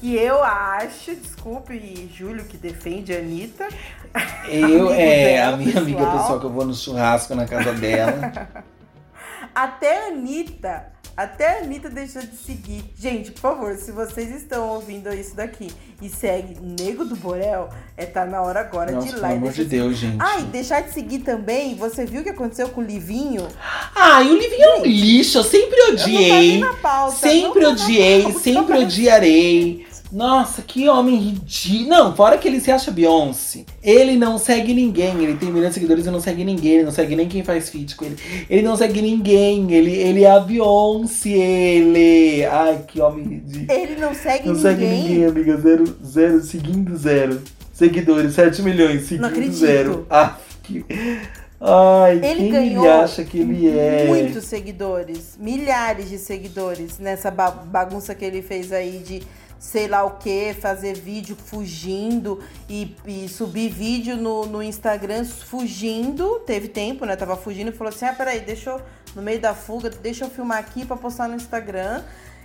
Que 0.00 0.14
eu 0.16 0.42
acho, 0.44 1.14
desculpe, 1.16 2.08
Júlio, 2.14 2.44
que 2.44 2.56
defende 2.56 3.12
a 3.12 3.18
Anitta. 3.18 3.66
Eu, 4.48 4.92
é, 4.92 5.34
dela, 5.34 5.54
a 5.54 5.56
minha 5.58 5.76
amiga 5.78 5.98
pessoal. 5.98 6.18
pessoal 6.18 6.40
que 6.40 6.46
eu 6.46 6.50
vou 6.50 6.64
no 6.64 6.72
churrasco 6.74 7.34
na 7.34 7.46
casa 7.46 7.72
dela. 7.72 8.12
Até 9.58 10.04
a 10.04 10.06
Anitta, 10.10 10.86
até 11.16 11.58
a 11.58 11.62
Anitta 11.64 11.90
deixou 11.90 12.22
de 12.22 12.36
seguir. 12.36 12.84
Gente, 12.96 13.32
por 13.32 13.40
favor, 13.40 13.74
se 13.76 13.90
vocês 13.90 14.32
estão 14.32 14.68
ouvindo 14.68 15.12
isso 15.12 15.34
daqui 15.34 15.68
e 16.00 16.08
segue 16.08 16.56
Nego 16.80 17.04
do 17.04 17.16
Borel, 17.16 17.68
é 17.96 18.06
tá 18.06 18.24
na 18.24 18.40
hora 18.40 18.60
agora 18.60 18.92
Nossa, 18.92 19.08
de 19.08 19.12
ir 19.12 19.14
pelo 19.16 19.22
lá 19.22 19.34
e 19.34 19.36
amor 19.36 19.50
de 19.50 19.64
Deus, 19.64 19.96
gente. 19.96 20.16
Ah, 20.20 20.38
e 20.38 20.44
deixar 20.44 20.82
de 20.82 20.92
seguir 20.94 21.18
também, 21.24 21.74
você 21.74 22.06
viu 22.06 22.20
o 22.20 22.22
que 22.24 22.30
aconteceu 22.30 22.68
com 22.68 22.82
o 22.82 22.84
Livinho? 22.84 23.48
Ai, 23.96 24.28
o 24.30 24.38
Livinho 24.38 24.62
é 24.62 24.78
um 24.78 24.84
lixo, 24.84 25.38
eu 25.38 25.42
sempre 25.42 25.76
Eu 25.76 25.88
não 25.88 25.96
tá 25.96 26.02
odiei. 26.04 26.58
na 26.60 26.72
pauta. 26.74 27.16
Sempre 27.16 27.62
não 27.62 27.74
tá 27.74 27.78
na 27.78 27.84
odiei, 27.84 28.22
pauta. 28.22 28.38
sempre 28.38 28.78
odiarei. 28.78 29.86
Nossa, 30.10 30.62
que 30.62 30.88
homem 30.88 31.16
ridículo. 31.16 31.88
Não, 31.90 32.16
fora 32.16 32.38
que 32.38 32.48
ele 32.48 32.60
se 32.60 32.70
acha 32.70 32.90
Beyoncé. 32.90 33.64
Ele 33.82 34.16
não 34.16 34.38
segue 34.38 34.72
ninguém. 34.72 35.22
Ele 35.22 35.34
tem 35.36 35.50
milhões 35.50 35.68
de 35.68 35.74
seguidores 35.74 36.06
e 36.06 36.10
não 36.10 36.20
segue 36.20 36.44
ninguém. 36.44 36.72
Ele 36.76 36.84
não 36.84 36.92
segue 36.92 37.14
nem 37.14 37.28
quem 37.28 37.44
faz 37.44 37.68
feat 37.68 37.94
com 37.94 38.06
ele. 38.06 38.16
Ele 38.48 38.62
não 38.62 38.74
segue 38.76 39.02
ninguém. 39.02 39.70
Ele, 39.72 39.92
ele 39.92 40.24
é 40.24 40.30
a 40.30 40.40
Beyoncé, 40.40 41.28
ele. 41.28 42.44
Ai, 42.46 42.84
que 42.88 43.00
homem 43.00 43.24
ridículo. 43.26 43.78
Ele 43.78 43.96
não 44.00 44.14
segue 44.14 44.46
Não 44.48 44.54
ninguém. 44.54 44.62
segue 44.72 44.86
ninguém, 44.86 45.24
amiga. 45.26 45.56
Zero, 45.58 45.96
zero, 46.04 46.40
seguindo 46.42 46.96
zero. 46.96 47.42
Seguidores, 47.72 48.34
7 48.34 48.60
milhões, 48.62 49.02
seguindo 49.02 49.26
acredito. 49.26 49.54
zero. 49.54 50.06
Ah, 50.10 50.36
que... 50.64 50.84
Ai, 51.60 52.16
Ele 52.16 52.34
quem 52.34 52.50
ganhou 52.50 52.84
ele 52.84 52.92
acha 52.92 53.24
que 53.24 53.38
ele 53.38 53.68
é? 53.68 54.04
Muitos 54.08 54.44
seguidores, 54.44 55.36
milhares 55.40 56.08
de 56.08 56.18
seguidores 56.18 56.98
nessa 56.98 57.30
ba- 57.30 57.50
bagunça 57.50 58.14
que 58.14 58.24
ele 58.24 58.42
fez 58.42 58.72
aí 58.72 59.02
de 59.04 59.22
sei 59.58 59.88
lá 59.88 60.04
o 60.04 60.12
que, 60.18 60.54
fazer 60.54 60.94
vídeo 60.94 61.36
fugindo 61.36 62.42
e, 62.68 62.94
e 63.06 63.28
subir 63.28 63.70
vídeo 63.70 64.16
no, 64.16 64.46
no 64.46 64.62
Instagram 64.62 65.24
fugindo. 65.24 66.40
Teve 66.46 66.68
tempo, 66.68 67.04
né? 67.04 67.16
Tava 67.16 67.36
fugindo 67.36 67.70
e 67.70 67.72
falou 67.72 67.92
assim: 67.92 68.06
ah, 68.06 68.12
peraí, 68.12 68.40
deixa 68.40 68.70
eu, 68.70 68.80
no 69.14 69.22
meio 69.22 69.40
da 69.40 69.54
fuga, 69.54 69.90
deixa 69.90 70.24
eu 70.24 70.30
filmar 70.30 70.58
aqui 70.58 70.84
pra 70.84 70.96
postar 70.96 71.28
no 71.28 71.34
Instagram. 71.34 72.02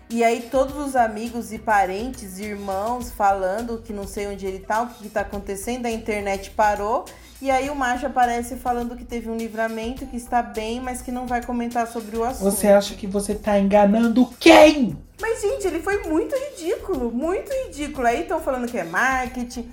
E 0.09 0.23
aí 0.23 0.47
todos 0.51 0.75
os 0.77 0.95
amigos 0.95 1.51
e 1.51 1.57
parentes, 1.57 2.37
irmãos 2.37 3.09
falando 3.09 3.81
que 3.81 3.91
não 3.93 4.05
sei 4.05 4.27
onde 4.27 4.45
ele 4.45 4.59
tá, 4.59 4.83
o 4.83 4.87
que, 4.87 5.03
que 5.03 5.09
tá 5.09 5.21
acontecendo, 5.21 5.85
a 5.85 5.91
internet 5.91 6.51
parou. 6.51 7.05
E 7.43 7.51
aí 7.51 7.69
o 7.69 7.75
macho 7.75 8.05
aparece 8.05 8.55
falando 8.55 8.95
que 8.95 9.03
teve 9.03 9.29
um 9.29 9.35
livramento, 9.35 10.05
que 10.05 10.15
está 10.15 10.41
bem, 10.41 10.79
mas 10.79 11.01
que 11.01 11.11
não 11.11 11.27
vai 11.27 11.43
comentar 11.43 11.85
sobre 11.87 12.15
o 12.15 12.23
assunto. 12.23 12.49
Você 12.49 12.69
acha 12.69 12.95
que 12.95 13.05
você 13.05 13.35
tá 13.35 13.59
enganando 13.59 14.29
quem? 14.39 14.97
Mas, 15.19 15.41
gente, 15.41 15.67
ele 15.67 15.81
foi 15.81 16.03
muito 16.03 16.33
ridículo, 16.33 17.11
muito 17.11 17.51
ridículo. 17.51 18.07
Aí 18.07 18.21
estão 18.21 18.39
falando 18.39 18.65
que 18.65 18.77
é 18.77 18.85
marketing. 18.85 19.69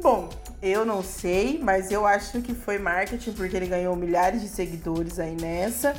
Bom, 0.00 0.28
eu 0.62 0.86
não 0.86 1.02
sei, 1.02 1.58
mas 1.60 1.90
eu 1.90 2.06
acho 2.06 2.40
que 2.40 2.54
foi 2.54 2.78
marketing, 2.78 3.32
porque 3.32 3.56
ele 3.56 3.66
ganhou 3.66 3.96
milhares 3.96 4.40
de 4.40 4.46
seguidores 4.46 5.18
aí 5.18 5.34
nessa. 5.34 5.94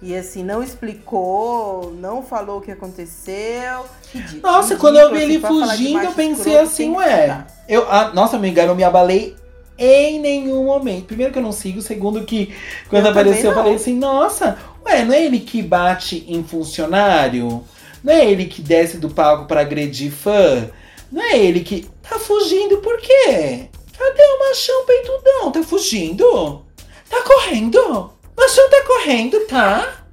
E 0.00 0.16
assim, 0.16 0.42
não 0.42 0.62
explicou, 0.62 1.92
não 1.98 2.22
falou 2.22 2.60
o 2.60 2.62
que 2.62 2.72
aconteceu. 2.72 3.84
Ridículo. 4.10 4.40
Nossa, 4.40 4.68
Ridículo, 4.68 4.80
quando 4.80 4.96
eu 4.96 5.10
vi 5.10 5.16
assim, 5.16 5.24
ele 5.24 5.38
de 5.38 5.46
fugindo, 5.46 6.04
eu 6.04 6.12
pensei 6.12 6.58
assim, 6.58 6.92
ué. 6.92 7.44
Eu, 7.68 7.86
ah, 7.92 8.10
nossa, 8.14 8.36
amiga, 8.36 8.62
eu 8.62 8.74
me 8.74 8.82
abalei 8.82 9.36
em 9.84 10.20
nenhum 10.20 10.64
momento. 10.64 11.06
Primeiro 11.06 11.32
que 11.32 11.38
eu 11.38 11.42
não 11.42 11.52
sigo, 11.52 11.82
segundo 11.82 12.24
que 12.24 12.54
quando 12.88 13.06
Eu 13.06 13.10
apareceu 13.10 13.50
eu 13.50 13.54
falei 13.54 13.74
assim, 13.74 13.94
nossa, 13.94 14.58
ué, 14.84 15.04
não 15.04 15.14
é 15.14 15.24
ele 15.24 15.40
que 15.40 15.62
bate 15.62 16.24
em 16.28 16.42
funcionário? 16.44 17.64
Não 18.02 18.12
é 18.12 18.24
ele 18.24 18.46
que 18.46 18.62
desce 18.62 18.98
do 18.98 19.10
palco 19.10 19.46
pra 19.46 19.60
agredir 19.60 20.10
fã? 20.10 20.70
Não 21.10 21.22
é 21.22 21.38
ele 21.38 21.60
que 21.60 21.86
tá 22.02 22.18
fugindo 22.18 22.78
por 22.78 22.98
quê? 22.98 23.68
Cadê 23.96 24.22
o 24.22 24.48
machão 24.48 24.84
peitudão? 24.86 25.52
Tá 25.52 25.62
fugindo? 25.62 26.62
Tá 27.08 27.22
correndo? 27.22 28.12
Machão 28.36 28.70
tá 28.70 28.82
correndo, 28.86 29.38
tá? 29.46 30.04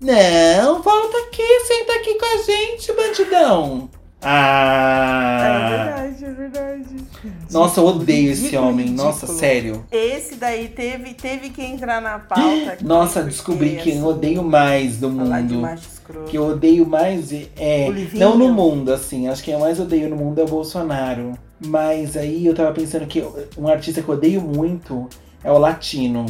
Não, 0.00 0.82
volta 0.82 1.16
aqui, 1.18 1.60
senta 1.60 1.94
aqui 1.94 2.14
com 2.14 2.26
a 2.26 2.42
gente, 2.42 2.92
bandidão. 2.92 3.90
Ah. 4.24 5.40
É 5.42 6.08
verdade, 6.10 6.24
é 6.24 6.30
verdade. 6.30 6.84
Nossa, 7.50 7.80
eu 7.80 7.86
odeio 7.86 8.32
esse 8.32 8.42
Ridículo, 8.44 8.68
homem. 8.68 8.86
ridículo. 8.86 9.06
Nossa, 9.08 9.26
sério. 9.26 9.84
Esse 9.90 10.34
daí 10.36 10.68
teve, 10.68 11.14
teve 11.14 11.50
que 11.50 11.62
entrar 11.62 12.00
na 12.00 12.18
pauta. 12.18 12.72
aqui, 12.72 12.84
Nossa, 12.84 13.22
descobri 13.22 13.76
quem 13.76 13.94
eu 13.98 13.98
assim, 14.00 14.08
odeio 14.08 14.42
mais 14.42 14.98
do 14.98 15.10
mundo. 15.10 15.68
Que 16.26 16.36
eu 16.36 16.48
odeio 16.48 16.86
mais 16.86 17.32
é. 17.32 17.88
Não 18.14 18.36
no 18.36 18.52
mundo, 18.52 18.92
assim. 18.92 19.28
Acho 19.28 19.42
que 19.42 19.46
quem 19.46 19.54
eu 19.54 19.60
mais 19.60 19.78
odeio 19.80 20.08
no 20.10 20.16
mundo 20.16 20.38
é 20.40 20.44
o 20.44 20.48
Bolsonaro. 20.48 21.32
Mas 21.64 22.16
aí 22.16 22.44
eu 22.46 22.54
tava 22.54 22.72
pensando 22.72 23.06
que 23.06 23.24
um 23.56 23.68
artista 23.68 24.02
que 24.02 24.08
eu 24.08 24.14
odeio 24.14 24.40
muito 24.40 25.08
é 25.42 25.50
o 25.50 25.56
latino. 25.58 26.26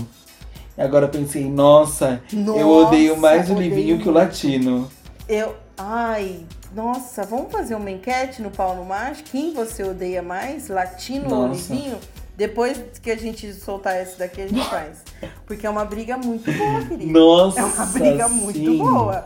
E 0.77 0.83
agora 0.83 1.07
eu 1.07 1.09
pensei, 1.09 1.45
nossa, 1.49 2.21
eu 2.33 2.41
Nossa, 2.43 2.67
odeio 2.89 3.17
mais 3.17 3.49
o 3.49 3.55
Livinho 3.55 3.99
que 3.99 4.09
o 4.09 4.13
latino. 4.13 4.89
Eu. 5.29 5.55
Ai, 5.77 6.41
nossa, 6.75 7.23
vamos 7.23 7.53
fazer 7.53 7.75
uma 7.75 7.91
enquete 7.91 8.43
no 8.43 8.51
Paulo 8.51 8.85
Macho? 8.85 9.23
Quem 9.25 9.55
você 9.55 9.85
odeia 9.85 10.23
mais? 10.23 10.69
Latino 10.69 11.33
ou. 11.33 11.49
Livinho? 11.49 11.99
Depois 12.37 12.83
que 13.01 13.13
a 13.13 13.17
gente 13.17 13.53
soltar 13.55 14.03
esse 14.03 14.19
daqui, 14.19 14.41
a 14.41 14.49
gente 14.49 14.69
faz. 14.69 15.05
Porque 15.47 15.67
é 15.67 15.71
uma 15.71 15.85
briga 15.85 16.17
muito 16.17 16.51
boa, 16.51 16.85
querida. 16.85 17.13
Nossa. 17.13 17.61
É 17.61 17.65
uma 17.65 17.87
briga 17.87 18.29
muito 18.29 18.59
sim. 18.59 18.79
boa. 18.79 19.25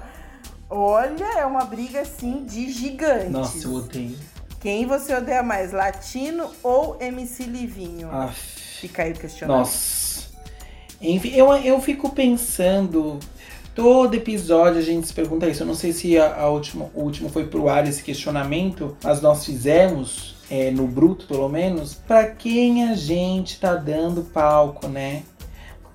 Olha, 0.69 1.39
é 1.39 1.47
uma 1.47 1.65
briga 1.65 2.03
assim 2.03 2.45
de 2.45 2.71
gigantes. 2.71 3.31
Nossa, 3.31 3.67
eu 3.67 3.73
odeio. 3.73 4.19
Quem 4.61 4.85
você 4.85 5.15
odeia 5.15 5.43
mais, 5.43 5.73
Latino 5.73 6.51
ou 6.63 6.99
MC 7.01 7.45
Livinho? 7.45 8.11
Aff. 8.11 8.39
Fica 8.81 9.05
aí 9.05 9.13
o 9.13 9.15
questionário. 9.15 9.63
Nossa. 9.63 10.29
Enfim, 11.01 11.31
eu, 11.31 11.51
eu 11.55 11.81
fico 11.81 12.11
pensando. 12.11 13.19
Todo 13.79 14.13
episódio 14.13 14.81
a 14.81 14.83
gente 14.83 15.07
se 15.07 15.15
pergunta 15.15 15.47
isso. 15.47 15.63
Eu 15.63 15.67
não 15.69 15.75
sei 15.77 15.93
se 15.93 16.19
a, 16.19 16.41
a 16.41 16.49
última, 16.49 16.91
o 16.93 17.01
último 17.01 17.29
foi 17.29 17.47
pro 17.47 17.69
ar 17.69 17.87
esse 17.87 18.03
questionamento, 18.03 18.97
mas 19.05 19.23
nós 19.23 19.47
fizemos, 19.47 20.35
é, 20.51 20.73
no 20.73 20.89
Bruto 20.89 21.27
pelo 21.29 21.49
menos, 21.49 21.95
pra 21.95 22.27
quem 22.27 22.89
a 22.89 22.97
gente 22.97 23.61
tá 23.61 23.77
dando 23.77 24.23
palco, 24.23 24.89
né? 24.89 25.23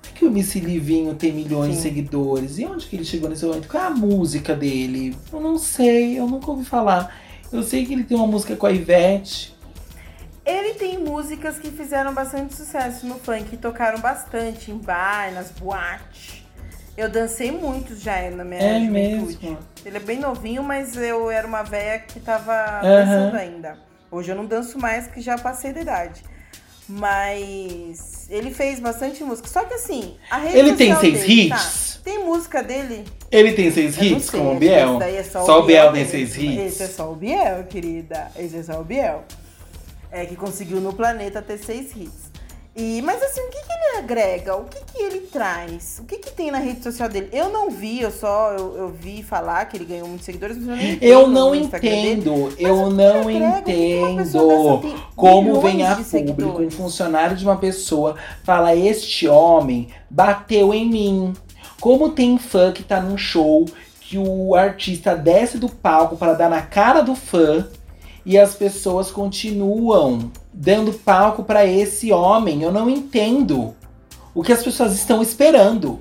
é 0.02 0.18
que 0.18 0.24
o 0.24 0.28
MC 0.28 0.60
Livinho 0.60 1.14
tem 1.14 1.30
milhões 1.30 1.72
de 1.72 1.76
Sim. 1.76 1.82
seguidores? 1.82 2.58
E 2.58 2.64
onde 2.64 2.86
que 2.86 2.96
ele 2.96 3.04
chegou 3.04 3.28
nesse 3.28 3.44
momento? 3.44 3.68
Qual 3.68 3.84
é 3.84 3.86
a 3.88 3.90
música 3.90 4.56
dele? 4.56 5.14
Eu 5.30 5.40
não 5.42 5.58
sei, 5.58 6.18
eu 6.18 6.26
nunca 6.26 6.50
ouvi 6.50 6.64
falar. 6.64 7.14
Eu 7.52 7.62
sei 7.62 7.84
que 7.84 7.92
ele 7.92 8.04
tem 8.04 8.16
uma 8.16 8.26
música 8.26 8.56
com 8.56 8.64
a 8.64 8.72
Ivete. 8.72 9.54
Ele 10.46 10.72
tem 10.72 10.96
músicas 10.96 11.58
que 11.58 11.70
fizeram 11.70 12.14
bastante 12.14 12.54
sucesso 12.54 13.06
no 13.06 13.16
funk, 13.16 13.44
que 13.44 13.56
tocaram 13.58 14.00
bastante 14.00 14.70
em 14.70 14.78
bar, 14.78 15.34
nas 15.34 15.50
boates. 15.50 16.43
Eu 16.96 17.08
dancei 17.08 17.50
muito 17.50 17.96
já 17.96 18.30
na 18.30 18.44
minha 18.44 18.60
É 18.60 18.80
juventude. 18.84 19.38
mesmo. 19.42 19.58
Ele 19.84 19.96
é 19.96 20.00
bem 20.00 20.18
novinho, 20.18 20.62
mas 20.62 20.96
eu 20.96 21.30
era 21.30 21.46
uma 21.46 21.62
véia 21.62 21.98
que 21.98 22.20
tava 22.20 22.52
Aham. 22.52 22.82
dançando 22.82 23.36
ainda. 23.36 23.78
Hoje 24.10 24.30
eu 24.30 24.36
não 24.36 24.46
danço 24.46 24.78
mais, 24.78 25.06
que 25.08 25.20
já 25.20 25.36
passei 25.36 25.72
da 25.72 25.80
idade. 25.80 26.22
Mas 26.88 28.26
ele 28.30 28.52
fez 28.52 28.78
bastante 28.78 29.24
música. 29.24 29.48
Só 29.48 29.64
que 29.64 29.74
assim, 29.74 30.16
a 30.30 30.36
rede 30.38 30.58
Ele 30.58 30.74
tem 30.74 30.94
seis 30.96 31.20
dele, 31.20 31.32
hits? 31.46 31.94
Tá, 31.96 32.00
tem 32.10 32.24
música 32.24 32.62
dele. 32.62 33.04
Ele 33.30 33.52
tem 33.52 33.70
seis 33.70 33.96
eu 33.98 34.04
hits 34.04 34.26
sei, 34.26 34.38
como 34.40 34.52
o 34.52 34.58
Biel? 34.58 35.02
é 35.02 35.22
só, 35.24 35.44
Só 35.44 35.60
o 35.60 35.66
Biel 35.66 35.84
tem 35.92 36.04
mesmo. 36.04 36.10
seis 36.10 36.36
hits. 36.36 36.58
Esse 36.66 36.82
é 36.84 36.86
só 36.86 37.10
o 37.10 37.16
Biel, 37.16 37.64
querida. 37.64 38.30
Esse 38.36 38.58
é 38.58 38.62
só 38.62 38.80
o 38.80 38.84
Biel. 38.84 39.24
É 40.12 40.24
que 40.26 40.36
conseguiu 40.36 40.80
no 40.80 40.92
planeta 40.92 41.42
ter 41.42 41.58
seis 41.58 41.90
hits. 41.96 42.23
E, 42.76 43.00
mas 43.02 43.22
assim, 43.22 43.40
o 43.40 43.50
que, 43.50 43.58
que 43.58 43.72
ele 43.72 43.98
agrega? 43.98 44.56
O 44.56 44.64
que, 44.64 44.80
que 44.84 45.00
ele 45.00 45.20
traz? 45.20 46.00
O 46.00 46.04
que, 46.04 46.18
que 46.18 46.32
tem 46.32 46.50
na 46.50 46.58
rede 46.58 46.82
social 46.82 47.08
dele? 47.08 47.28
Eu 47.32 47.48
não 47.50 47.70
vi, 47.70 48.00
eu 48.00 48.10
só 48.10 48.52
eu, 48.52 48.76
eu 48.76 48.88
vi 48.88 49.22
falar 49.22 49.64
que 49.66 49.76
ele 49.76 49.84
ganhou 49.84 50.08
muitos 50.08 50.24
seguidores, 50.24 50.56
mas 50.56 50.66
eu 50.68 50.76
nem 50.76 50.98
Eu 51.00 51.28
não 51.28 51.52
dele. 51.52 51.64
entendo, 51.66 52.52
Mas 52.58 52.58
eu 52.58 52.90
não 52.90 53.30
entendo 53.30 54.24
como 55.14 55.60
vem 55.60 55.86
a 55.86 55.94
público, 55.94 56.62
um 56.62 56.70
funcionário 56.70 57.36
de 57.36 57.44
uma 57.44 57.56
pessoa, 57.56 58.16
fala: 58.42 58.74
Este 58.74 59.28
homem 59.28 59.88
bateu 60.10 60.74
em 60.74 60.88
mim. 60.88 61.32
Como 61.80 62.10
tem 62.10 62.38
fã 62.38 62.72
que 62.72 62.82
tá 62.82 63.00
num 63.00 63.16
show 63.16 63.66
que 64.00 64.18
o 64.18 64.54
artista 64.56 65.14
desce 65.14 65.58
do 65.58 65.68
palco 65.68 66.16
para 66.16 66.34
dar 66.34 66.50
na 66.50 66.62
cara 66.62 67.02
do 67.02 67.14
fã 67.14 67.68
e 68.26 68.38
as 68.38 68.54
pessoas 68.54 69.10
continuam 69.12 70.30
dando 70.54 70.92
palco 70.92 71.42
para 71.42 71.66
esse 71.66 72.12
homem? 72.12 72.62
Eu 72.62 72.70
não 72.70 72.88
entendo 72.88 73.74
o 74.32 74.42
que 74.42 74.52
as 74.52 74.62
pessoas 74.62 74.94
estão 74.94 75.20
esperando. 75.20 75.98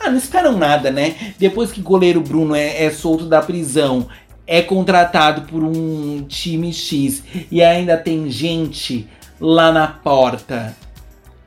Ah, 0.00 0.10
não 0.10 0.18
esperam 0.18 0.56
nada, 0.58 0.90
né? 0.90 1.34
Depois 1.38 1.72
que 1.72 1.80
goleiro 1.80 2.20
Bruno 2.20 2.54
é, 2.54 2.84
é 2.84 2.90
solto 2.90 3.26
da 3.26 3.40
prisão, 3.40 4.06
é 4.46 4.60
contratado 4.60 5.42
por 5.42 5.62
um 5.62 6.22
time 6.28 6.72
X 6.72 7.22
e 7.50 7.62
ainda 7.62 7.96
tem 7.96 8.30
gente 8.30 9.08
lá 9.40 9.72
na 9.72 9.86
porta. 9.86 10.76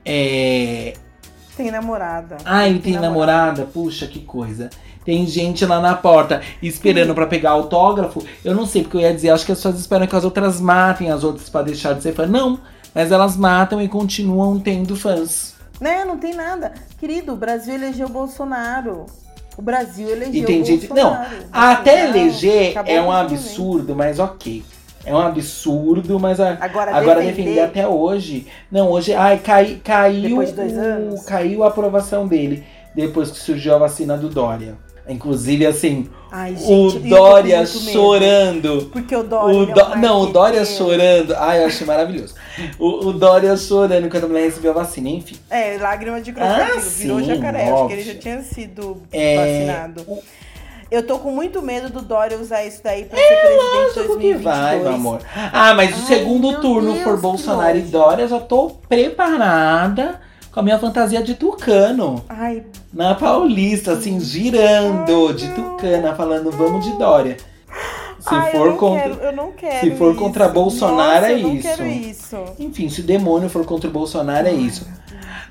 É. 0.03 0.93
Tem 1.55 1.69
namorada. 1.69 2.37
Ai, 2.45 2.79
tem 2.79 2.93
namorada? 2.93 3.65
Puxa, 3.65 4.07
que 4.07 4.19
coisa. 4.19 4.69
Tem 5.07 5.25
gente 5.25 5.65
lá 5.65 5.79
na 5.79 5.95
porta 5.95 6.41
esperando 6.61 7.15
pra 7.15 7.25
pegar 7.25 7.51
autógrafo. 7.51 8.21
Eu 8.43 8.53
não 8.53 8.65
sei, 8.65 8.81
porque 8.81 8.97
eu 8.97 9.01
ia 9.01 9.13
dizer, 9.13 9.29
acho 9.29 9.45
que 9.45 9.53
as 9.53 9.57
pessoas 9.57 9.79
esperam 9.79 10.05
que 10.05 10.13
as 10.13 10.25
outras 10.25 10.59
matem 10.59 11.09
as 11.09 11.23
outras 11.23 11.47
pra 11.49 11.61
deixar 11.61 11.93
de 11.93 12.03
ser 12.03 12.13
fã. 12.13 12.25
Não, 12.25 12.59
mas 12.93 13.09
elas 13.09 13.37
matam 13.37 13.81
e 13.81 13.87
continuam 13.87 14.59
tendo 14.59 14.97
fãs. 14.97 15.55
Né, 15.79 16.03
não 16.03 16.17
tem 16.17 16.33
nada. 16.33 16.73
Querido, 16.99 17.31
o 17.31 17.35
Brasil 17.37 17.75
elegeu 17.75 18.07
o 18.07 18.09
Bolsonaro. 18.09 19.05
O 19.57 19.61
Brasil 19.61 20.09
elegeu 20.09 20.33
E 20.33 20.43
tem 20.43 20.61
o 20.61 20.65
gente. 20.65 20.89
Não, 20.89 20.95
Bolsonaro. 20.95 21.35
até 21.53 22.03
Não, 22.03 22.09
eleger 22.17 22.73
é 22.85 23.01
um 23.01 23.09
absurdo, 23.09 23.95
mas 23.95 24.19
ok. 24.19 24.61
É 25.05 25.15
um 25.15 25.19
absurdo, 25.19 26.19
mas 26.19 26.37
a- 26.41 26.57
Agora, 26.59 26.93
agora 26.93 27.21
defender, 27.21 27.43
defender 27.45 27.59
até 27.61 27.87
hoje. 27.87 28.45
Não, 28.69 28.89
hoje. 28.91 29.13
Ai, 29.13 29.37
cai, 29.37 29.79
caiu. 29.81 30.23
Depois 30.31 30.49
de 30.49 30.55
dois 30.55 30.73
o- 30.73 30.79
anos? 30.81 31.23
Caiu 31.23 31.63
a 31.63 31.67
aprovação 31.69 32.27
dele. 32.27 32.65
Depois 32.93 33.31
que 33.31 33.37
surgiu 33.39 33.73
a 33.73 33.77
vacina 33.77 34.17
do 34.17 34.27
Dória. 34.27 34.75
Inclusive, 35.09 35.65
assim, 35.65 36.09
Ai, 36.31 36.55
gente, 36.55 36.97
o 36.97 36.99
Dória 36.99 37.65
chorando. 37.65 38.89
Porque 38.91 39.15
o 39.15 39.23
Dória. 39.23 39.55
O 39.57 39.63
é 39.79 39.95
um 39.95 40.01
não, 40.01 40.21
o 40.21 40.25
Dória 40.27 40.65
chorando. 40.65 41.33
Ai, 41.37 41.61
eu 41.63 41.67
achei 41.67 41.87
maravilhoso. 41.87 42.35
O, 42.77 43.07
o 43.07 43.13
Dória 43.13 43.55
chorando 43.55 44.09
quando 44.09 44.25
a 44.25 44.27
mulher 44.27 44.43
recebeu 44.43 44.71
a 44.71 44.75
vacina, 44.75 45.09
enfim. 45.09 45.37
É, 45.49 45.77
lágrima 45.79 46.19
de 46.21 46.33
crocodilo. 46.33 46.61
Ah, 46.75 46.79
virou 46.79 47.19
sim, 47.19 47.25
jacaré. 47.25 47.61
Acho 47.63 47.67
que 47.71 47.73
óbvio. 47.81 47.95
ele 47.97 48.03
já 48.03 48.15
tinha 48.19 48.41
sido 48.41 49.01
É, 49.11 49.35
vacinado. 49.37 50.01
o- 50.07 50.23
Eu 50.89 51.05
tô 51.05 51.19
com 51.19 51.31
muito 51.31 51.61
medo 51.61 51.89
do 51.89 52.01
Dória 52.01 52.37
usar 52.37 52.63
isso 52.65 52.81
daí 52.83 53.03
pra 53.05 53.17
ser 53.17 53.23
presidente 53.27 53.61
em 53.61 53.77
Lógico 53.81 54.01
que 54.01 54.07
2022. 54.07 54.43
vai, 54.43 54.79
meu 54.79 54.93
amor. 54.93 55.19
Ah, 55.53 55.73
mas 55.73 55.89
se 55.93 55.95
o 55.95 55.99
Ai, 55.99 56.07
segundo 56.07 56.61
turno 56.61 56.91
Deus, 56.93 57.03
for 57.03 57.17
Bolsonaro 57.19 57.77
e. 57.77 57.81
Dória, 57.81 58.23
eu 58.23 58.27
já 58.29 58.39
tô 58.39 58.71
preparada 58.87 60.19
com 60.57 60.61
a 60.61 60.63
minha 60.63 60.79
fantasia 60.79 61.21
de 61.21 61.35
tucano. 61.35 62.25
Ai, 62.27 62.63
Na 62.91 63.13
Paulista, 63.13 63.91
assim, 63.91 64.19
girando 64.19 65.31
de 65.31 65.47
tucana, 65.49 66.15
falando 66.15 66.49
vamos 66.49 66.83
de 66.83 66.93
Dória. 66.97 67.37
Se 68.19 68.33
ai, 68.33 68.47
eu 68.47 68.51
for 68.53 68.69
não 68.71 68.77
contra. 68.77 69.01
quero, 69.03 69.21
eu 69.21 69.31
não 69.33 69.51
quero 69.51 69.79
se 69.81 69.95
for 69.95 70.13
isso. 70.13 70.19
contra 70.19 70.47
Bolsonaro, 70.47 71.27
Nossa, 71.27 71.83
é 71.83 71.87
isso. 71.87 72.09
isso. 72.09 72.37
Enfim, 72.57 72.89
se 72.89 73.01
o 73.01 73.03
demônio 73.03 73.49
for 73.49 73.63
contra 73.65 73.87
o 73.87 73.93
Bolsonaro, 73.93 74.47
é 74.47 74.51
isso. 74.51 74.87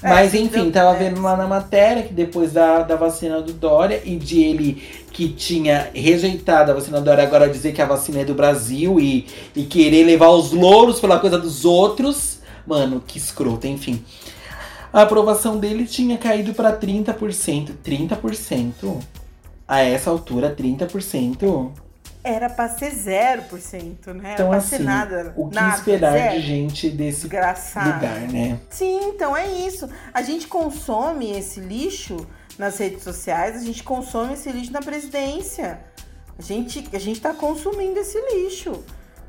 É, 0.02 0.08
Mas 0.08 0.32
se 0.32 0.40
enfim, 0.40 0.72
tava 0.72 0.98
vendo 0.98 1.22
lá 1.22 1.36
na 1.36 1.46
matéria 1.46 2.02
que 2.02 2.12
depois 2.12 2.52
da, 2.52 2.80
da 2.80 2.96
vacina 2.96 3.40
do 3.40 3.52
Dória 3.52 4.02
e 4.04 4.16
de 4.16 4.42
ele 4.42 4.82
que 5.12 5.28
tinha 5.28 5.88
rejeitado 5.94 6.72
a 6.72 6.74
vacina 6.74 6.98
do 6.98 7.04
Dória 7.04 7.22
agora 7.22 7.48
dizer 7.48 7.72
que 7.72 7.80
a 7.80 7.86
vacina 7.86 8.22
é 8.22 8.24
do 8.24 8.34
Brasil 8.34 8.98
e, 8.98 9.24
e 9.54 9.62
querer 9.62 10.02
levar 10.04 10.30
os 10.30 10.50
louros 10.50 10.98
pela 10.98 11.20
coisa 11.20 11.38
dos 11.38 11.64
outros. 11.64 12.40
Mano, 12.66 13.00
que 13.06 13.16
escroto, 13.18 13.68
enfim. 13.68 14.02
A 14.96 15.02
aprovação 15.02 15.58
dele 15.58 15.84
tinha 15.86 16.16
caído 16.16 16.54
pra 16.54 16.74
30%. 16.74 17.74
30%? 17.84 18.98
A 19.68 19.80
essa 19.80 20.08
altura, 20.08 20.56
30%? 20.56 21.70
Era 22.24 22.48
pra 22.48 22.66
ser 22.66 22.92
0%, 22.94 24.14
né? 24.14 24.32
Então, 24.32 24.46
Era 24.46 24.46
pra 24.46 24.56
assim, 24.56 24.68
ser 24.78 24.82
nada. 24.84 25.34
o 25.36 25.48
que 25.50 25.54
nada, 25.54 25.76
esperar 25.76 26.12
zero. 26.12 26.40
de 26.40 26.46
gente 26.46 26.88
desse 26.88 27.20
Desgraçado. 27.28 27.92
lugar, 27.92 28.20
né? 28.22 28.58
Sim, 28.70 29.10
então 29.10 29.36
é 29.36 29.46
isso. 29.46 29.86
A 30.14 30.22
gente 30.22 30.46
consome 30.48 31.30
esse 31.30 31.60
lixo 31.60 32.16
nas 32.58 32.78
redes 32.78 33.02
sociais, 33.02 33.54
a 33.54 33.62
gente 33.62 33.82
consome 33.82 34.32
esse 34.32 34.50
lixo 34.50 34.72
na 34.72 34.80
presidência. 34.80 35.78
A 36.38 36.42
gente, 36.42 36.88
a 36.90 36.98
gente 36.98 37.20
tá 37.20 37.34
consumindo 37.34 38.00
esse 38.00 38.18
lixo. 38.32 38.82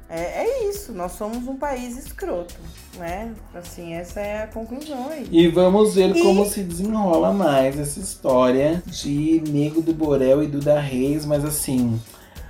É, 0.10 0.44
é 0.46 0.70
isso, 0.70 0.94
nós 0.94 1.12
somos 1.14 1.48
um 1.48 1.58
país 1.58 1.98
escroto, 1.98 2.56
né? 2.98 3.34
Assim, 3.54 3.94
essa 3.94 4.22
é 4.22 4.44
a 4.44 4.48
conclusão 4.48 5.10
aí. 5.10 5.28
E 5.30 5.48
vamos 5.50 5.96
ver 5.96 6.16
E- 6.16 6.22
como 6.24 6.46
se 6.46 6.64
desenrola 6.64 7.34
mais 7.34 7.78
essa 7.78 8.00
história 8.00 8.82
de 8.86 9.44
Nego 9.50 9.82
do 9.82 9.94
Borel 9.94 10.42
e 10.42 10.48
Duda 10.48 10.80
Reis, 10.80 11.26
mas 11.26 11.44
assim, 11.44 12.00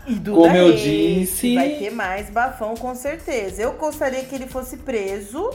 E 0.05 0.13
Duda 0.13 0.39
Como 0.41 0.55
eu 0.55 0.67
Reis, 0.67 0.81
disse- 0.81 1.55
Vai 1.55 1.69
ter 1.71 1.89
mais 1.89 2.29
bafão, 2.29 2.75
com 2.75 2.93
certeza. 2.95 3.61
Eu 3.63 3.73
gostaria 3.73 4.23
que 4.23 4.35
ele 4.35 4.47
fosse 4.47 4.77
preso. 4.77 5.49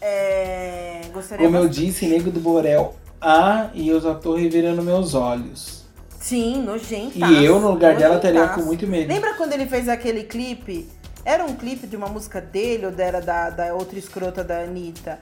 É, 0.00 1.02
gostaria 1.12 1.44
como 1.46 1.58
eu 1.58 1.66
bastante. 1.68 1.86
disse, 1.86 2.06
Nego 2.06 2.30
do 2.30 2.40
Borel 2.40 2.94
Ah, 3.20 3.68
e 3.74 3.86
eu 3.88 4.00
já 4.00 4.14
tô 4.14 4.34
revirando 4.34 4.82
meus 4.82 5.14
olhos. 5.14 5.84
Sim, 6.18 6.62
nojento. 6.62 7.18
E 7.18 7.44
eu, 7.44 7.60
no 7.60 7.70
lugar 7.72 7.94
dela, 7.96 8.18
teria 8.18 8.48
com 8.48 8.62
muito 8.62 8.86
medo. 8.86 9.12
Lembra 9.12 9.34
quando 9.34 9.52
ele 9.52 9.66
fez 9.66 9.88
aquele 9.88 10.24
clipe? 10.24 10.88
Era 11.24 11.44
um 11.44 11.54
clipe 11.54 11.86
de 11.86 11.96
uma 11.96 12.08
música 12.08 12.40
dele 12.40 12.86
ou 12.86 12.92
era 12.98 13.20
da, 13.20 13.50
da 13.50 13.74
outra 13.74 13.98
escrota 13.98 14.42
da 14.42 14.60
Anitta? 14.60 15.18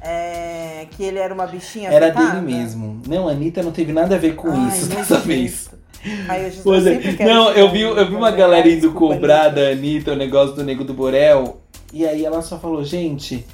É, 0.00 0.86
que 0.90 1.02
ele 1.04 1.18
era 1.18 1.32
uma 1.32 1.46
bichinha 1.46 1.88
Era 1.88 2.06
afetada? 2.06 2.40
dele 2.40 2.56
mesmo. 2.56 3.00
Não, 3.06 3.28
a 3.28 3.32
Anitta 3.32 3.62
não 3.62 3.70
teve 3.70 3.92
nada 3.92 4.16
a 4.16 4.18
ver 4.18 4.34
com 4.34 4.50
Ai, 4.50 4.68
isso 4.68 4.86
dessa 4.86 5.18
vez. 5.18 5.70
Ai, 6.28 6.46
eu 6.46 6.52
Pois 6.64 6.84
é. 6.86 7.24
Não, 7.24 7.50
eu 7.52 7.70
vi, 7.70 7.82
eu 7.82 8.08
vi 8.08 8.14
uma 8.14 8.32
galera 8.32 8.68
indo 8.68 8.80
desculpa, 8.80 9.14
cobrar 9.14 9.42
Anitta. 9.46 9.60
da 9.60 9.68
Anitta 9.70 10.12
o 10.12 10.16
negócio 10.16 10.56
do 10.56 10.64
Nego 10.64 10.82
do 10.82 10.92
Borel. 10.92 11.60
E 11.92 12.06
aí 12.06 12.24
ela 12.24 12.42
só 12.42 12.58
falou, 12.58 12.82
gente. 12.84 13.46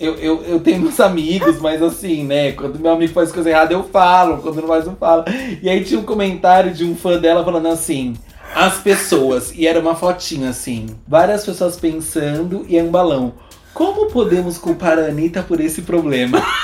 Eu, 0.00 0.16
eu, 0.16 0.42
eu 0.42 0.60
tenho 0.60 0.80
meus 0.80 0.98
amigos, 0.98 1.60
mas 1.60 1.80
assim, 1.80 2.24
né? 2.24 2.50
Quando 2.52 2.80
meu 2.80 2.90
amigo 2.90 3.12
faz 3.12 3.30
coisa 3.30 3.48
errada, 3.50 3.72
eu 3.72 3.84
falo. 3.84 4.38
Quando 4.38 4.60
não 4.60 4.66
faz, 4.66 4.86
eu 4.86 4.96
falo. 4.96 5.24
E 5.62 5.68
aí 5.68 5.84
tinha 5.84 6.00
um 6.00 6.04
comentário 6.04 6.72
de 6.72 6.84
um 6.84 6.96
fã 6.96 7.18
dela 7.18 7.44
falando 7.44 7.68
assim. 7.68 8.14
As 8.54 8.78
pessoas, 8.78 9.52
e 9.52 9.66
era 9.66 9.80
uma 9.80 9.96
fotinha 9.96 10.50
assim, 10.50 10.86
várias 11.08 11.44
pessoas 11.44 11.76
pensando 11.76 12.64
e 12.68 12.78
é 12.78 12.82
um 12.82 12.90
balão. 12.90 13.34
Como 13.72 14.06
podemos 14.06 14.56
culpar 14.58 14.96
a 14.98 15.06
Anitta 15.06 15.42
por 15.42 15.60
esse 15.60 15.82
problema? 15.82 16.40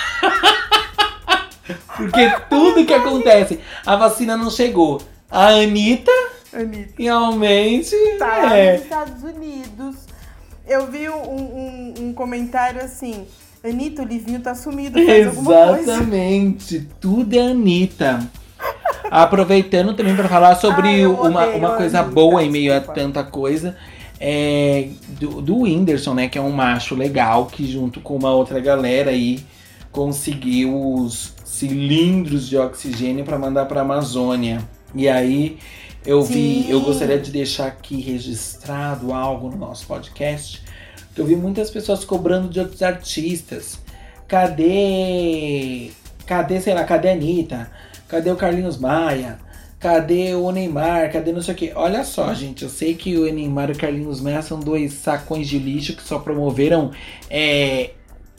Porque 1.97 2.33
tudo 2.49 2.87
que 2.87 2.95
acontece, 2.95 3.59
a 3.85 3.97
vacina 3.97 4.37
não 4.37 4.51
chegou. 4.51 5.03
A 5.29 5.49
Anitta 5.49 6.13
Anitta. 6.53 6.95
realmente 6.97 7.97
Tá 8.19 8.57
é. 8.57 8.75
nos 8.75 8.83
Estados 8.83 9.23
Unidos. 9.23 9.97
Eu 10.67 10.87
vi 10.87 11.09
um, 11.09 11.15
um, 11.15 11.95
um 11.99 12.13
comentário 12.13 12.81
assim. 12.83 13.27
Anitta, 13.63 14.03
o 14.03 14.05
Livinho 14.05 14.41
tá 14.41 14.55
sumido, 14.55 14.99
faz. 15.45 15.83
Exatamente, 15.83 16.89
tudo 17.01 17.35
é 17.35 17.51
Anitta. 17.51 18.21
Aproveitando 19.11 19.93
também 19.95 20.15
para 20.15 20.29
falar 20.29 20.55
sobre 20.55 20.89
Ai, 20.89 21.07
uma, 21.07 21.43
odeio 21.43 21.59
uma 21.59 21.71
coisa 21.77 22.03
boa 22.03 22.45
em 22.45 22.51
meio 22.51 22.75
a 22.75 22.81
tanta 22.81 23.25
coisa. 23.25 23.77
É, 24.21 24.89
do, 25.19 25.43
do 25.43 25.63
Whindersson, 25.63 26.15
né? 26.15 26.29
Que 26.29 26.39
é 26.39 26.41
um 26.41 26.51
macho 26.51 26.95
legal 26.95 27.47
que 27.47 27.67
junto 27.67 28.01
com 28.01 28.17
uma 28.17 28.31
outra 28.33 28.61
galera 28.61 29.11
aí 29.11 29.45
conseguiu 29.91 30.95
os 30.95 31.35
cilindros 31.45 32.49
de 32.49 32.57
oxigênio 32.57 33.25
para 33.25 33.39
mandar 33.39 33.67
para 33.67 33.81
Amazônia. 33.81 34.63
E 34.95 35.09
aí 35.09 35.59
eu 36.07 36.23
vi, 36.23 36.65
Sim. 36.65 36.71
eu 36.71 36.81
gostaria 36.81 37.19
de 37.19 37.31
deixar 37.31 37.67
aqui 37.67 38.01
registrado 38.01 39.13
algo 39.13 39.51
no 39.51 39.57
nosso 39.57 39.87
podcast. 39.87 40.63
Que 41.15 41.21
eu 41.21 41.27
vi 41.27 41.35
muitas 41.35 41.71
pessoas 41.71 42.05
cobrando 42.05 42.49
de 42.49 42.61
outros 42.61 42.83
artistas. 42.83 43.81
Cadê. 44.29 45.91
Cadê, 46.25 46.61
sei 46.61 46.75
lá, 46.75 46.85
cadê 46.85 47.09
a 47.09 47.13
Anitta? 47.13 47.71
Cadê 48.11 48.31
o 48.31 48.37
Carlinhos 48.37 48.77
Maia? 48.77 49.39
Cadê 49.79 50.35
o 50.35 50.51
Neymar? 50.51 51.13
Cadê 51.13 51.33
não 51.33 51.41
sei 51.41 51.55
o 51.55 51.57
quê? 51.57 51.73
Olha 51.75 52.03
só, 52.03 52.35
gente, 52.35 52.65
eu 52.65 52.69
sei 52.69 52.95
que 52.95 53.17
o 53.17 53.33
Neymar 53.33 53.71
e 53.71 53.73
o 53.73 53.79
Carlinhos 53.79 54.21
Maia 54.21 54.43
são 54.43 54.59
dois 54.59 54.93
sacões 54.95 55.49
de 55.49 55.59
lixo 55.59 55.95
que 55.95 56.03
só 56.03 56.19
promoveram 56.19 56.91
é, 57.31 57.91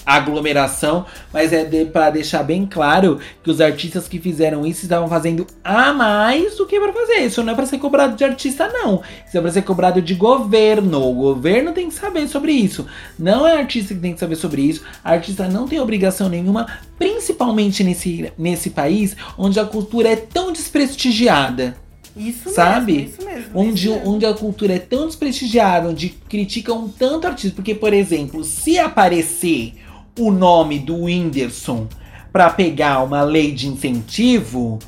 aglomeração, 0.06 1.06
mas 1.32 1.54
é 1.54 1.64
de, 1.64 1.86
para 1.86 2.10
deixar 2.10 2.44
bem 2.44 2.66
claro 2.66 3.20
que 3.44 3.50
os 3.50 3.62
artistas 3.62 4.08
que 4.08 4.20
fizeram 4.20 4.66
isso 4.66 4.84
estavam 4.84 5.08
fazendo 5.08 5.46
a 5.64 5.94
mais 5.94 6.58
do 6.58 6.66
que 6.66 6.80
para 6.80 6.94
fazer. 6.94 7.20
Isso 7.26 7.44
não 7.44 7.54
é 7.54 7.56
para 7.56 7.66
ser 7.66 7.78
cobrado 7.78 8.16
de 8.16 8.24
artista, 8.24 8.68
não. 8.68 9.02
Isso 9.28 9.38
é 9.38 9.42
para 9.42 9.52
ser 9.52 9.62
cobrado 9.62 10.02
de 10.02 10.16
governo. 10.16 11.10
O 11.10 11.14
governo 11.14 11.72
tem 11.72 11.88
que 11.88 11.94
saber 11.94 12.28
sobre 12.28 12.52
isso. 12.52 12.86
Não 13.18 13.48
é 13.48 13.58
artista 13.58 13.94
que 13.94 14.00
tem 14.00 14.14
que 14.14 14.20
saber 14.20 14.36
sobre 14.36 14.62
isso. 14.62 14.84
A 15.04 15.12
artista 15.12 15.48
não 15.48 15.68
tem 15.68 15.80
obrigação 15.80 16.30
nenhuma, 16.30 16.68
principalmente 16.98 17.84
nesse, 17.84 18.32
nesse 18.38 18.70
país 18.70 19.16
onde 19.38 19.60
a 19.60 19.66
cultura 19.66 20.10
é 20.10 20.16
tão 20.16 20.52
desprestigiada. 20.52 21.76
Isso 22.16 22.50
Sabe? 22.50 22.94
mesmo, 22.94 23.10
isso 23.10 23.26
mesmo. 23.26 23.52
Onde, 23.54 23.88
isso 23.88 23.96
mesmo. 23.96 24.12
onde 24.12 24.26
a 24.26 24.34
cultura 24.34 24.74
é 24.74 24.80
tão 24.80 25.08
desprestigiada, 25.08 25.90
onde 25.90 26.10
criticam 26.28 26.90
tanto 26.90 27.28
artista. 27.28 27.56
Porque, 27.56 27.74
por 27.74 27.94
exemplo, 27.94 28.44
se 28.44 28.78
aparecer 28.78 29.76
o 30.18 30.32
nome 30.32 30.80
do 30.80 31.04
Whindersson 31.04 31.88
pra 32.32 32.50
pegar 32.50 33.04
uma 33.04 33.24
lei 33.24 33.52
de 33.52 33.68
incentivo, 33.68 34.80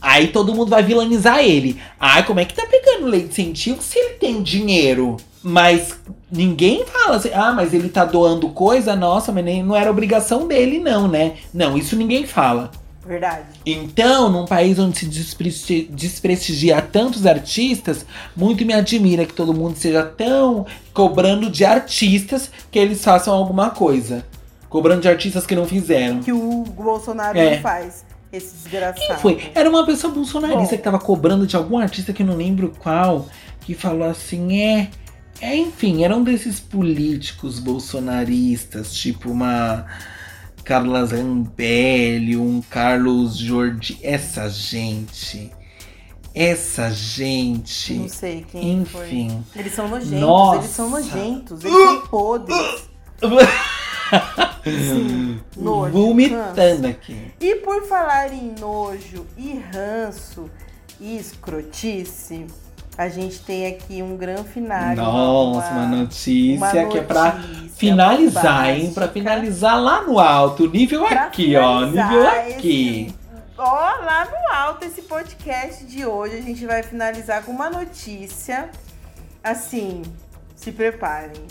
aí 0.00 0.28
todo 0.28 0.54
mundo 0.54 0.70
vai 0.70 0.82
vilanizar 0.82 1.40
ele. 1.40 1.80
Ai, 1.98 2.24
como 2.24 2.40
é 2.40 2.44
que 2.44 2.54
tá 2.54 2.66
pegando 2.66 3.06
lei 3.06 3.22
de 3.22 3.28
incentivo 3.28 3.82
se 3.82 3.98
ele 3.98 4.14
tem 4.14 4.42
dinheiro? 4.42 5.16
Mas 5.42 5.98
ninguém 6.30 6.84
fala 6.84 7.16
assim, 7.16 7.30
ah, 7.32 7.52
mas 7.52 7.72
ele 7.72 7.88
tá 7.88 8.04
doando 8.04 8.48
coisa, 8.50 8.96
nossa, 8.96 9.30
mas 9.30 9.44
nem, 9.44 9.62
não 9.62 9.76
era 9.76 9.90
obrigação 9.90 10.48
dele, 10.48 10.78
não, 10.78 11.06
né? 11.06 11.34
Não, 11.54 11.76
isso 11.76 11.94
ninguém 11.94 12.26
fala. 12.26 12.70
Verdade. 13.06 13.44
Então, 13.64 14.28
num 14.28 14.44
país 14.44 14.78
onde 14.78 14.98
se 14.98 15.06
despresti- 15.06 15.88
desprestigia 15.90 16.82
tantos 16.82 17.24
artistas, 17.24 18.04
muito 18.36 18.66
me 18.66 18.74
admira 18.74 19.24
que 19.24 19.32
todo 19.32 19.54
mundo 19.54 19.76
seja 19.76 20.02
tão 20.02 20.66
cobrando 20.92 21.48
de 21.48 21.64
artistas 21.64 22.50
que 22.70 22.78
eles 22.78 23.02
façam 23.02 23.32
alguma 23.32 23.70
coisa. 23.70 24.26
Cobrando 24.68 25.02
de 25.02 25.08
artistas 25.08 25.46
que 25.46 25.54
não 25.54 25.66
fizeram. 25.66 26.20
Que 26.20 26.32
o 26.32 26.62
Bolsonaro 26.64 27.38
É. 27.38 27.56
não 27.56 27.62
faz. 27.62 28.04
Esse 28.30 28.54
desgraçado. 28.56 29.06
Quem 29.06 29.16
foi? 29.16 29.50
Era 29.54 29.70
uma 29.70 29.86
pessoa 29.86 30.12
bolsonarista 30.12 30.60
Bom. 30.62 30.68
que 30.68 30.78
tava 30.78 30.98
cobrando 30.98 31.46
de 31.46 31.56
algum 31.56 31.78
artista 31.78 32.12
que 32.12 32.22
eu 32.22 32.26
não 32.26 32.36
lembro 32.36 32.74
qual, 32.78 33.26
que 33.62 33.72
falou 33.74 34.06
assim, 34.08 34.60
é. 34.60 34.90
É, 35.40 35.56
enfim, 35.56 36.04
era 36.04 36.14
um 36.14 36.22
desses 36.22 36.60
políticos 36.60 37.58
bolsonaristas, 37.58 38.92
tipo 38.92 39.30
uma 39.30 39.86
Carla 40.64 41.06
Zambelli, 41.06 42.36
um 42.36 42.60
Carlos 42.68 43.38
Jordi. 43.38 43.98
Essa 44.02 44.50
gente. 44.50 45.50
Essa 46.34 46.90
gente. 46.90 47.94
Não 47.94 48.08
sei 48.08 48.44
quem 48.50 48.84
foi. 48.84 49.06
Enfim. 49.06 49.44
Eles 49.56 49.72
são 49.74 49.88
nojentos, 49.88 50.20
Nossa. 50.20 50.58
eles 50.58 50.70
são 50.70 50.90
nojentos, 50.90 51.64
eles 51.64 51.76
são 51.76 52.00
podres. 52.08 52.88
Sim, 54.64 55.40
nojo, 55.56 55.92
Vomitando 55.92 56.86
aqui. 56.88 57.32
E 57.40 57.54
por 57.56 57.84
falar 57.86 58.32
em 58.32 58.54
nojo 58.58 59.26
e 59.36 59.58
ranço 59.72 60.50
e 61.00 61.16
escrotice, 61.16 62.46
a 62.96 63.08
gente 63.08 63.38
tem 63.40 63.66
aqui 63.66 64.02
um 64.02 64.16
grande 64.16 64.48
final. 64.48 64.94
Nossa, 64.96 65.70
uma, 65.70 65.86
notícia 65.86 66.86
que 66.88 66.98
é 66.98 67.02
pra 67.02 67.34
notícia 67.34 67.68
finalizar, 67.76 68.70
hein? 68.70 68.92
Pra 68.92 69.08
finalizar 69.08 69.80
lá 69.80 70.02
no 70.02 70.18
alto. 70.18 70.68
Nível 70.68 71.06
Pra 71.06 71.24
aqui, 71.24 71.56
ó. 71.56 71.86
Nível 71.86 72.28
aqui. 72.28 73.06
esse- 73.06 73.18
Ó, 73.56 73.64
lá 73.64 74.24
no 74.30 74.54
alto 74.56 74.84
esse 74.84 75.02
podcast 75.02 75.84
de 75.84 76.04
hoje. 76.06 76.36
A 76.36 76.42
gente 76.42 76.64
vai 76.66 76.82
finalizar 76.82 77.42
com 77.44 77.50
uma 77.52 77.68
notícia. 77.70 78.68
Assim, 79.42 80.02
se 80.54 80.70
preparem. 80.72 81.42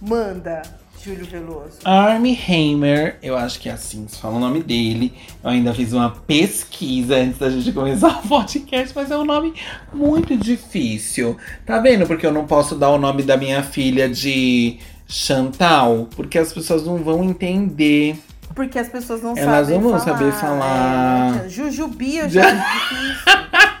Manda, 0.00 0.62
Júlio 1.04 1.24
Veloso. 1.26 1.78
Armie 1.84 2.38
Hammer, 2.48 3.16
eu 3.22 3.36
acho 3.36 3.60
que 3.60 3.68
é 3.68 3.72
assim 3.72 4.04
que 4.04 4.12
se 4.12 4.18
fala 4.20 4.36
o 4.36 4.40
nome 4.40 4.62
dele. 4.62 5.14
Eu 5.42 5.50
ainda 5.50 5.72
fiz 5.72 5.92
uma 5.92 6.10
pesquisa 6.10 7.16
antes 7.16 7.38
da 7.38 7.48
gente 7.50 7.72
começar 7.72 8.20
o 8.24 8.28
podcast, 8.28 8.92
mas 8.94 9.10
é 9.10 9.16
um 9.16 9.24
nome 9.24 9.54
muito 9.92 10.36
difícil. 10.36 11.36
Tá 11.64 11.78
vendo? 11.78 12.06
Porque 12.06 12.26
eu 12.26 12.32
não 12.32 12.46
posso 12.46 12.74
dar 12.74 12.90
o 12.90 12.98
nome 12.98 13.22
da 13.22 13.36
minha 13.36 13.62
filha 13.62 14.08
de 14.08 14.78
Chantal, 15.06 16.08
porque 16.16 16.38
as 16.38 16.52
pessoas 16.52 16.84
não 16.84 16.98
vão 16.98 17.22
entender. 17.24 18.18
Porque 18.54 18.78
as 18.78 18.88
pessoas 18.88 19.22
não 19.22 19.36
Elas 19.36 19.66
sabem 19.68 19.80
não 19.80 19.90
vão 19.90 20.00
falar. 20.00 20.18
saber 20.18 20.32
falar. 20.32 21.44
É, 21.44 21.48
Jujubi 21.48 22.16
eu 22.18 22.28
já. 22.28 22.42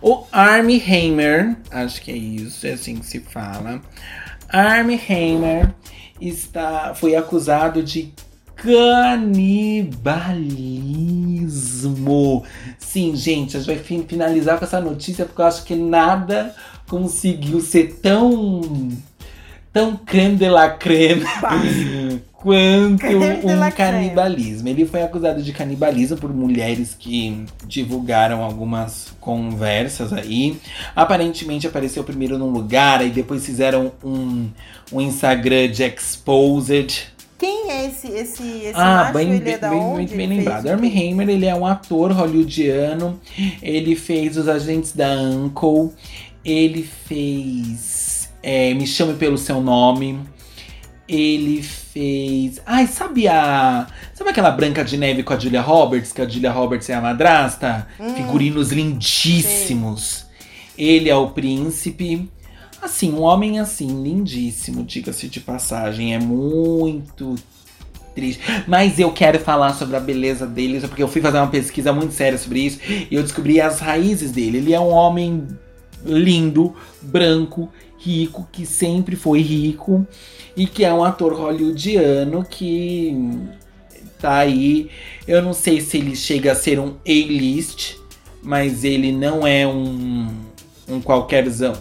O 0.00 0.24
Armie 0.32 0.82
Hammer, 0.82 1.56
acho 1.70 2.00
que 2.00 2.10
é 2.10 2.16
isso, 2.16 2.66
é 2.66 2.72
assim 2.72 2.96
que 2.96 3.06
se 3.06 3.20
fala. 3.20 3.80
Armie 4.48 4.98
Hammer 5.08 5.72
está, 6.28 6.94
foi 6.94 7.14
acusado 7.16 7.82
de 7.82 8.12
canibalismo. 11.02 12.44
Sim, 12.78 13.14
gente, 13.16 13.56
a 13.56 13.60
gente 13.60 13.66
vai 13.74 13.78
fin- 13.82 14.04
finalizar 14.06 14.58
com 14.58 14.64
essa 14.64 14.80
notícia 14.80 15.24
porque 15.24 15.40
eu 15.40 15.46
acho 15.46 15.64
que 15.64 15.74
nada 15.74 16.54
conseguiu 16.88 17.60
ser 17.60 17.94
tão 18.02 18.90
tão 19.72 19.96
creme 19.96 20.36
de 20.36 20.48
la 20.48 20.68
creme 20.70 21.24
quanto 22.42 22.92
um 22.92 22.96
creme. 22.96 23.72
canibalismo. 23.72 24.68
Ele 24.68 24.84
foi 24.84 25.02
acusado 25.02 25.42
de 25.42 25.52
canibalismo 25.52 26.16
por 26.16 26.34
mulheres 26.34 26.94
que 26.98 27.44
divulgaram 27.66 28.42
algumas 28.42 29.14
conversas 29.20 30.12
aí. 30.12 30.58
Aparentemente 30.94 31.66
apareceu 31.66 32.02
primeiro 32.02 32.36
num 32.36 32.50
lugar, 32.50 33.00
aí 33.00 33.10
depois 33.10 33.46
fizeram 33.46 33.92
um, 34.04 34.48
um 34.92 35.00
Instagram 35.00 35.70
de 35.70 35.84
exposed. 35.84 37.12
Quem 37.38 37.70
é 37.70 37.86
esse, 37.86 38.06
esse, 38.06 38.42
esse 38.42 38.72
ah, 38.74 38.98
macho? 38.98 39.12
bem, 39.14 39.30
ele 39.30 39.40
bem, 39.40 39.54
é 39.54 39.58
da 39.58 39.70
bem, 39.70 39.78
onde? 39.80 39.94
muito 39.94 40.16
bem 40.16 40.28
lembrado. 40.28 40.68
Armie? 40.68 41.12
Hammer, 41.12 41.28
ele 41.28 41.46
é 41.46 41.54
um 41.54 41.66
ator 41.66 42.12
hollywoodiano. 42.12 43.18
Ele 43.60 43.96
fez 43.96 44.36
Os 44.36 44.48
Agentes 44.48 44.92
da 44.92 45.10
Uncle. 45.12 45.90
Ele 46.44 46.82
fez 46.82 48.30
é, 48.42 48.72
Me 48.74 48.86
Chame 48.86 49.14
Pelo 49.14 49.36
Seu 49.36 49.60
Nome. 49.60 50.20
Ele 51.08 51.62
fez. 51.62 51.81
Ai, 52.64 52.86
sabe 52.86 53.28
a. 53.28 53.86
Sabe 54.14 54.30
aquela 54.30 54.50
Branca 54.50 54.84
de 54.84 54.96
Neve 54.96 55.22
com 55.22 55.32
a 55.32 55.38
Julia 55.38 55.60
Roberts? 55.60 56.12
Que 56.12 56.22
a 56.22 56.28
Julia 56.28 56.50
Roberts 56.50 56.88
é 56.88 56.94
a 56.94 57.00
madrasta? 57.00 57.86
Hum, 58.00 58.14
Figurinos 58.14 58.72
lindíssimos. 58.72 60.26
Ele 60.76 61.10
é 61.10 61.16
o 61.16 61.30
príncipe. 61.30 62.30
Assim, 62.80 63.12
um 63.12 63.20
homem 63.20 63.60
assim, 63.60 64.02
lindíssimo, 64.02 64.82
diga-se 64.82 65.28
de 65.28 65.38
passagem. 65.38 66.14
É 66.14 66.18
muito 66.18 67.36
triste. 68.14 68.42
Mas 68.66 68.98
eu 68.98 69.12
quero 69.12 69.38
falar 69.38 69.74
sobre 69.74 69.96
a 69.96 70.00
beleza 70.00 70.46
dele, 70.46 70.80
porque 70.80 71.02
eu 71.02 71.08
fui 71.08 71.20
fazer 71.20 71.38
uma 71.38 71.46
pesquisa 71.48 71.92
muito 71.92 72.14
séria 72.14 72.38
sobre 72.38 72.60
isso 72.60 72.78
e 72.82 73.14
eu 73.14 73.22
descobri 73.22 73.60
as 73.60 73.80
raízes 73.80 74.32
dele. 74.32 74.58
Ele 74.58 74.72
é 74.72 74.80
um 74.80 74.88
homem 74.88 75.46
lindo, 76.04 76.74
branco, 77.00 77.70
rico, 78.02 78.46
que 78.50 78.66
sempre 78.66 79.16
foi 79.16 79.40
rico 79.40 80.06
e 80.56 80.66
que 80.66 80.84
é 80.84 80.92
um 80.92 81.04
ator 81.04 81.32
hollywoodiano 81.34 82.44
que 82.44 83.16
tá 84.18 84.38
aí. 84.38 84.90
Eu 85.26 85.42
não 85.42 85.52
sei 85.52 85.80
se 85.80 85.98
ele 85.98 86.16
chega 86.16 86.52
a 86.52 86.54
ser 86.54 86.78
um 86.78 86.94
A-list, 87.06 87.96
mas 88.42 88.84
ele 88.84 89.12
não 89.12 89.46
é 89.46 89.66
um, 89.66 90.28
um 90.88 91.00
qualquerzão. 91.00 91.74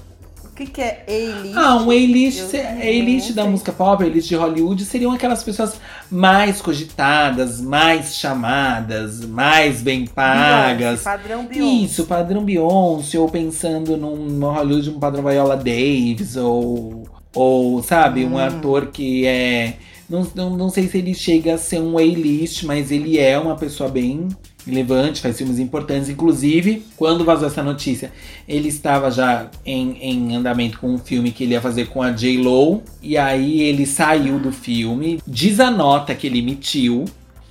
Que, 0.61 0.67
que 0.67 0.81
é 0.81 1.03
A-list? 1.07 1.55
Ah, 1.57 1.75
um 1.77 1.85
não 1.85 1.89
A-list 1.89 3.33
da 3.33 3.45
música 3.45 3.71
pop, 3.71 4.03
A-list 4.03 4.27
de 4.27 4.35
Hollywood 4.35 4.85
seriam 4.85 5.11
aquelas 5.11 5.43
pessoas 5.43 5.79
mais 6.09 6.61
cogitadas, 6.61 7.59
mais 7.59 8.15
chamadas, 8.15 9.25
mais 9.25 9.81
bem 9.81 10.05
pagas. 10.05 10.77
Beyoncé, 10.77 11.03
padrão 11.03 11.45
Beyoncé. 11.45 11.85
Isso, 11.85 12.05
padrão 12.05 12.45
Beyoncé, 12.45 13.17
ou 13.17 13.29
pensando 13.29 13.97
num 13.97 14.39
Hollywood, 14.39 14.89
um 14.91 14.99
padrão 14.99 15.23
Viola 15.23 15.57
Davis, 15.57 16.35
ou, 16.35 17.07
ou 17.33 17.81
sabe, 17.81 18.23
um 18.23 18.35
Hum. 18.35 18.37
ator 18.37 18.87
que 18.87 19.25
é. 19.25 19.77
Não, 20.07 20.27
não, 20.35 20.49
não 20.57 20.69
sei 20.69 20.87
se 20.87 20.97
ele 20.97 21.13
chega 21.15 21.55
a 21.55 21.57
ser 21.57 21.79
um 21.79 21.97
A-list, 21.97 22.63
mas 22.63 22.91
ele 22.91 23.17
é 23.17 23.39
uma 23.39 23.55
pessoa 23.55 23.89
bem 23.89 24.27
relevante, 24.65 25.21
faz 25.21 25.37
filmes 25.37 25.59
importantes. 25.59 26.09
Inclusive, 26.09 26.83
quando 26.95 27.23
vazou 27.23 27.47
essa 27.47 27.63
notícia, 27.63 28.11
ele 28.47 28.69
estava 28.69 29.09
já 29.11 29.49
em, 29.65 29.97
em 30.01 30.35
andamento 30.35 30.79
com 30.79 30.93
um 30.93 30.97
filme 30.97 31.31
que 31.31 31.43
ele 31.43 31.53
ia 31.53 31.61
fazer 31.61 31.87
com 31.87 32.01
a 32.01 32.11
J-Lo. 32.11 32.83
E 33.01 33.17
aí 33.17 33.61
ele 33.61 33.85
saiu 33.85 34.39
do 34.39 34.51
filme. 34.51 35.19
Diz 35.27 35.59
a 35.59 35.71
nota 35.71 36.15
que 36.15 36.27
ele 36.27 36.39
emitiu, 36.39 37.05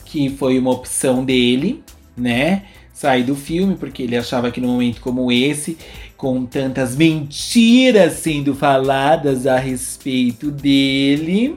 que 0.04 0.28
foi 0.30 0.58
uma 0.58 0.70
opção 0.70 1.24
dele, 1.24 1.82
né? 2.16 2.64
Sair 2.92 3.24
do 3.24 3.34
filme, 3.34 3.76
porque 3.76 4.02
ele 4.02 4.16
achava 4.16 4.50
que 4.50 4.60
num 4.60 4.68
momento 4.68 5.00
como 5.00 5.32
esse, 5.32 5.78
com 6.16 6.44
tantas 6.44 6.94
mentiras 6.94 8.14
sendo 8.14 8.54
faladas 8.54 9.46
a 9.46 9.58
respeito 9.58 10.50
dele, 10.50 11.56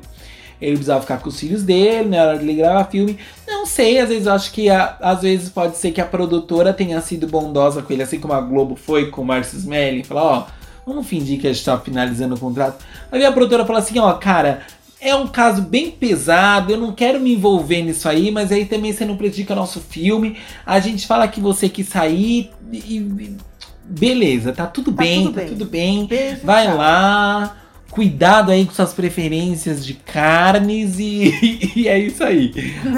ele 0.64 0.76
precisava 0.76 1.02
ficar 1.02 1.18
com 1.20 1.30
os 1.30 1.40
filhos 1.40 1.64
dele, 1.64 2.10
na 2.10 2.24
hora 2.24 2.38
de 2.38 2.44
ele 2.46 2.54
gravar 2.56 2.86
filme. 2.86 3.18
Não 3.48 3.66
sei, 3.66 4.00
às 4.00 4.10
vezes 4.10 4.26
eu 4.28 4.34
acho 4.34 4.52
que 4.52 4.70
a- 4.70 4.98
às 5.02 5.22
vezes 5.22 5.50
pode 5.50 5.78
ser 5.78 5.92
que 5.92 6.02
a 6.02 6.06
produtora 6.06 6.74
tenha 6.74 7.00
sido 7.02 7.28
bondosa 7.28 7.82
com 7.82 7.92
ele, 7.94 8.04
assim 8.04 8.20
como 8.20 8.34
a 8.34 8.42
Globo 8.42 8.76
foi 8.76 9.10
com 9.10 9.22
o 9.22 9.26
Márcio 9.26 9.58
Smelly, 9.58 10.04
falar, 10.04 10.24
ó, 10.24 10.46
vamos 10.86 11.08
fingir 11.08 11.40
que 11.40 11.48
a 11.48 11.54
gente 11.54 11.64
tá 11.66 11.78
finalizando 11.80 12.36
o 12.36 12.40
contrato. 12.40 12.84
Aí 13.12 13.24
a 13.26 13.32
produtora 13.32 13.66
fala 13.66 13.80
assim, 13.80 13.98
ó, 14.00 14.12
cara, 14.14 14.62
é 15.00 15.14
um 15.16 15.28
caso 15.28 15.62
bem 15.62 15.92
pesado, 15.92 16.72
eu 16.72 16.78
não 16.78 16.94
quero 16.94 17.20
me 17.20 17.34
envolver 17.34 17.82
nisso 17.82 18.08
aí, 18.08 18.32
mas 18.32 18.52
aí 18.54 18.66
também 18.66 18.94
você 18.94 19.04
não 19.06 19.18
prejudica 19.18 19.54
nosso 19.54 19.82
filme. 19.82 20.38
A 20.66 20.80
gente 20.80 21.06
fala 21.06 21.28
que 21.28 21.42
você 21.42 21.68
quis 21.68 21.88
sair 21.90 22.50
e. 22.72 22.78
e- 22.78 23.38
beleza, 23.86 24.54
tá 24.54 24.66
tudo 24.66 24.94
Tá 24.94 25.04
bem, 25.04 25.24
tudo 25.26 25.34
tá 25.34 25.40
bem. 25.42 25.50
tudo 25.50 25.66
bem. 25.66 26.06
Beijo, 26.06 26.40
Vai 26.44 26.68
tchau. 26.68 26.78
lá, 26.78 27.58
cuidado 27.94 28.52
aí 28.52 28.66
com 28.66 28.74
suas 28.74 28.92
preferências 28.92 29.86
de 29.86 29.94
carnes 29.94 30.98
e, 30.98 31.72
e 31.80 31.88
é 31.88 32.00
isso 32.00 32.24
aí. 32.24 32.52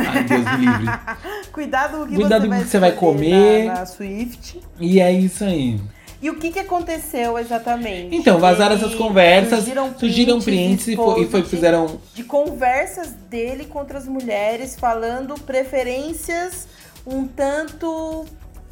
Ai, 0.07 0.23
Deus 0.23 0.43
me 0.43 0.65
livre. 0.65 0.99
Cuidado 1.51 1.97
com 1.97 2.03
o 2.03 2.07
que 2.07 2.15
Cuidado 2.15 2.41
você 2.43 2.47
vai 2.47 2.59
que 2.61 2.67
você 2.69 2.79
vai 2.79 2.91
comer. 2.93 3.65
Na, 3.65 3.73
na 3.73 3.85
Swift. 3.85 4.61
E 4.79 5.01
é 5.01 5.11
isso 5.11 5.43
aí. 5.43 5.81
E 6.21 6.29
o 6.29 6.37
que, 6.37 6.49
que 6.49 6.59
aconteceu 6.59 7.37
exatamente? 7.37 8.15
Então, 8.15 8.39
vazaram 8.39 8.75
Ele- 8.75 8.85
essas 8.85 8.95
conversas, 8.95 9.59
surgiram 9.59 9.93
surgiram 9.99 10.41
prints 10.41 10.87
e 10.87 10.95
foi, 10.95 11.41
e 11.41 11.43
fizeram. 11.43 11.99
de 12.13 12.23
conversas 12.23 13.11
dele 13.29 13.65
contra 13.65 13.97
as 13.97 14.07
mulheres, 14.07 14.77
falando 14.79 15.35
preferências 15.41 16.67
um 17.05 17.27
tanto 17.27 18.25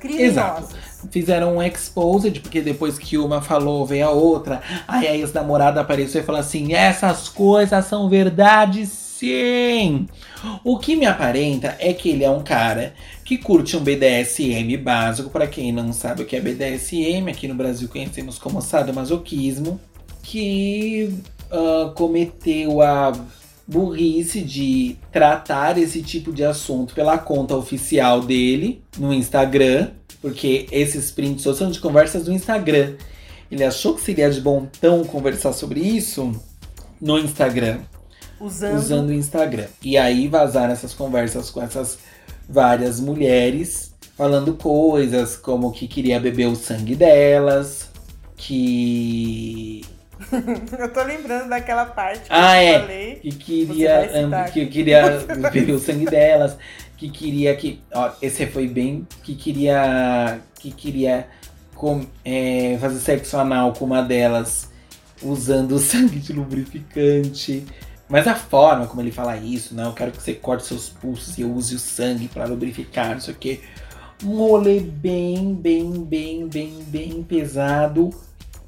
criminosas. 0.04 0.70
Fizeram 1.10 1.58
um 1.58 1.64
exposed, 1.64 2.40
porque 2.40 2.62
depois 2.62 2.98
que 2.98 3.18
uma 3.18 3.42
falou, 3.42 3.86
veio 3.86 4.08
a 4.08 4.12
outra. 4.12 4.62
Aí 4.88 5.08
a 5.08 5.16
ex-namorada 5.16 5.82
apareceu 5.82 6.22
e 6.22 6.24
falou 6.24 6.40
assim: 6.40 6.74
essas 6.74 7.28
coisas 7.28 7.86
são 7.86 8.10
verdade 8.10 8.86
sim. 8.86 10.08
O 10.64 10.78
que 10.78 10.96
me 10.96 11.06
aparenta 11.06 11.76
é 11.80 11.94
que 11.94 12.10
ele 12.10 12.24
é 12.24 12.30
um 12.30 12.44
cara 12.44 12.94
que 13.24 13.38
curte 13.38 13.78
um 13.78 13.82
BDSM 13.82 14.78
básico. 14.78 15.30
Pra 15.30 15.48
quem 15.48 15.72
não 15.72 15.94
sabe 15.94 16.24
o 16.24 16.26
que 16.26 16.36
é 16.36 16.42
BDSM, 16.42 17.30
aqui 17.30 17.48
no 17.48 17.56
Brasil 17.56 17.88
conhecemos 17.88 18.38
como 18.38 18.62
sadomasoquismo, 18.62 19.80
que 20.22 21.14
ah, 21.54 21.92
cometeu 21.96 22.82
a 22.82 23.14
burrice 23.68 24.42
de 24.42 24.98
tratar 25.12 25.78
esse 25.78 26.02
tipo 26.02 26.32
de 26.34 26.44
assunto 26.44 26.94
pela 26.94 27.18
conta 27.18 27.56
oficial 27.56 28.22
dele 28.22 28.84
no 28.98 29.14
Instagram, 29.14 29.92
porque 30.22 30.68
esses 30.72 31.12
prints 31.12 31.44
só 31.44 31.54
são 31.54 31.72
de 31.72 31.80
conversas 31.80 32.24
do 32.26 32.32
Instagram. 32.32 32.96
Ele 33.52 33.64
achou 33.64 33.94
que 33.94 34.02
seria 34.02 34.30
de 34.30 34.42
bom 34.42 34.68
tom 34.82 35.04
conversar 35.04 35.54
sobre 35.54 35.80
isso 35.80 36.32
no 37.00 37.20
Instagram 37.20 37.80
Usando. 38.40 38.78
usando 38.78 39.10
o 39.10 39.14
Instagram. 39.14 39.68
E 39.82 39.98
aí 39.98 40.28
vazaram 40.28 40.74
essas 40.74 40.94
conversas 40.94 41.50
com 41.50 41.62
essas 41.62 42.00
várias 42.50 43.00
mulheres 43.00 43.94
falando 44.16 44.54
coisas 44.54 45.36
como 45.36 45.72
que 45.72 45.88
queria 45.88 46.20
beber 46.20 46.48
o 46.48 46.56
sangue 46.56 46.96
delas, 46.96 47.90
que 48.36 49.82
Eu 50.80 50.92
tô 50.94 51.04
lembrando 51.04 51.50
daquela 51.50 51.86
parte 51.86 52.30
que 52.30 52.30
Ah, 52.30 52.62
eu 52.64 52.76
é. 52.76 52.80
falei. 52.80 53.16
que 53.22 53.32
queria 53.32 54.08
que 54.52 54.62
aqui. 54.62 54.66
queria 54.68 55.20
beber 55.52 55.72
o 55.74 55.80
sangue 55.80 56.06
delas, 56.06 56.58
que 56.98 57.10
queria 57.10 57.56
que, 57.56 57.82
ó, 57.94 58.12
esse 58.22 58.46
foi 58.48 58.68
bem 58.68 59.08
que 59.24 59.36
queria 59.36 60.40
que 60.60 60.72
queria 60.72 61.28
com, 61.76 62.06
é, 62.24 62.78
fazer 62.80 63.00
sexo 63.00 63.38
anal 63.38 63.74
com 63.74 63.86
uma 63.86 64.02
delas 64.02 64.70
usando 65.22 65.74
o 65.74 65.80
sangue 65.80 66.20
de 66.20 66.34
lubrificante. 66.34 67.66
Mas 68.10 68.28
a 68.28 68.36
forma 68.36 68.86
como 68.86 69.02
ele 69.02 69.12
fala 69.12 69.36
isso, 69.38 69.74
não, 69.74 69.86
eu 69.86 69.94
quero 69.94 70.12
que 70.12 70.22
você 70.22 70.34
corte 70.34 70.66
seus 70.66 70.90
pulsos 70.90 71.38
e 71.38 71.42
eu 71.42 71.52
use 71.52 71.76
o 71.76 71.80
sangue 71.80 72.28
para 72.28 72.46
lubrificar, 72.46 73.12
não 73.14 73.20
sei 73.22 73.34
o. 73.34 73.62
Um 74.24 74.38
rolê 74.38 74.80
bem, 74.80 75.54
bem, 75.56 75.92
bem, 76.04 76.48
bem, 76.48 76.84
bem 76.88 77.24
pesado 77.24 78.10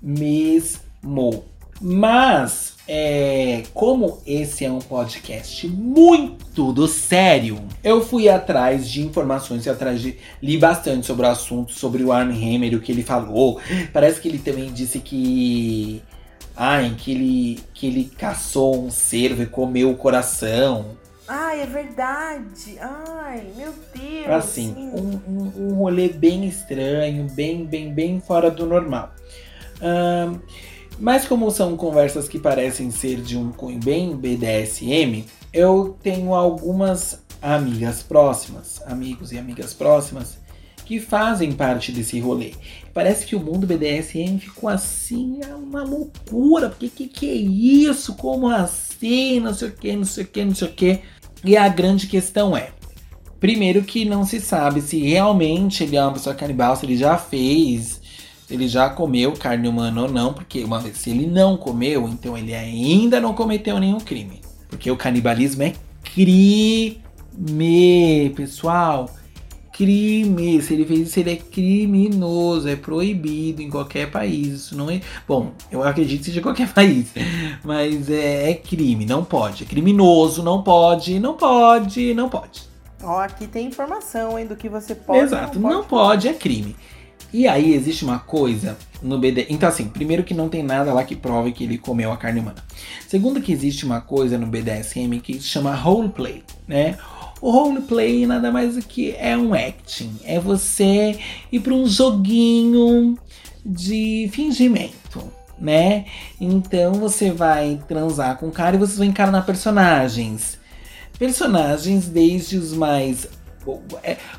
mesmo. 0.01 1.43
Mas, 1.81 2.75
é, 2.87 3.63
como 3.73 4.21
esse 4.25 4.63
é 4.63 4.71
um 4.71 4.79
podcast 4.79 5.67
muito 5.67 6.71
do 6.71 6.87
sério, 6.87 7.59
eu 7.83 8.03
fui 8.05 8.29
atrás 8.29 8.89
de 8.89 9.01
informações, 9.01 9.67
atrás 9.67 10.01
de. 10.01 10.17
li 10.41 10.57
bastante 10.57 11.05
sobre 11.05 11.25
o 11.25 11.29
assunto, 11.29 11.73
sobre 11.73 12.03
o 12.03 12.11
Armhammer, 12.11 12.75
o 12.75 12.79
que 12.79 12.91
ele 12.91 13.03
falou. 13.03 13.59
Parece 13.91 14.21
que 14.21 14.27
ele 14.27 14.39
também 14.39 14.71
disse 14.71 14.99
que. 14.99 16.01
Ai, 16.55 16.95
que 16.97 17.11
ele, 17.11 17.59
que 17.73 17.87
ele 17.87 18.05
caçou 18.17 18.85
um 18.85 18.89
cervo 18.89 19.43
e 19.43 19.45
comeu 19.45 19.91
o 19.91 19.97
coração. 19.97 20.95
Ai, 21.27 21.61
é 21.61 21.65
verdade. 21.65 22.77
Ai, 22.79 23.43
meu 23.57 23.73
Deus. 23.93 24.29
Assim, 24.29 24.73
sim. 24.73 24.91
um, 24.93 25.19
um, 25.27 25.53
um 25.57 25.73
rolê 25.73 26.07
bem 26.07 26.47
estranho, 26.47 27.27
bem, 27.31 27.65
bem, 27.65 27.93
bem 27.93 28.21
fora 28.21 28.49
do 28.49 28.65
normal. 28.65 29.13
Ahn, 29.81 30.39
mas 30.99 31.27
como 31.27 31.49
são 31.51 31.75
conversas 31.75 32.27
que 32.27 32.39
parecem 32.39 32.91
ser 32.91 33.21
de 33.21 33.37
um 33.37 33.51
cunho 33.51 33.79
bem 33.79 34.15
BDSM, 34.15 35.25
eu 35.53 35.97
tenho 36.01 36.33
algumas 36.33 37.23
amigas 37.41 38.01
próximas, 38.01 38.81
amigos 38.85 39.31
e 39.31 39.37
amigas 39.37 39.73
próximas, 39.73 40.37
que 40.85 40.99
fazem 40.99 41.51
parte 41.51 41.91
desse 41.91 42.19
rolê. 42.19 42.53
Parece 42.93 43.25
que 43.25 43.35
o 43.35 43.39
mundo 43.39 43.67
BDSM 43.67 44.39
ficou 44.39 44.69
assim, 44.69 45.39
é 45.43 45.53
uma 45.53 45.83
loucura, 45.83 46.69
porque 46.69 46.89
que 46.89 47.07
que 47.07 47.29
é 47.29 47.33
isso? 47.33 48.15
Como 48.15 48.47
assim? 48.47 49.39
Não 49.39 49.53
sei 49.53 49.69
o 49.69 49.71
que, 49.71 49.95
não 49.95 50.05
sei 50.05 50.23
o 50.23 50.27
que, 50.27 50.45
não 50.45 50.55
sei 50.55 50.67
o 50.67 50.71
que. 50.71 51.01
E 51.43 51.57
a 51.57 51.67
grande 51.67 52.07
questão 52.07 52.55
é, 52.55 52.69
Primeiro 53.45 53.83
que 53.83 54.05
não 54.05 54.25
se 54.25 54.39
sabe 54.39 54.81
se 54.81 54.97
realmente 54.99 55.83
ele 55.83 55.95
é 55.95 56.01
uma 56.01 56.13
pessoa 56.13 56.33
canibal, 56.33 56.75
se 56.75 56.85
ele 56.85 56.97
já 56.97 57.15
fez, 57.15 58.01
se 58.45 58.53
ele 58.53 58.67
já 58.67 58.89
comeu 58.89 59.33
carne 59.33 59.67
humana 59.67 60.03
ou 60.03 60.11
não, 60.11 60.31
porque 60.31 60.63
uma 60.63 60.79
vez 60.79 60.97
se 60.97 61.09
ele 61.09 61.25
não 61.25 61.57
comeu, 61.57 62.07
então 62.07 62.37
ele 62.37 62.53
ainda 62.53 63.19
não 63.19 63.33
cometeu 63.33 63.79
nenhum 63.79 63.99
crime. 63.99 64.39
Porque 64.69 64.91
o 64.91 64.95
canibalismo 64.95 65.63
é 65.63 65.73
crime, 66.03 67.01
pessoal. 68.35 69.09
Crime. 69.73 70.61
Se 70.61 70.75
ele 70.75 70.85
fez 70.85 71.07
isso, 71.07 71.19
ele 71.19 71.31
é 71.31 71.35
criminoso, 71.37 72.69
é 72.69 72.75
proibido 72.75 73.63
em 73.63 73.69
qualquer 73.69 74.11
país. 74.11 74.53
Isso 74.53 74.77
não 74.77 74.91
é. 74.91 75.01
Bom, 75.27 75.51
eu 75.71 75.83
acredito 75.83 76.19
que 76.19 76.25
seja 76.25 76.41
qualquer 76.41 76.69
país. 76.73 77.07
Mas 77.63 78.11
é, 78.11 78.51
é 78.51 78.53
crime, 78.53 79.07
não 79.07 79.25
pode. 79.25 79.63
É 79.63 79.65
criminoso, 79.65 80.43
não 80.43 80.61
pode, 80.61 81.19
não 81.19 81.33
pode, 81.33 82.13
não 82.13 82.29
pode. 82.29 82.63
Ó, 83.03 83.19
aqui 83.19 83.47
tem 83.47 83.67
informação, 83.67 84.37
hein, 84.37 84.45
do 84.45 84.55
que 84.55 84.69
você 84.69 84.93
pode 84.95 85.19
Exato, 85.19 85.59
não 85.59 85.61
pode, 85.61 85.75
não 85.75 85.83
pode 85.83 86.27
é 86.27 86.33
crime. 86.33 86.75
E 87.33 87.47
aí 87.47 87.73
existe 87.73 88.03
uma 88.03 88.19
coisa 88.19 88.77
no 89.01 89.17
BD. 89.17 89.47
Então, 89.49 89.67
assim, 89.67 89.87
primeiro 89.87 90.23
que 90.23 90.33
não 90.33 90.49
tem 90.49 90.63
nada 90.63 90.93
lá 90.93 91.03
que 91.03 91.15
prove 91.15 91.51
que 91.51 91.63
ele 91.63 91.77
comeu 91.77 92.11
a 92.11 92.17
carne 92.17 92.39
humana. 92.39 92.63
Segundo 93.07 93.41
que 93.41 93.51
existe 93.51 93.85
uma 93.85 94.01
coisa 94.01 94.37
no 94.37 94.47
BDSM 94.47 95.19
que 95.19 95.33
se 95.33 95.47
chama 95.47 95.75
roleplay, 95.75 96.43
né? 96.67 96.97
O 97.41 97.51
roleplay 97.51 98.25
nada 98.25 98.51
mais 98.51 98.75
do 98.75 98.81
que 98.81 99.15
é 99.17 99.37
um 99.37 99.53
acting. 99.53 100.15
É 100.23 100.39
você 100.39 101.19
ir 101.51 101.59
para 101.59 101.73
um 101.73 101.85
joguinho 101.85 103.17
de 103.65 104.29
fingimento, 104.31 105.21
né? 105.59 106.05
Então 106.39 106.93
você 106.93 107.31
vai 107.31 107.79
transar 107.87 108.37
com 108.37 108.47
o 108.47 108.51
cara 108.51 108.75
e 108.75 108.79
vocês 108.79 108.97
vão 108.97 109.07
encarnar 109.07 109.45
personagens. 109.45 110.57
Personagens 111.17 112.07
desde 112.07 112.57
os 112.57 112.73
mais 112.73 113.27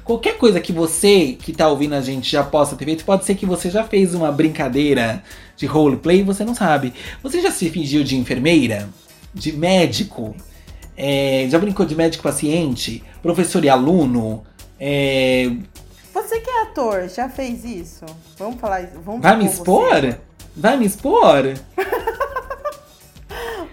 qualquer 0.04 0.36
coisa 0.38 0.60
que 0.60 0.72
você 0.72 1.36
que 1.40 1.52
tá 1.52 1.68
ouvindo 1.68 1.94
a 1.94 2.00
gente 2.00 2.30
já 2.30 2.42
possa 2.42 2.76
ter 2.76 2.84
feito, 2.84 3.04
pode 3.04 3.24
ser 3.24 3.34
que 3.34 3.46
você 3.46 3.70
já 3.70 3.84
fez 3.84 4.14
uma 4.14 4.30
brincadeira 4.30 5.22
de 5.56 5.66
roleplay 5.66 6.20
e 6.20 6.22
você 6.22 6.44
não 6.44 6.54
sabe. 6.54 6.92
Você 7.22 7.40
já 7.40 7.50
se 7.50 7.68
fingiu 7.70 8.04
de 8.04 8.16
enfermeira? 8.16 8.88
De 9.34 9.52
médico? 9.52 10.34
É, 10.96 11.46
já 11.50 11.58
brincou 11.58 11.84
de 11.84 11.94
médico 11.94 12.22
paciente? 12.22 13.02
Professor 13.22 13.64
e 13.64 13.68
aluno? 13.68 14.42
É... 14.80 15.50
Você 16.14 16.40
que 16.40 16.48
é 16.48 16.62
ator, 16.62 17.08
já 17.08 17.28
fez 17.28 17.64
isso? 17.64 18.06
Vamos 18.38 18.58
falar 18.58 18.82
isso. 18.82 18.98
Vamos 19.04 19.20
Vai 19.20 19.36
me 19.36 19.44
expor? 19.44 20.00
Você. 20.00 20.20
Vai 20.56 20.76
me 20.78 20.86
expor? 20.86 21.54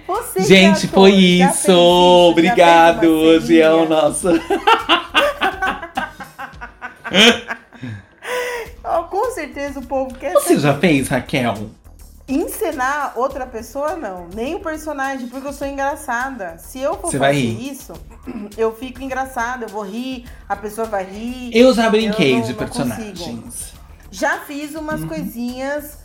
Você 0.05 0.39
é 0.39 0.43
Gente, 0.43 0.85
é 0.85 0.89
ator, 0.89 0.89
foi 0.89 1.11
isso. 1.11 1.53
isso. 1.53 1.71
Obrigado. 1.71 3.07
Hoje 3.07 3.61
é 3.61 3.71
o 3.71 3.87
nosso. 3.87 4.27
oh, 8.83 9.03
com 9.03 9.31
certeza 9.31 9.79
o 9.79 9.85
povo 9.85 10.13
quer. 10.15 10.33
Você 10.33 10.59
já 10.59 10.77
fez, 10.77 11.07
Raquel? 11.07 11.69
Encenar 12.27 13.13
outra 13.15 13.45
pessoa, 13.45 13.95
não. 13.95 14.27
Nem 14.33 14.55
o 14.55 14.59
personagem, 14.59 15.27
porque 15.27 15.47
eu 15.47 15.53
sou 15.53 15.67
engraçada. 15.67 16.57
Se 16.57 16.79
eu 16.79 16.95
for 16.95 17.11
Você 17.11 17.19
fazer 17.19 17.37
isso, 17.37 17.93
eu 18.57 18.73
fico 18.75 19.03
engraçada, 19.03 19.65
eu 19.65 19.69
vou 19.69 19.83
rir, 19.83 20.25
a 20.47 20.55
pessoa 20.55 20.87
vai 20.87 21.03
rir. 21.03 21.51
Eu 21.53 21.73
já 21.73 21.89
brinquei 21.89 22.35
não, 22.35 22.41
de 22.41 22.53
personagens. 22.53 23.73
Já 24.09 24.39
fiz 24.39 24.75
umas 24.75 25.01
uhum. 25.01 25.07
coisinhas 25.07 25.97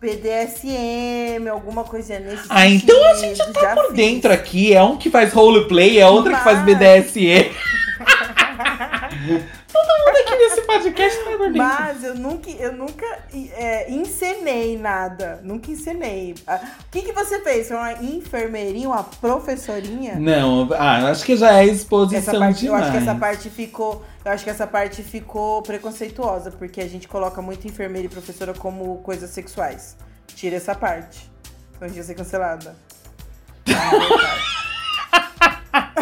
BDSM, 0.00 1.46
alguma 1.50 1.84
coisinha 1.84 2.18
nesse 2.20 2.44
Ah, 2.48 2.62
sentido, 2.62 2.92
então 2.92 3.10
a 3.10 3.14
gente 3.14 3.52
tá 3.52 3.74
por 3.74 3.88
fiz. 3.88 3.96
dentro 3.96 4.32
aqui. 4.32 4.72
É 4.72 4.82
um 4.82 4.96
que 4.96 5.10
faz 5.10 5.32
roleplay, 5.32 6.00
é 6.00 6.06
outra 6.06 6.32
Mas... 6.32 6.40
que 6.40 6.44
faz 6.44 6.64
BDSM. 6.64 7.50
Todo 9.80 10.04
mundo 10.04 10.16
aqui 10.16 10.36
nesse 10.36 10.62
podcast 10.62 11.24
tá 11.24 11.30
dentro. 11.30 11.56
Mas 11.56 12.04
eu 12.04 12.14
nunca, 12.14 12.50
eu 12.50 12.72
nunca 12.72 13.06
é, 13.32 13.90
encenei 13.90 14.78
nada. 14.78 15.40
Nunca 15.42 15.70
encenei. 15.70 16.34
Ah, 16.46 16.60
o 16.80 16.90
que, 16.90 17.02
que 17.02 17.12
você 17.12 17.40
fez? 17.40 17.68
Foi 17.68 17.76
uma 17.76 17.92
enfermeirinha, 17.94 18.88
uma 18.88 19.04
professorinha? 19.04 20.16
Não, 20.16 20.68
ah, 20.74 21.10
acho 21.10 21.24
que 21.24 21.36
já 21.36 21.60
é 21.60 21.66
exposição 21.66 22.38
parte, 22.38 22.60
demais. 22.60 22.62
Eu 22.62 22.74
acho 22.74 22.92
que 22.92 22.98
essa 22.98 23.14
parte 23.14 23.50
ficou. 23.50 24.04
Eu 24.22 24.32
acho 24.32 24.44
que 24.44 24.50
essa 24.50 24.66
parte 24.66 25.02
ficou 25.02 25.62
preconceituosa, 25.62 26.50
porque 26.50 26.80
a 26.80 26.88
gente 26.88 27.08
coloca 27.08 27.40
muito 27.40 27.66
enfermeira 27.66 28.06
e 28.06 28.10
professora 28.10 28.52
como 28.52 28.98
coisas 28.98 29.30
sexuais. 29.30 29.96
Tira 30.34 30.56
essa 30.56 30.74
parte. 30.74 31.30
Então 31.70 31.86
a 31.86 31.88
gente 31.88 31.96
ia 31.96 32.04
ser 32.04 32.14
cancelada. 32.14 32.76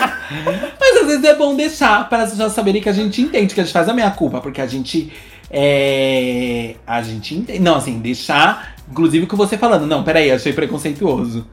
Mas 0.79 0.97
às 1.03 1.07
vezes 1.07 1.25
é 1.25 1.35
bom 1.35 1.55
deixar 1.57 2.09
para 2.09 2.25
as 2.25 2.31
pessoas 2.31 2.53
saberem 2.53 2.83
que 2.83 2.89
a 2.89 2.93
gente 2.93 3.21
entende, 3.23 3.55
que 3.55 3.61
a 3.61 3.65
gente 3.65 3.73
faz 3.73 3.89
a 3.89 3.95
minha 3.95 4.11
culpa, 4.11 4.41
porque 4.41 4.61
a 4.61 4.67
gente. 4.67 5.13
É. 5.51 6.75
A 6.87 7.03
gente 7.03 7.35
entende. 7.35 7.59
Não, 7.61 7.77
assim, 7.77 7.99
deixar. 7.99 8.77
Inclusive 8.91 9.27
com 9.27 9.37
você 9.37 9.57
falando, 9.57 9.87
não, 9.87 10.03
peraí, 10.03 10.31
achei 10.31 10.53
preconceituoso. 10.53 11.47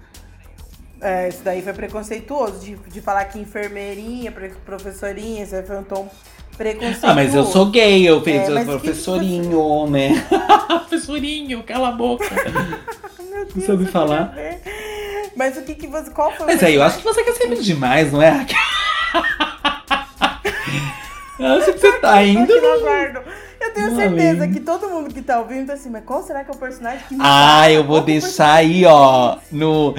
É, 1.02 1.30
isso 1.30 1.44
daí 1.44 1.62
foi 1.62 1.74
preconceituoso, 1.74 2.60
de, 2.60 2.76
de 2.92 3.02
falar 3.02 3.26
que 3.26 3.38
enfermeirinha, 3.38 4.34
professorinha, 4.66 5.44
isso 5.44 5.56
aí 5.56 5.64
foi 5.64 5.78
um 5.78 5.84
tom 5.84 6.10
preconceituoso. 6.58 7.06
Ah, 7.06 7.14
mas 7.14 7.36
eu 7.36 7.46
sou 7.46 7.68
gay, 7.68 8.08
eu 8.08 8.22
fiz 8.24 8.50
é, 8.50 8.64
professorinho, 8.64 9.86
que... 9.86 9.92
né? 9.92 10.26
professorinho, 10.68 11.64
cala 11.64 11.90
a 11.90 11.92
boca. 11.92 12.26
Meu 13.30 13.46
Deus, 13.46 13.56
Não 13.56 13.66
sabe 13.66 13.86
falar. 13.86 14.34
Mas 15.36 15.58
o 15.58 15.64
que 15.64 15.76
que 15.76 15.88
você. 15.88 16.10
Qual 16.12 16.32
foi 16.32 16.46
Mas 16.46 16.64
aí, 16.64 16.76
eu 16.76 16.84
acho 16.84 17.00
que 17.00 17.04
você 17.04 17.24
quer 17.24 17.34
ser 17.34 17.54
demais, 17.56 18.12
não 18.12 18.22
é? 18.22 18.46
eu 21.40 21.48
acho 21.48 21.74
que 21.74 21.80
você 21.80 22.00
tá 22.00 22.24
indo. 22.24 22.52
Eu 22.52 23.74
tenho 23.74 23.96
certeza 23.96 24.48
que 24.48 24.60
todo 24.60 24.88
mundo 24.88 25.14
que 25.14 25.22
tá 25.22 25.40
ouvindo 25.40 25.68
tá 25.68 25.74
assim, 25.74 25.90
mas 25.90 26.06
qual 26.06 26.24
será 26.24 26.44
que 26.44 26.52
é 26.52 26.54
o 26.54 26.58
personagem 26.58 27.00
que 27.10 27.18
Ah, 27.20 27.70
eu 27.72 27.84
vou 27.84 28.00
deixar 28.02 28.54
aí, 28.56 28.86
ó, 28.86 29.38
no. 29.52 29.94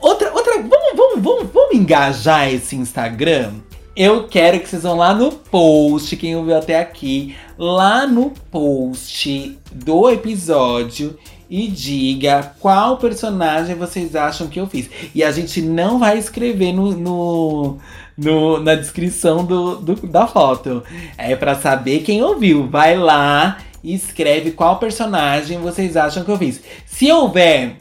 Outra, 0.00 0.32
outra. 0.32 0.54
Vamos, 0.58 0.96
vamos, 0.96 1.22
vamos, 1.22 1.50
vamos 1.52 1.74
engajar 1.74 2.52
esse 2.52 2.76
Instagram? 2.76 3.52
Eu 3.96 4.28
quero 4.28 4.60
que 4.60 4.68
vocês 4.68 4.82
vão 4.82 4.96
lá 4.96 5.12
no 5.12 5.32
post, 5.32 6.16
quem 6.16 6.36
ouviu 6.36 6.56
até 6.56 6.78
aqui, 6.78 7.36
lá 7.58 8.06
no 8.06 8.30
post 8.50 9.58
do 9.72 10.08
episódio 10.08 11.18
e 11.50 11.66
diga 11.68 12.52
qual 12.60 12.98
personagem 12.98 13.74
vocês 13.74 14.14
acham 14.14 14.48
que 14.48 14.60
eu 14.60 14.66
fiz. 14.66 14.88
E 15.14 15.24
a 15.24 15.30
gente 15.32 15.62
não 15.62 15.98
vai 15.98 16.18
escrever 16.18 16.72
no, 16.72 16.92
no, 16.92 17.78
no 18.16 18.60
na 18.60 18.74
descrição 18.74 19.44
do, 19.44 19.76
do, 19.76 20.06
da 20.06 20.26
foto. 20.26 20.82
É 21.16 21.34
para 21.34 21.54
saber 21.54 22.00
quem 22.00 22.22
ouviu. 22.22 22.68
Vai 22.68 22.96
lá 22.96 23.58
e 23.82 23.94
escreve 23.94 24.50
qual 24.50 24.78
personagem 24.78 25.58
vocês 25.58 25.96
acham 25.96 26.24
que 26.24 26.30
eu 26.30 26.36
fiz. 26.36 26.60
Se 26.84 27.10
houver 27.10 27.76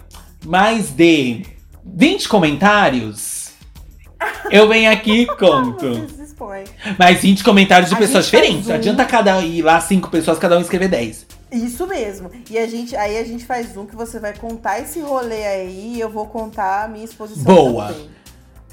mais 0.46 0.92
de 0.92 1.44
20 1.84 2.30
comentários, 2.30 3.52
eu 4.50 4.68
venho 4.70 4.92
aqui 4.92 5.22
e 5.22 5.26
conto. 5.36 6.08
Mas 6.98 7.22
20 7.22 7.44
comentários 7.44 7.90
de 7.90 7.96
a 7.96 8.00
pessoas 8.00 8.26
diferentes. 8.26 8.70
Um... 8.70 8.74
Adianta 8.74 9.04
cada 9.04 9.42
ir 9.42 9.62
lá 9.62 9.82
cinco 9.82 10.10
pessoas, 10.10 10.40
cada 10.40 10.58
um 10.58 10.62
escrever 10.62 10.88
10. 10.88 11.37
Isso 11.52 11.88
mesmo. 11.88 12.30
E 12.50 12.58
a 12.58 12.68
gente, 12.68 12.96
aí 12.96 13.18
a 13.18 13.24
gente 13.24 13.46
faz 13.46 13.76
um 13.78 13.86
que 13.86 13.96
você 13.96 14.20
vai 14.20 14.36
contar 14.36 14.80
esse 14.80 15.00
rolê 15.00 15.46
aí 15.46 15.94
e 15.96 16.00
eu 16.00 16.10
vou 16.10 16.26
contar 16.26 16.84
a 16.84 16.88
minha 16.88 17.06
exposição 17.06 17.44
Boa. 17.44 17.88
Também. 17.88 18.10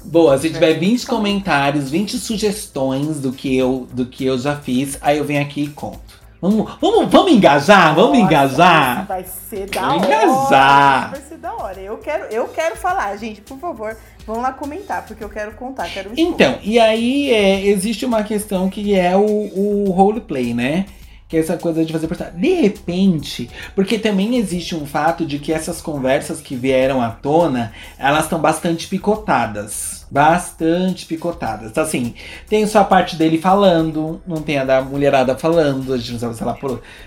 Boa, 0.03 0.37
se 0.37 0.51
tiver 0.51 0.73
20 0.75 1.07
comentários, 1.07 1.89
20 1.89 2.17
sugestões 2.19 3.19
do 3.19 3.31
que 3.31 3.57
eu, 3.57 3.87
do 3.91 4.05
que 4.05 4.23
eu 4.23 4.37
já 4.37 4.55
fiz, 4.55 4.99
aí 5.01 5.17
eu 5.17 5.25
venho 5.25 5.41
aqui 5.41 5.63
e 5.63 5.67
conto. 5.67 6.23
Vamos, 6.39 6.77
vamos, 6.79 7.11
vamos 7.11 7.31
engajar? 7.31 7.95
Vamos 7.95 8.19
Nossa, 8.19 8.21
engajar? 8.21 9.07
Vai 9.07 9.23
ser 9.23 9.67
da 9.67 9.81
vamos 9.81 10.03
hora. 10.03 10.25
Engajar. 10.25 11.11
Vai 11.11 11.21
ser 11.21 11.37
da 11.37 11.53
hora. 11.55 11.79
Eu 11.81 11.97
quero, 11.97 12.25
eu 12.25 12.47
quero 12.49 12.75
falar, 12.75 13.17
gente, 13.17 13.41
por 13.41 13.57
favor. 13.57 13.97
Vão 14.27 14.41
lá 14.41 14.51
comentar, 14.51 15.03
porque 15.07 15.23
eu 15.23 15.29
quero 15.29 15.53
contar, 15.53 15.89
quero. 15.89 16.11
Então, 16.15 16.59
e 16.61 16.79
aí 16.79 17.33
é, 17.33 17.65
existe 17.65 18.05
uma 18.05 18.23
questão 18.23 18.69
que 18.69 18.93
é 18.93 19.15
o, 19.15 19.23
o 19.23 19.91
roleplay, 19.91 20.53
né? 20.53 20.85
Que 21.27 21.37
é 21.37 21.39
essa 21.39 21.57
coisa 21.57 21.83
de 21.83 21.91
fazer 21.91 22.07
personagem. 22.07 22.39
De 22.39 22.53
repente, 22.61 23.49
porque 23.75 23.97
também 23.97 24.37
existe 24.37 24.75
um 24.75 24.85
fato 24.85 25.25
de 25.25 25.39
que 25.39 25.51
essas 25.51 25.81
conversas 25.81 26.39
que 26.39 26.55
vieram 26.55 27.01
à 27.01 27.09
tona, 27.09 27.73
elas 27.97 28.25
estão 28.25 28.39
bastante 28.39 28.87
picotadas. 28.87 30.05
Bastante 30.11 31.05
picotadas. 31.07 31.71
Então, 31.71 31.83
assim, 31.83 32.13
tem 32.47 32.67
só 32.67 32.81
a 32.81 32.85
parte 32.85 33.15
dele 33.15 33.39
falando, 33.39 34.21
não 34.27 34.37
tem 34.37 34.59
a 34.59 34.63
da 34.63 34.81
mulherada 34.83 35.35
falando, 35.35 35.93
a 35.93 35.97
gente 35.97 36.13
não 36.13 36.19
sabe 36.19 36.35
se, 36.35 36.43
ela, 36.43 36.59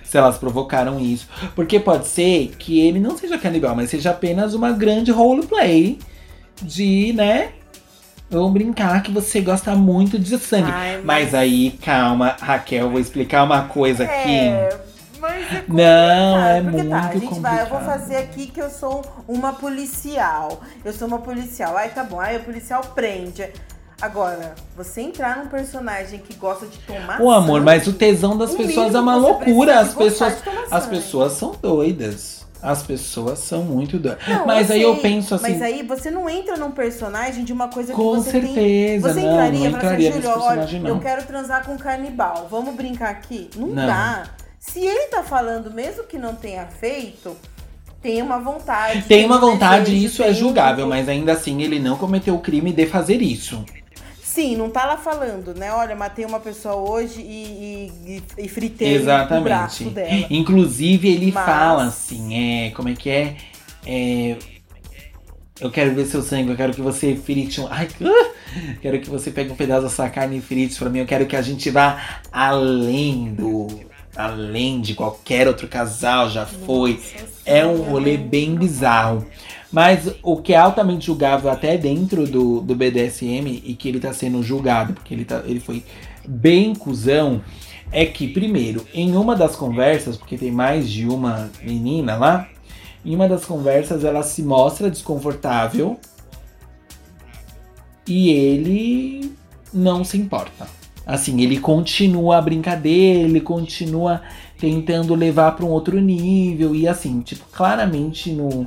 se 0.03 0.19
elas 0.19 0.37
provocaram 0.37 0.99
isso. 0.99 1.29
Porque 1.55 1.79
pode 1.79 2.09
ser 2.09 2.57
que 2.59 2.81
ele 2.81 2.99
não 2.99 3.17
seja 3.17 3.39
canibal, 3.39 3.77
mas 3.77 3.91
seja 3.91 4.11
apenas 4.11 4.53
uma 4.53 4.73
grande 4.73 5.13
roleplay 5.13 5.97
de, 6.61 7.13
né, 7.13 7.53
Vamos 8.31 8.53
brincar 8.53 9.03
que 9.03 9.11
você 9.11 9.41
gosta 9.41 9.75
muito 9.75 10.19
de 10.19 10.39
sangue. 10.39 10.71
Ai, 10.71 10.97
mas... 10.97 11.05
mas... 11.05 11.35
aí, 11.35 11.79
calma, 11.83 12.37
Raquel, 12.41 12.91
vou 12.91 13.01
explicar 13.01 13.45
uma 13.45 13.63
coisa 13.63 14.05
aqui. 14.05 14.37
É, 14.37 14.79
mas 15.19 15.53
é 15.53 15.65
Não, 15.67 16.39
é 16.39 16.61
porque 16.61 16.77
muito 16.77 16.91
tá, 16.91 16.99
a 16.99 17.03
gente 17.13 17.27
complicado. 17.27 17.41
vai, 17.41 17.63
eu 17.63 17.67
vou 17.67 17.81
fazer 17.81 18.17
aqui 18.17 18.47
que 18.47 18.61
eu 18.61 18.71
sou 18.71 19.03
uma 19.27 19.55
policial. 19.55 20.61
Eu 20.85 20.93
sou 20.93 21.09
uma 21.09 21.19
policial. 21.19 21.77
Aí 21.77 21.89
tá 21.89 22.05
bom, 22.05 22.21
aí 22.21 22.37
o 22.37 22.41
policial 22.41 22.83
prende. 22.95 23.49
Agora, 24.01 24.55
você 24.77 25.01
entrar 25.01 25.39
num 25.39 25.49
personagem 25.49 26.21
que 26.21 26.35
gosta 26.35 26.67
de 26.67 26.79
tomar 26.79 27.21
O 27.21 27.31
amor, 27.33 27.55
sangue, 27.55 27.65
mas 27.65 27.87
o 27.89 27.93
tesão 27.93 28.37
das 28.37 28.55
pessoas 28.55 28.95
é 28.95 29.01
uma 29.01 29.17
loucura. 29.17 29.81
As 29.81 29.93
pessoas, 29.95 30.37
as 30.71 30.87
pessoas 30.87 31.33
são 31.33 31.53
doidas. 31.61 32.38
As 32.61 32.83
pessoas 32.83 33.39
são 33.39 33.63
muito 33.63 33.99
doidas. 33.99 34.19
Mas 34.47 34.71
aí 34.71 34.83
eu 34.83 34.97
penso 34.97 35.35
assim. 35.35 35.53
Mas 35.53 35.63
aí 35.63 35.83
você 35.83 36.11
não 36.11 36.29
entra 36.29 36.57
num 36.57 36.73
personagem 36.73 37.45
de 37.45 37.53
uma 37.53 37.69
coisa 37.69 37.93
que 37.93 38.01
você 38.01 38.31
certeza, 38.31 38.55
tem. 38.55 39.01
Você 39.01 39.21
não, 39.21 39.31
entraria 39.31 39.71
não 39.71 39.79
entraria 39.79 40.11
assim, 40.11 40.23
Júlio, 40.23 40.41
olha, 40.41 40.79
não. 40.81 40.89
eu 40.89 41.01
quero 41.01 41.25
transar 41.25 41.65
com 41.65 41.75
um 41.75 41.79
canibal. 41.79 42.49
Vamos 42.51 42.75
brincar 42.75 43.11
aqui? 43.11 43.49
Não, 43.57 43.69
não, 43.69 43.87
dá. 43.87 44.25
Se 44.59 44.81
ele 44.81 45.07
tá 45.07 45.23
falando, 45.23 45.71
mesmo 45.73 46.05
que 46.05 46.19
não 46.19 46.35
tenha 46.35 46.67
feito, 46.67 47.37
tem 48.03 48.23
uma 48.23 48.39
vontade. 48.39 49.03
Tem 49.03 49.25
uma 49.25 49.39
vontade 49.39 49.93
e 49.93 50.05
isso 50.05 50.23
é 50.23 50.33
julgável, 50.33 50.87
mas 50.87 51.09
ainda 51.09 51.33
assim 51.33 51.63
ele 51.63 51.79
não 51.79 51.97
cometeu 51.97 52.35
o 52.35 52.41
crime 52.41 52.73
de 52.73 52.87
fazer 52.87 53.23
isso. 53.23 53.65
Sim, 54.29 54.57
não 54.57 54.69
tá 54.69 54.85
lá 54.85 54.99
falando, 54.99 55.55
né? 55.55 55.73
Olha, 55.73 55.97
matei 55.97 56.23
uma 56.27 56.39
pessoa 56.39 56.75
hoje 56.75 57.23
e, 57.23 57.91
e, 58.07 58.45
e 58.45 58.47
fritei 58.49 58.95
Exatamente. 58.95 59.41
o 59.41 59.45
braço 59.45 59.85
dela. 59.85 60.27
Inclusive, 60.29 61.09
ele 61.09 61.33
Mas- 61.33 61.47
fala 61.47 61.85
assim, 61.85 62.67
é. 62.67 62.71
Como 62.73 62.91
é 62.91 62.95
que 62.95 63.09
é? 63.09 63.37
É. 63.87 64.37
Eu 65.59 65.71
quero 65.71 65.95
ver 65.95 66.05
seu 66.05 66.23
sangue, 66.23 66.51
eu 66.51 66.57
quero 66.57 66.75
que 66.75 66.83
você 66.83 67.17
frite 67.17 67.59
um. 67.59 67.69
Ai, 67.71 67.89
ah! 68.05 68.75
quero 68.83 69.01
que 69.01 69.09
você 69.09 69.31
pegue 69.31 69.51
um 69.51 69.57
pedaço 69.57 69.83
da 69.85 69.89
sua 69.89 70.11
carne 70.11 70.37
e 70.37 70.41
frite 70.43 70.79
pra 70.79 70.91
mim. 70.91 70.99
Eu 70.99 71.07
quero 71.07 71.25
que 71.25 71.35
a 71.35 71.43
gente 71.43 71.71
vá 71.71 72.21
além 72.31 73.33
do. 73.33 73.67
Além 74.15 74.83
de 74.83 74.95
qualquer 74.95 75.49
outro 75.49 75.67
casal 75.69 76.29
já 76.29 76.45
foi. 76.45 77.01
É 77.47 77.65
um 77.65 77.81
rolê 77.83 78.19
bem 78.19 78.55
bizarro. 78.57 79.27
Mas 79.71 80.11
o 80.23 80.37
que 80.37 80.55
é 80.55 80.57
altamente 80.57 81.07
julgável 81.07 81.51
até 81.51 81.77
dentro 81.77 82.27
do, 82.27 82.61
do 82.61 82.75
BDSM 82.75 83.63
e 83.65 83.75
que 83.75 83.89
ele 83.89 84.01
tá 84.01 84.13
sendo 84.13 84.43
julgado, 84.43 84.95
porque 84.95 85.13
ele, 85.13 85.25
tá, 85.25 85.43
ele 85.45 85.61
foi 85.61 85.85
bem 86.27 86.75
cuzão, 86.75 87.43
é 87.93 88.07
que, 88.07 88.29
primeiro, 88.29 88.87
em 88.95 89.15
uma 89.17 89.37
das 89.37 89.57
conversas, 89.57 90.17
porque 90.17 90.39
tem 90.39 90.51
mais 90.51 90.91
de 90.91 91.07
uma 91.07 91.51
menina 91.63 92.17
lá, 92.17 92.49
em 93.05 93.15
uma 93.15 93.29
das 93.29 93.45
conversas 93.45 94.05
ela 94.05 94.23
se 94.23 94.43
mostra 94.43 94.91
desconfortável 94.91 95.99
e 98.07 98.31
ele 98.31 99.33
não 99.73 100.03
se 100.03 100.17
importa. 100.17 100.67
Assim, 101.07 101.41
ele 101.41 101.59
continua 101.59 102.37
a 102.37 102.43
brincadeira, 102.43 103.21
ele 103.21 103.41
continua 103.41 104.23
tentando 104.59 105.15
levar 105.15 105.53
para 105.53 105.65
um 105.65 105.71
outro 105.71 106.01
nível 106.01 106.75
e 106.75 106.87
assim, 106.87 107.21
tipo, 107.21 107.45
claramente 107.51 108.31
no 108.33 108.67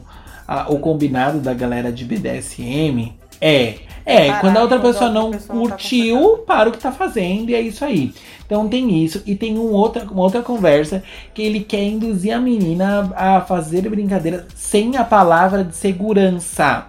a- 0.51 0.71
o 0.71 0.79
combinado 0.79 1.39
da 1.39 1.53
galera 1.53 1.91
de 1.91 2.03
BDSM 2.05 3.13
é 3.39 3.75
é, 4.03 4.27
Parar 4.27 4.41
quando 4.41 4.57
a 4.57 4.61
outra 4.61 4.77
a 4.77 4.79
pessoa 4.81 5.05
outra 5.09 5.21
não 5.21 5.31
pessoa 5.31 5.47
tá 5.47 5.53
curtiu, 5.75 6.37
para 6.39 6.69
o 6.69 6.71
que 6.71 6.79
tá 6.79 6.91
fazendo 6.91 7.49
e 7.51 7.55
é 7.55 7.61
isso 7.61 7.85
aí. 7.85 8.11
Então 8.45 8.67
tem 8.67 9.03
isso 9.03 9.21
e 9.27 9.35
tem 9.35 9.57
um 9.59 9.71
outra, 9.71 10.03
uma 10.03 10.23
outra 10.23 10.41
conversa 10.41 11.03
que 11.33 11.41
ele 11.41 11.59
quer 11.61 11.83
induzir 11.83 12.35
a 12.35 12.39
menina 12.39 13.11
a 13.15 13.41
fazer 13.41 13.87
brincadeira 13.87 14.47
sem 14.55 14.97
a 14.97 15.03
palavra 15.03 15.63
de 15.63 15.75
segurança. 15.75 16.87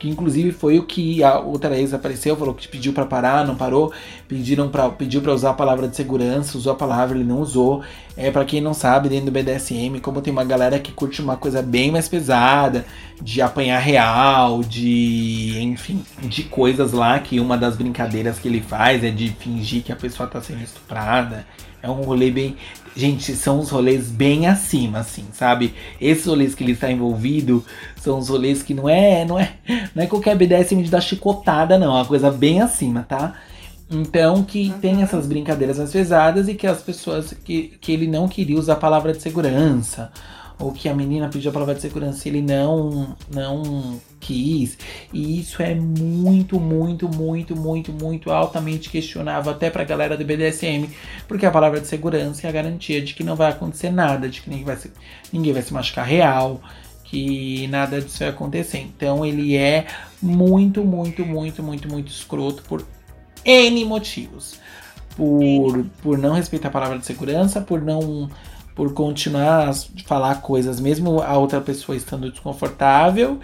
Que 0.00 0.08
inclusive 0.08 0.50
foi 0.50 0.78
o 0.78 0.84
que 0.84 1.22
a 1.22 1.38
outra 1.38 1.78
ex 1.78 1.92
apareceu, 1.92 2.34
falou 2.34 2.54
que 2.54 2.66
pediu 2.66 2.90
pra 2.94 3.04
parar, 3.04 3.46
não 3.46 3.54
parou. 3.54 3.92
Pediram 4.26 4.70
pra, 4.70 4.88
pediu 4.88 5.20
pra 5.20 5.34
usar 5.34 5.50
a 5.50 5.54
palavra 5.54 5.86
de 5.86 5.94
segurança, 5.94 6.56
usou 6.56 6.72
a 6.72 6.74
palavra, 6.74 7.14
ele 7.14 7.28
não 7.28 7.40
usou. 7.40 7.82
É 8.16 8.30
para 8.30 8.46
quem 8.46 8.62
não 8.62 8.72
sabe, 8.72 9.10
dentro 9.10 9.26
do 9.26 9.30
BDSM, 9.30 10.00
como 10.00 10.22
tem 10.22 10.32
uma 10.32 10.42
galera 10.42 10.78
que 10.78 10.90
curte 10.90 11.20
uma 11.20 11.36
coisa 11.36 11.60
bem 11.60 11.92
mais 11.92 12.08
pesada, 12.08 12.86
de 13.20 13.42
apanhar 13.42 13.78
real, 13.78 14.62
de. 14.62 15.60
enfim, 15.60 16.02
de 16.22 16.44
coisas 16.44 16.92
lá 16.92 17.18
que 17.18 17.38
uma 17.38 17.58
das 17.58 17.76
brincadeiras 17.76 18.38
que 18.38 18.48
ele 18.48 18.62
faz 18.62 19.04
é 19.04 19.10
de 19.10 19.28
fingir 19.28 19.82
que 19.82 19.92
a 19.92 19.96
pessoa 19.96 20.26
tá 20.26 20.40
sendo 20.40 20.62
estuprada. 20.62 21.46
É 21.82 21.88
um 21.88 22.02
rolê 22.02 22.30
bem. 22.30 22.56
Gente, 22.94 23.34
são 23.34 23.60
uns 23.60 23.70
rolês 23.70 24.10
bem 24.10 24.46
acima, 24.46 24.98
assim, 24.98 25.26
sabe? 25.32 25.72
Esses 26.00 26.26
rolês 26.26 26.54
que 26.54 26.64
ele 26.64 26.72
está 26.72 26.90
envolvido 26.90 27.64
são 28.00 28.18
uns 28.18 28.28
rolês 28.30 28.62
que 28.62 28.72
não 28.72 28.88
é, 28.88 29.24
não 29.26 29.38
é, 29.38 29.52
não 29.94 30.02
é 30.02 30.06
qualquer 30.06 30.34
BDSM 30.34 30.82
de 30.82 30.90
dar 30.90 31.02
chicotada, 31.02 31.78
não. 31.78 31.88
É 31.88 32.00
uma 32.00 32.06
coisa 32.06 32.30
bem 32.30 32.62
acima, 32.62 33.04
tá? 33.06 33.34
Então 33.90 34.42
que 34.42 34.72
tem 34.80 35.02
essas 35.02 35.26
brincadeiras 35.26 35.76
mais 35.78 35.92
pesadas 35.92 36.48
e 36.48 36.54
que 36.54 36.66
as 36.66 36.80
pessoas 36.80 37.34
que, 37.44 37.76
que 37.80 37.92
ele 37.92 38.06
não 38.06 38.26
queria 38.26 38.58
usar 38.58 38.74
a 38.74 38.76
palavra 38.76 39.12
de 39.12 39.20
segurança. 39.20 40.10
Ou 40.58 40.72
que 40.72 40.90
a 40.90 40.94
menina 40.94 41.28
pediu 41.28 41.50
a 41.50 41.54
palavra 41.54 41.74
de 41.74 41.80
segurança 41.80 42.28
e 42.28 42.30
ele 42.30 42.42
não, 42.42 43.16
não 43.34 43.98
quis. 44.20 44.76
E 45.10 45.40
isso 45.40 45.62
é 45.62 45.74
muito, 45.74 46.60
muito, 46.60 47.08
muito, 47.08 47.56
muito, 47.56 47.92
muito 47.92 48.30
altamente 48.30 48.90
questionável 48.90 49.52
até 49.52 49.70
pra 49.70 49.84
galera 49.84 50.18
do 50.18 50.24
BDSM. 50.24 50.86
Porque 51.26 51.46
a 51.46 51.50
palavra 51.50 51.80
de 51.80 51.86
segurança 51.86 52.46
é 52.46 52.50
a 52.50 52.52
garantia 52.52 53.00
de 53.00 53.14
que 53.14 53.24
não 53.24 53.36
vai 53.36 53.50
acontecer 53.50 53.90
nada, 53.90 54.28
de 54.28 54.42
que 54.42 54.50
ninguém 54.50 54.66
vai 54.66 54.76
se, 54.76 54.92
ninguém 55.32 55.54
vai 55.54 55.62
se 55.62 55.72
machucar 55.72 56.06
real, 56.06 56.60
que 57.10 57.66
nada 57.66 58.00
disso 58.00 58.20
vai 58.20 58.28
acontecer. 58.28 58.78
Então 58.78 59.26
ele 59.26 59.56
é 59.56 59.86
muito, 60.22 60.84
muito, 60.84 61.26
muito, 61.26 61.62
muito, 61.62 61.88
muito 61.88 62.08
escroto 62.08 62.62
por 62.62 62.86
N 63.44 63.84
motivos. 63.84 64.60
Por, 65.16 65.84
por 66.02 66.16
não 66.16 66.34
respeitar 66.34 66.68
a 66.68 66.70
palavra 66.70 66.98
de 66.98 67.06
segurança, 67.06 67.60
por 67.60 67.82
não. 67.82 68.30
Por 68.76 68.94
continuar 68.94 69.68
a 69.68 69.72
falar 70.06 70.36
coisas, 70.36 70.80
mesmo 70.80 71.20
a 71.20 71.36
outra 71.36 71.60
pessoa 71.60 71.96
estando 71.96 72.30
desconfortável. 72.30 73.40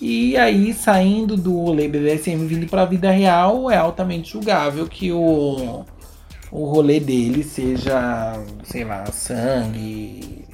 E 0.00 0.36
aí, 0.36 0.74
saindo 0.74 1.36
do 1.36 1.58
rolê 1.58 1.88
BDSM 1.88 2.44
vindo 2.46 2.66
pra 2.68 2.84
vida 2.84 3.10
real, 3.10 3.70
é 3.70 3.76
altamente 3.78 4.32
julgável 4.32 4.86
que 4.86 5.10
o, 5.12 5.86
o 6.50 6.64
rolê 6.66 7.00
dele 7.00 7.42
seja, 7.42 8.34
sei 8.64 8.84
lá, 8.84 9.06
sangue 9.06 10.45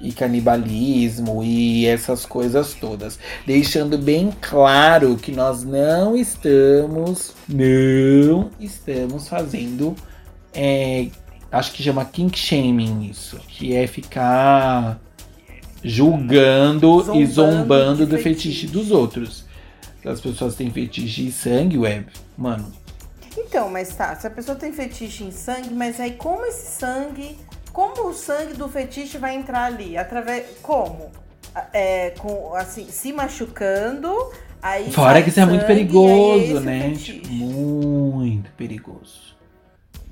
e 0.00 0.12
canibalismo 0.12 1.42
e 1.42 1.86
essas 1.86 2.24
coisas 2.24 2.74
todas. 2.74 3.18
Deixando 3.46 3.98
bem 3.98 4.32
claro 4.40 5.16
que 5.16 5.32
nós 5.32 5.64
não 5.64 6.16
estamos, 6.16 7.34
não 7.48 8.50
estamos 8.60 9.28
fazendo, 9.28 9.94
é, 10.54 11.08
acho 11.50 11.72
que 11.72 11.82
chama 11.82 12.04
kink 12.04 12.38
shaming 12.38 13.08
isso, 13.08 13.38
que 13.48 13.74
é 13.74 13.86
ficar 13.86 15.00
julgando 15.82 17.00
e 17.14 17.26
Zombando 17.26 17.32
zombando 17.32 18.06
de 18.06 18.06
do 18.06 18.18
fetiche 18.18 18.62
fetiche. 18.62 18.66
dos 18.66 18.90
outros. 18.90 19.44
Se 20.02 20.08
as 20.08 20.20
pessoas 20.20 20.54
têm 20.54 20.70
fetiche 20.70 21.24
de 21.24 21.32
sangue, 21.32 21.78
web, 21.78 22.06
mano, 22.36 22.72
Então, 23.36 23.68
mas 23.70 23.94
tá, 23.94 24.14
se 24.16 24.26
a 24.26 24.30
pessoa 24.30 24.56
tem 24.56 24.72
fetiche 24.72 25.24
em 25.24 25.30
sangue, 25.30 25.70
mas 25.72 26.00
aí 26.00 26.12
como 26.12 26.44
esse 26.46 26.78
sangue, 26.78 27.36
como 27.78 28.08
o 28.08 28.12
sangue 28.12 28.54
do 28.54 28.68
fetiche 28.68 29.18
vai 29.18 29.36
entrar 29.36 29.66
ali? 29.66 29.96
Através, 29.96 30.44
como? 30.60 31.12
É, 31.72 32.10
com, 32.18 32.52
assim, 32.56 32.86
se 32.90 33.12
machucando, 33.12 34.12
aí 34.60 34.90
Fora 34.90 35.22
que 35.22 35.28
isso 35.28 35.38
é 35.38 35.46
muito 35.46 35.60
aí 35.60 35.66
perigoso, 35.68 36.58
né? 36.58 36.80
fetiche. 36.90 37.22
Muito 37.30 38.50
perigoso. 38.56 39.28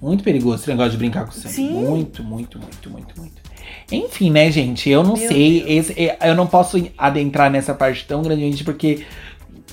Muito 0.01 0.23
perigoso 0.23 0.63
esse 0.63 0.71
negócio 0.71 0.93
de 0.93 0.97
brincar 0.99 1.25
com 1.25 1.33
sangue. 1.33 1.55
Sim. 1.57 1.73
Muito, 1.73 2.23
muito, 2.23 2.57
muito, 2.57 2.89
muito, 2.89 3.21
muito. 3.21 3.43
Enfim, 3.91 4.31
né, 4.31 4.49
gente? 4.49 4.89
Eu 4.89 5.03
não 5.03 5.17
Meu 5.17 5.27
sei. 5.29 5.65
Esse- 5.67 6.01
é, 6.01 6.19
eu 6.23 6.37
não 6.37 6.47
posso 6.47 6.81
adentrar 6.97 7.51
nessa 7.51 7.75
parte 7.75 8.07
tão 8.07 8.23
grande, 8.23 8.63
porque 8.63 9.05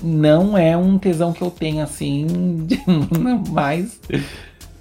não 0.02 0.58
é 0.58 0.76
um 0.76 0.98
tesão 0.98 1.32
que 1.32 1.42
eu 1.42 1.50
tenho 1.50 1.80
assim. 1.80 2.26
Mas. 3.52 4.00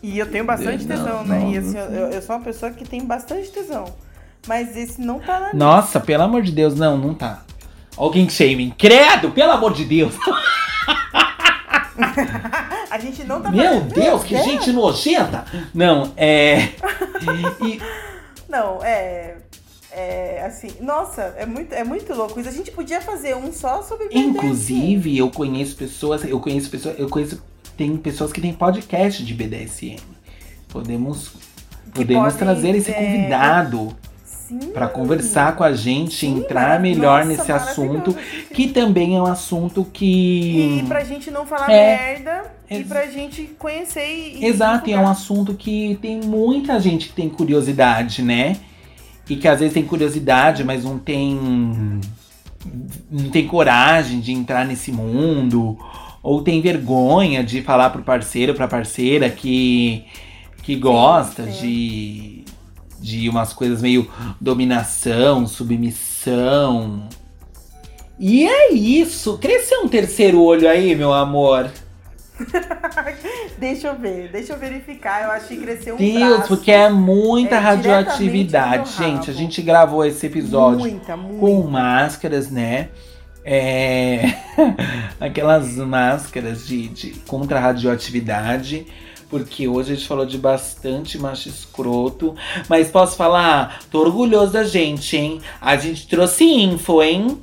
E 0.03 0.19
eu 0.19 0.29
tenho 0.29 0.43
bastante 0.43 0.85
Não, 0.85 0.95
tesão, 0.97 1.23
né? 1.23 1.39
E 1.49 1.59
não, 1.59 1.69
assim, 1.69 1.77
eu, 1.95 2.09
eu 2.11 2.21
sou 2.21 2.35
uma 2.35 2.43
pessoa 2.43 2.71
que 2.71 2.83
tem 2.85 3.03
bastante 3.05 3.49
tesão. 3.49 3.85
Mas 4.45 4.75
esse 4.75 4.99
não 4.99 5.19
tá 5.19 5.39
na 5.39 5.53
Nossa, 5.53 5.99
pelo 6.01 6.23
amor 6.23 6.41
de 6.41 6.51
Deus, 6.51 6.75
não, 6.75 6.97
não 6.97 7.13
tá. 7.13 7.43
Alguém 7.95 8.27
shaming. 8.29 8.71
Credo, 8.77 9.31
pelo 9.31 9.51
amor 9.53 9.73
de 9.73 9.85
Deus. 9.85 10.13
A 12.89 12.97
gente 12.99 13.23
não 13.23 13.41
tá 13.41 13.49
Meu 13.51 13.63
fazendo- 13.63 13.93
Deus, 13.93 14.23
que 14.23 14.35
É. 14.35 14.43
gente 14.43 14.71
nojenta. 14.71 15.45
Não, 15.73 16.11
é. 16.17 16.69
e- 17.61 17.79
Não, 18.49 18.83
é. 18.83 19.37
É 19.95 20.43
assim, 20.47 20.71
nossa, 20.81 21.35
é 21.37 21.45
muito, 21.45 21.71
é 21.73 21.83
muito 21.83 22.11
louco 22.15 22.39
isso. 22.39 22.49
A 22.49 22.51
gente 22.51 22.71
podia 22.71 22.99
fazer 22.99 23.35
um 23.35 23.51
só 23.53 23.83
sobre 23.83 24.07
BDSM. 24.07 24.29
Inclusive, 24.31 25.15
eu 25.17 25.29
conheço 25.29 25.75
pessoas, 25.75 26.23
eu 26.25 26.39
conheço 26.39 26.67
pessoas, 26.69 26.97
eu 26.97 27.07
conheço, 27.07 27.43
tem 27.77 27.95
pessoas 27.97 28.31
que 28.31 28.39
têm 28.41 28.53
podcast 28.53 29.23
de 29.23 29.33
BDSM. 29.33 29.97
Podemos, 30.69 31.31
podemos 31.93 32.23
podem, 32.33 32.37
trazer 32.39 32.75
esse 32.75 32.91
é, 32.91 32.93
convidado 32.93 33.95
para 34.73 34.87
conversar 34.87 35.55
com 35.55 35.63
a 35.63 35.73
gente, 35.73 36.15
Sim, 36.15 36.37
entrar 36.39 36.79
melhor 36.79 37.25
nossa, 37.25 37.37
nesse 37.37 37.51
assunto, 37.51 38.15
que 38.53 38.67
também 38.67 39.15
é 39.15 39.21
um 39.21 39.25
assunto 39.25 39.83
que 39.91 40.79
E 40.79 40.83
pra 40.87 41.03
gente 41.03 41.31
não 41.31 41.45
falar 41.45 41.71
É. 41.71 41.97
merda 41.97 42.51
e 42.69 42.75
Ex- 42.75 42.87
pra 42.87 43.07
gente 43.07 43.43
conhecer 43.57 44.05
e. 44.05 44.45
Exato, 44.45 44.89
e 44.89 44.93
é 44.93 44.99
um 44.99 45.07
assunto 45.07 45.53
que 45.53 45.97
tem 46.01 46.19
muita 46.21 46.79
gente 46.79 47.07
que 47.09 47.13
tem 47.13 47.29
curiosidade, 47.29 48.21
né? 48.21 48.57
E 49.29 49.35
que 49.37 49.47
às 49.47 49.59
vezes 49.59 49.73
tem 49.73 49.83
curiosidade, 49.85 50.63
mas 50.63 50.83
não 50.83 50.99
tem. 50.99 51.99
não 53.09 53.29
tem 53.29 53.47
coragem 53.47 54.19
de 54.19 54.31
entrar 54.33 54.65
nesse 54.65 54.91
mundo. 54.91 55.77
Ou 56.23 56.41
tem 56.41 56.61
vergonha 56.61 57.43
de 57.43 57.61
falar 57.61 57.89
pro 57.89 58.01
parceiro, 58.01 58.53
pra 58.55 58.65
parceira 58.67 59.29
que, 59.29 60.05
que 60.63 60.75
gosta 60.77 61.43
de. 61.43 62.45
de 62.99 63.27
umas 63.29 63.51
coisas 63.51 63.81
meio 63.81 64.09
dominação, 64.39 65.45
submissão. 65.45 67.09
E 68.17 68.45
é 68.47 68.71
isso. 68.71 69.37
Cresceu 69.37 69.81
um 69.83 69.89
terceiro 69.89 70.41
olho 70.41 70.69
aí, 70.69 70.95
meu 70.95 71.11
amor. 71.11 71.69
deixa 73.59 73.87
eu 73.89 73.95
ver, 73.99 74.29
deixa 74.31 74.53
eu 74.53 74.59
verificar. 74.59 75.23
Eu 75.23 75.31
acho 75.31 75.47
que 75.47 75.57
cresceu 75.57 75.95
um 75.95 75.97
Deus, 75.97 76.19
braço. 76.19 76.47
porque 76.47 76.71
é 76.71 76.89
muita 76.89 77.55
É, 77.55 77.59
radioatividade. 77.59 78.91
Gente, 78.97 79.29
a 79.29 79.33
gente 79.33 79.61
gravou 79.61 80.05
esse 80.05 80.25
episódio 80.25 80.79
Muita, 80.79 81.15
muita. 81.17 81.39
com 81.39 81.61
máscaras, 81.63 82.49
né? 82.49 82.89
É... 83.45 84.33
Aquelas 85.19 85.75
máscaras 85.77 86.65
de, 86.65 86.87
de 86.87 87.11
contra 87.27 87.59
a 87.59 87.61
radioatividade. 87.61 88.85
Porque 89.29 89.67
hoje 89.67 89.93
a 89.93 89.95
gente 89.95 90.07
falou 90.07 90.25
de 90.25 90.37
bastante 90.37 91.17
macho 91.17 91.49
escroto. 91.49 92.35
Mas 92.69 92.89
posso 92.89 93.15
falar? 93.15 93.81
Tô 93.89 94.01
orgulhoso 94.01 94.53
da 94.53 94.63
gente, 94.63 95.17
hein? 95.17 95.41
A 95.59 95.75
gente 95.75 96.07
trouxe 96.07 96.43
info, 96.43 97.01
hein? 97.01 97.39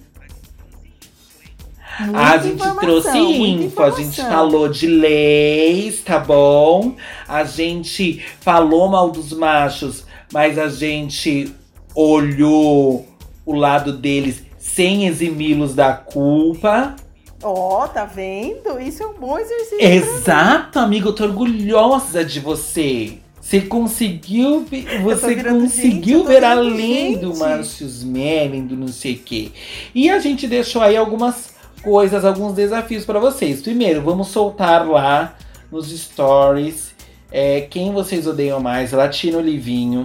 Muita 2.01 2.19
a 2.19 2.39
gente 2.39 2.77
trouxe 2.81 3.19
info, 3.19 3.83
a 3.83 3.91
gente 3.91 4.23
falou 4.23 4.69
de 4.69 4.87
leis, 4.87 6.01
tá 6.01 6.19
bom? 6.19 6.95
A 7.29 7.45
gente 7.45 8.25
falou 8.41 8.89
mal 8.89 9.11
dos 9.11 9.33
machos, 9.33 10.05
mas 10.33 10.59
a 10.59 10.69
gente 10.69 11.55
olhou 11.95 13.07
o 13.45 13.55
lado 13.55 13.93
deles 13.93 14.43
sem 14.75 15.07
eximi-los 15.07 15.75
da 15.75 15.93
culpa. 15.93 16.97
Ó, 17.43 17.87
tá 17.89 18.05
vendo? 18.05 18.79
Isso 18.81 19.03
é 19.03 19.07
um 19.07 19.15
bom 19.15 19.39
exercício. 19.39 19.81
Exato, 19.81 20.79
amigo, 20.79 21.09
eu 21.09 21.13
tô 21.15 21.25
orgulhosa 21.25 22.25
de 22.25 22.41
você. 22.41 23.19
Você 23.41 23.63
conseguiu, 23.63 24.67
você 25.03 25.43
conseguiu 25.43 26.19
gente, 26.19 26.29
ver 26.29 26.45
além 26.45 27.17
do 27.17 27.29
gente. 27.29 27.39
Marcius 27.39 28.05
Manning, 28.05 28.67
do 28.67 28.77
não 28.77 28.89
sei 28.89 29.15
o 29.15 29.19
quê. 29.19 29.51
E 29.95 30.11
a 30.11 30.19
gente 30.19 30.47
deixou 30.47 30.83
aí 30.83 30.97
algumas 30.97 31.55
coisas, 31.83 32.25
alguns 32.25 32.53
desafios 32.53 33.05
pra 33.05 33.19
vocês. 33.19 33.61
Primeiro, 33.63 34.03
vamos 34.03 34.29
soltar 34.29 34.87
lá 34.87 35.37
nos 35.73 35.91
stories 35.91 36.91
é, 37.33 37.61
quem 37.63 37.93
vocês 37.93 38.27
odeiam 38.27 38.61
mais, 38.61 38.93
Latino 38.93 39.41
Livinho. 39.41 40.05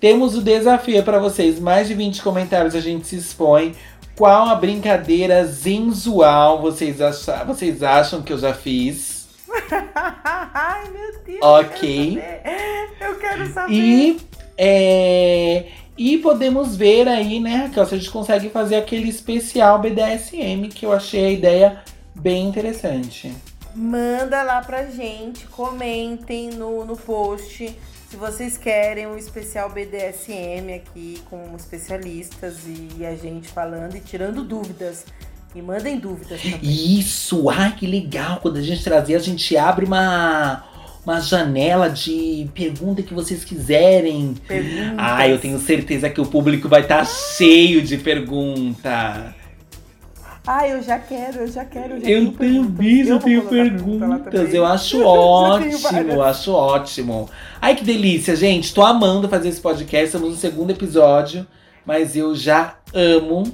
Temos 0.00 0.36
o 0.36 0.42
desafio 0.42 1.02
para 1.02 1.18
vocês, 1.18 1.58
mais 1.58 1.88
de 1.88 1.94
20 1.94 2.22
comentários 2.22 2.74
a 2.74 2.80
gente 2.80 3.06
se 3.06 3.16
expõe. 3.16 3.74
Qual 4.16 4.48
a 4.48 4.54
brincadeira 4.54 5.44
sensual 5.46 6.62
vocês, 6.62 7.00
acha, 7.00 7.44
vocês 7.44 7.82
acham 7.82 8.22
que 8.22 8.32
eu 8.32 8.38
já 8.38 8.54
fiz? 8.54 9.28
Ai, 10.54 10.88
meu 10.90 11.18
Deus. 11.24 11.38
Ok. 11.42 12.22
Eu 13.00 13.16
quero 13.16 13.52
saber. 13.52 13.72
E, 13.72 14.20
é, 14.56 15.66
e 15.98 16.18
podemos 16.18 16.76
ver 16.76 17.08
aí, 17.08 17.40
né, 17.40 17.56
Raquel, 17.56 17.86
se 17.86 17.94
a 17.94 17.98
gente 17.98 18.10
consegue 18.10 18.50
fazer 18.50 18.76
aquele 18.76 19.08
especial 19.08 19.80
BDSM, 19.80 20.68
que 20.68 20.86
eu 20.86 20.92
achei 20.92 21.26
a 21.26 21.30
ideia 21.30 21.82
bem 22.14 22.46
interessante. 22.46 23.34
Manda 23.74 24.44
lá 24.44 24.62
pra 24.62 24.86
gente, 24.86 25.46
comentem 25.48 26.50
no, 26.50 26.84
no 26.84 26.96
post 26.96 27.76
se 28.14 28.16
vocês 28.16 28.56
querem 28.56 29.08
um 29.08 29.18
especial 29.18 29.68
BDSM 29.70 30.72
aqui 30.72 31.20
com 31.28 31.52
especialistas 31.56 32.58
e 32.96 33.04
a 33.04 33.16
gente 33.16 33.48
falando 33.48 33.96
e 33.96 34.00
tirando 34.00 34.44
dúvidas. 34.44 35.04
E 35.52 35.60
mandem 35.60 35.98
dúvidas 35.98 36.40
também. 36.40 36.60
Isso, 36.62 37.50
ai 37.50 37.74
que 37.74 37.88
legal. 37.88 38.38
Quando 38.40 38.58
a 38.58 38.62
gente 38.62 38.84
trazer, 38.84 39.16
a 39.16 39.18
gente 39.18 39.56
abre 39.56 39.84
uma, 39.84 40.64
uma 41.04 41.20
janela 41.20 41.90
de 41.90 42.48
pergunta 42.54 43.02
que 43.02 43.12
vocês 43.12 43.44
quiserem. 43.44 44.34
Perguntas. 44.46 44.94
Ai, 44.96 45.32
eu 45.32 45.40
tenho 45.40 45.58
certeza 45.58 46.08
que 46.08 46.20
o 46.20 46.26
público 46.26 46.68
vai 46.68 46.82
estar 46.82 47.04
cheio 47.04 47.82
de 47.82 47.98
pergunta. 47.98 49.34
Ai, 50.46 50.74
eu 50.74 50.82
já 50.82 50.98
quero, 50.98 51.40
eu 51.40 51.46
já 51.46 51.64
quero. 51.64 51.98
já 51.98 52.06
Eu 52.08 52.32
tenho 52.32 52.66
também, 52.66 53.00
eu 53.00 53.18
vou 53.18 53.20
tenho 53.20 53.42
perguntas. 53.48 54.52
Eu 54.52 54.66
acho 54.66 55.00
ótimo, 55.04 56.10
eu 56.10 56.22
acho 56.22 56.52
ótimo. 56.52 57.30
Ai, 57.60 57.74
que 57.74 57.82
delícia, 57.82 58.36
gente. 58.36 58.74
Tô 58.74 58.82
amando 58.82 59.26
fazer 59.26 59.48
esse 59.48 59.60
podcast. 59.60 60.06
Estamos 60.06 60.28
no 60.28 60.36
segundo 60.36 60.70
episódio, 60.70 61.46
mas 61.86 62.14
eu 62.14 62.34
já 62.34 62.76
amo. 62.92 63.44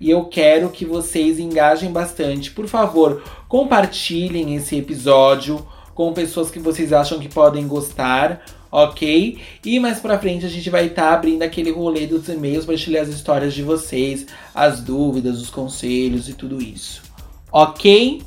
E 0.00 0.10
eu 0.10 0.24
quero 0.24 0.70
que 0.70 0.84
vocês 0.84 1.38
engajem 1.38 1.92
bastante. 1.92 2.50
Por 2.50 2.66
favor, 2.66 3.22
compartilhem 3.48 4.56
esse 4.56 4.76
episódio 4.76 5.64
com 5.94 6.12
pessoas 6.12 6.50
que 6.50 6.58
vocês 6.58 6.92
acham 6.92 7.18
que 7.18 7.28
podem 7.28 7.66
gostar, 7.66 8.42
ok? 8.70 9.38
E 9.64 9.80
mais 9.80 10.00
pra 10.00 10.18
frente 10.18 10.46
a 10.46 10.48
gente 10.48 10.68
vai 10.70 10.86
estar 10.86 11.12
abrindo 11.12 11.42
aquele 11.42 11.70
rolê 11.70 12.06
dos 12.06 12.28
e-mails 12.28 12.64
para 12.64 12.74
ler 12.86 12.98
as 12.98 13.08
histórias 13.08 13.54
de 13.54 13.62
vocês, 13.62 14.26
as 14.54 14.80
dúvidas, 14.80 15.40
os 15.40 15.50
conselhos 15.50 16.28
e 16.28 16.34
tudo 16.34 16.62
isso. 16.62 17.02
Ok? 17.50 18.22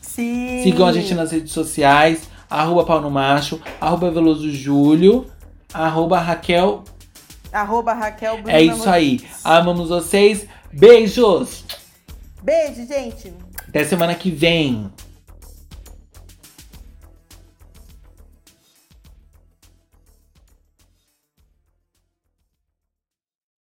Sim. 0.00 0.62
Sigam 0.62 0.86
a 0.86 0.92
gente 0.92 1.14
nas 1.14 1.32
redes 1.32 1.52
sociais, 1.52 2.28
arroba 2.48 2.84
pau 2.84 3.00
no 3.00 3.10
macho, 3.10 3.60
arroba 3.80 4.10
veloso 4.10 4.50
Júlio, 4.50 5.26
arroba 5.72 6.18
Raquel. 6.18 6.84
Arroba 7.52 7.92
Raquel 7.92 8.42
Bruna 8.42 8.52
É 8.52 8.62
isso 8.62 8.88
aí. 8.88 9.20
Amamos 9.42 9.88
vocês. 9.88 10.46
Beijos! 10.72 11.64
Beijo, 12.42 12.86
gente. 12.86 13.32
Até 13.68 13.82
semana 13.84 14.14
que 14.14 14.30
vem. 14.30 14.90